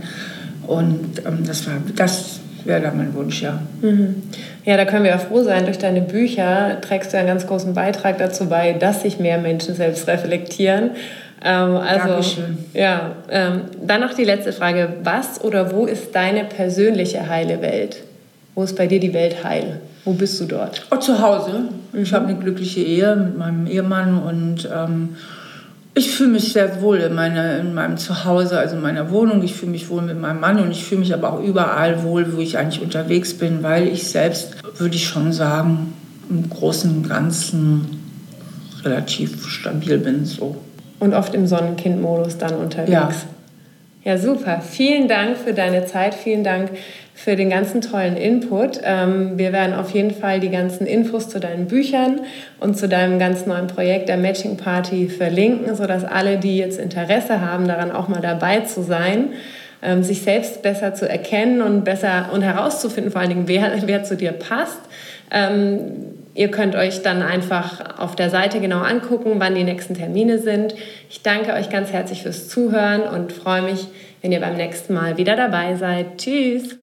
Und 0.67 1.25
ähm, 1.25 1.45
das, 1.47 1.65
war, 1.65 1.75
das 1.95 2.36
wäre 2.67 2.81
da 2.81 2.91
mein 2.91 3.13
Wunsch, 3.13 3.41
ja. 3.41 3.59
Mhm. 3.81 4.23
Ja, 4.65 4.77
da 4.77 4.85
können 4.85 5.03
wir 5.03 5.11
ja 5.11 5.17
froh 5.17 5.43
sein. 5.43 5.65
Durch 5.65 5.77
deine 5.77 6.01
Bücher 6.01 6.79
trägst 6.81 7.13
du 7.13 7.17
einen 7.17 7.27
ganz 7.27 7.47
großen 7.47 7.73
Beitrag 7.73 8.17
dazu 8.17 8.47
bei, 8.47 8.73
dass 8.73 9.01
sich 9.01 9.19
mehr 9.19 9.37
Menschen 9.37 9.75
selbst 9.75 10.07
reflektieren. 10.07 10.91
Ähm, 11.43 11.77
also, 11.77 12.07
Dankeschön. 12.07 12.57
Ja, 12.73 13.11
ähm, 13.29 13.61
dann 13.85 14.01
noch 14.01 14.13
die 14.13 14.23
letzte 14.23 14.51
Frage. 14.53 14.93
Was 15.03 15.43
oder 15.43 15.71
wo 15.71 15.85
ist 15.85 16.13
deine 16.15 16.43
persönliche 16.43 17.29
heile 17.29 17.61
Welt? 17.61 18.03
Wo 18.55 18.63
ist 18.63 18.75
bei 18.75 18.87
dir 18.87 18.99
die 18.99 19.13
Welt 19.13 19.43
heil? 19.43 19.79
Wo 20.03 20.13
bist 20.13 20.39
du 20.41 20.45
dort? 20.45 20.85
Oh, 20.91 20.97
zu 20.97 21.21
Hause. 21.21 21.69
Mhm. 21.91 22.01
Ich 22.01 22.13
habe 22.13 22.27
eine 22.27 22.37
glückliche 22.37 22.81
Ehe 22.81 23.15
mit 23.15 23.37
meinem 23.37 23.67
Ehemann 23.67 24.21
und 24.21 24.67
ähm, 24.73 25.15
ich 25.97 26.11
fühle 26.11 26.29
mich 26.29 26.53
sehr 26.53 26.81
wohl 26.81 26.97
in, 26.97 27.13
meine, 27.13 27.57
in 27.57 27.73
meinem 27.73 27.97
Zuhause, 27.97 28.59
also 28.59 28.75
in 28.75 28.81
meiner 28.81 29.11
Wohnung. 29.11 29.43
Ich 29.43 29.55
fühle 29.55 29.71
mich 29.71 29.89
wohl 29.89 30.01
mit 30.01 30.19
meinem 30.19 30.39
Mann 30.39 30.59
und 30.59 30.71
ich 30.71 30.83
fühle 30.83 30.99
mich 30.99 31.13
aber 31.13 31.33
auch 31.33 31.41
überall 31.41 32.03
wohl, 32.03 32.35
wo 32.35 32.39
ich 32.39 32.57
eigentlich 32.57 32.81
unterwegs 32.81 33.33
bin, 33.33 33.63
weil 33.63 33.87
ich 33.87 34.07
selbst, 34.07 34.55
würde 34.77 34.95
ich 34.95 35.07
schon 35.07 35.33
sagen, 35.33 35.93
im 36.29 36.49
Großen 36.49 36.89
und 36.89 37.09
Ganzen 37.09 38.01
relativ 38.83 39.47
stabil 39.47 39.97
bin. 39.97 40.25
So. 40.25 40.57
Und 40.99 41.13
oft 41.13 41.33
im 41.33 41.47
Sonnenkind-Modus 41.47 42.37
dann 42.37 42.55
unterwegs. 42.55 42.91
Ja. 42.91 43.11
ja, 44.03 44.17
super. 44.17 44.61
Vielen 44.61 45.07
Dank 45.07 45.37
für 45.37 45.53
deine 45.53 45.85
Zeit. 45.85 46.15
Vielen 46.15 46.43
Dank 46.43 46.71
für 47.17 47.35
den 47.35 47.49
ganzen 47.49 47.81
tollen 47.81 48.15
Input. 48.15 48.79
Ähm, 48.83 49.39
wir 49.39 49.51
werden 49.51 49.73
auf 49.73 49.89
jeden 49.89 50.11
Fall 50.11 50.39
die 50.39 50.51
ganzen 50.51 50.85
Infos 50.85 51.27
zu 51.29 51.39
deinen 51.39 51.67
Büchern 51.67 52.21
und 52.59 52.77
zu 52.77 52.87
deinem 52.87 53.17
ganz 53.17 53.47
neuen 53.47 53.65
Projekt 53.65 54.07
der 54.07 54.17
Matching 54.17 54.55
Party 54.55 55.09
verlinken, 55.09 55.75
sodass 55.75 56.05
alle, 56.05 56.37
die 56.37 56.57
jetzt 56.57 56.79
Interesse 56.79 57.41
haben, 57.41 57.67
daran 57.67 57.91
auch 57.91 58.07
mal 58.07 58.21
dabei 58.21 58.59
zu 58.61 58.83
sein, 58.83 59.29
ähm, 59.81 60.03
sich 60.03 60.21
selbst 60.21 60.61
besser 60.61 60.93
zu 60.93 61.09
erkennen 61.09 61.63
und 61.63 61.83
besser 61.83 62.29
und 62.33 62.43
herauszufinden, 62.43 63.11
vor 63.11 63.21
allen 63.21 63.31
Dingen, 63.31 63.47
wer, 63.47 63.71
wer 63.87 64.03
zu 64.03 64.15
dir 64.15 64.31
passt. 64.31 64.79
Ähm, 65.31 65.79
ihr 66.35 66.51
könnt 66.51 66.75
euch 66.75 67.01
dann 67.01 67.23
einfach 67.23 67.97
auf 67.99 68.15
der 68.15 68.29
Seite 68.29 68.59
genau 68.59 68.81
angucken, 68.81 69.37
wann 69.39 69.55
die 69.55 69.63
nächsten 69.63 69.95
Termine 69.95 70.37
sind. 70.37 70.75
Ich 71.09 71.23
danke 71.23 71.53
euch 71.53 71.71
ganz 71.71 71.91
herzlich 71.91 72.21
fürs 72.21 72.47
Zuhören 72.47 73.01
und 73.01 73.33
freue 73.33 73.63
mich, 73.63 73.87
wenn 74.21 74.31
ihr 74.31 74.39
beim 74.39 74.55
nächsten 74.55 74.93
Mal 74.93 75.17
wieder 75.17 75.35
dabei 75.35 75.73
seid. 75.75 76.19
Tschüss! 76.19 76.77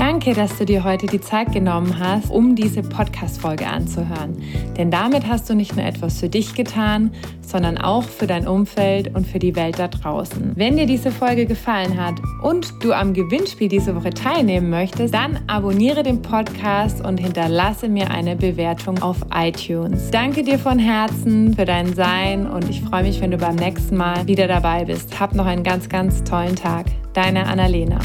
Danke, 0.00 0.32
dass 0.32 0.56
du 0.56 0.64
dir 0.64 0.82
heute 0.82 1.06
die 1.06 1.20
Zeit 1.20 1.52
genommen 1.52 1.98
hast, 1.98 2.30
um 2.30 2.56
diese 2.56 2.80
Podcast-Folge 2.80 3.66
anzuhören. 3.66 4.34
Denn 4.78 4.90
damit 4.90 5.28
hast 5.28 5.50
du 5.50 5.54
nicht 5.54 5.76
nur 5.76 5.84
etwas 5.84 6.20
für 6.20 6.30
dich 6.30 6.54
getan, 6.54 7.10
sondern 7.46 7.76
auch 7.76 8.04
für 8.04 8.26
dein 8.26 8.48
Umfeld 8.48 9.14
und 9.14 9.26
für 9.26 9.38
die 9.38 9.54
Welt 9.56 9.78
da 9.78 9.88
draußen. 9.88 10.52
Wenn 10.54 10.78
dir 10.78 10.86
diese 10.86 11.10
Folge 11.10 11.44
gefallen 11.44 12.02
hat 12.02 12.14
und 12.42 12.82
du 12.82 12.94
am 12.94 13.12
Gewinnspiel 13.12 13.68
diese 13.68 13.94
Woche 13.94 14.08
teilnehmen 14.08 14.70
möchtest, 14.70 15.12
dann 15.12 15.38
abonniere 15.48 16.02
den 16.02 16.22
Podcast 16.22 17.04
und 17.04 17.18
hinterlasse 17.18 17.90
mir 17.90 18.10
eine 18.10 18.36
Bewertung 18.36 19.02
auf 19.02 19.18
iTunes. 19.34 20.10
Danke 20.10 20.42
dir 20.42 20.58
von 20.58 20.78
Herzen 20.78 21.52
für 21.54 21.66
dein 21.66 21.92
Sein 21.92 22.46
und 22.46 22.70
ich 22.70 22.80
freue 22.80 23.02
mich, 23.02 23.20
wenn 23.20 23.32
du 23.32 23.36
beim 23.36 23.56
nächsten 23.56 23.98
Mal 23.98 24.26
wieder 24.26 24.48
dabei 24.48 24.86
bist. 24.86 25.20
Hab 25.20 25.34
noch 25.34 25.44
einen 25.44 25.62
ganz, 25.62 25.90
ganz 25.90 26.24
tollen 26.24 26.56
Tag. 26.56 26.86
Deine 27.12 27.44
Annalena. 27.44 27.98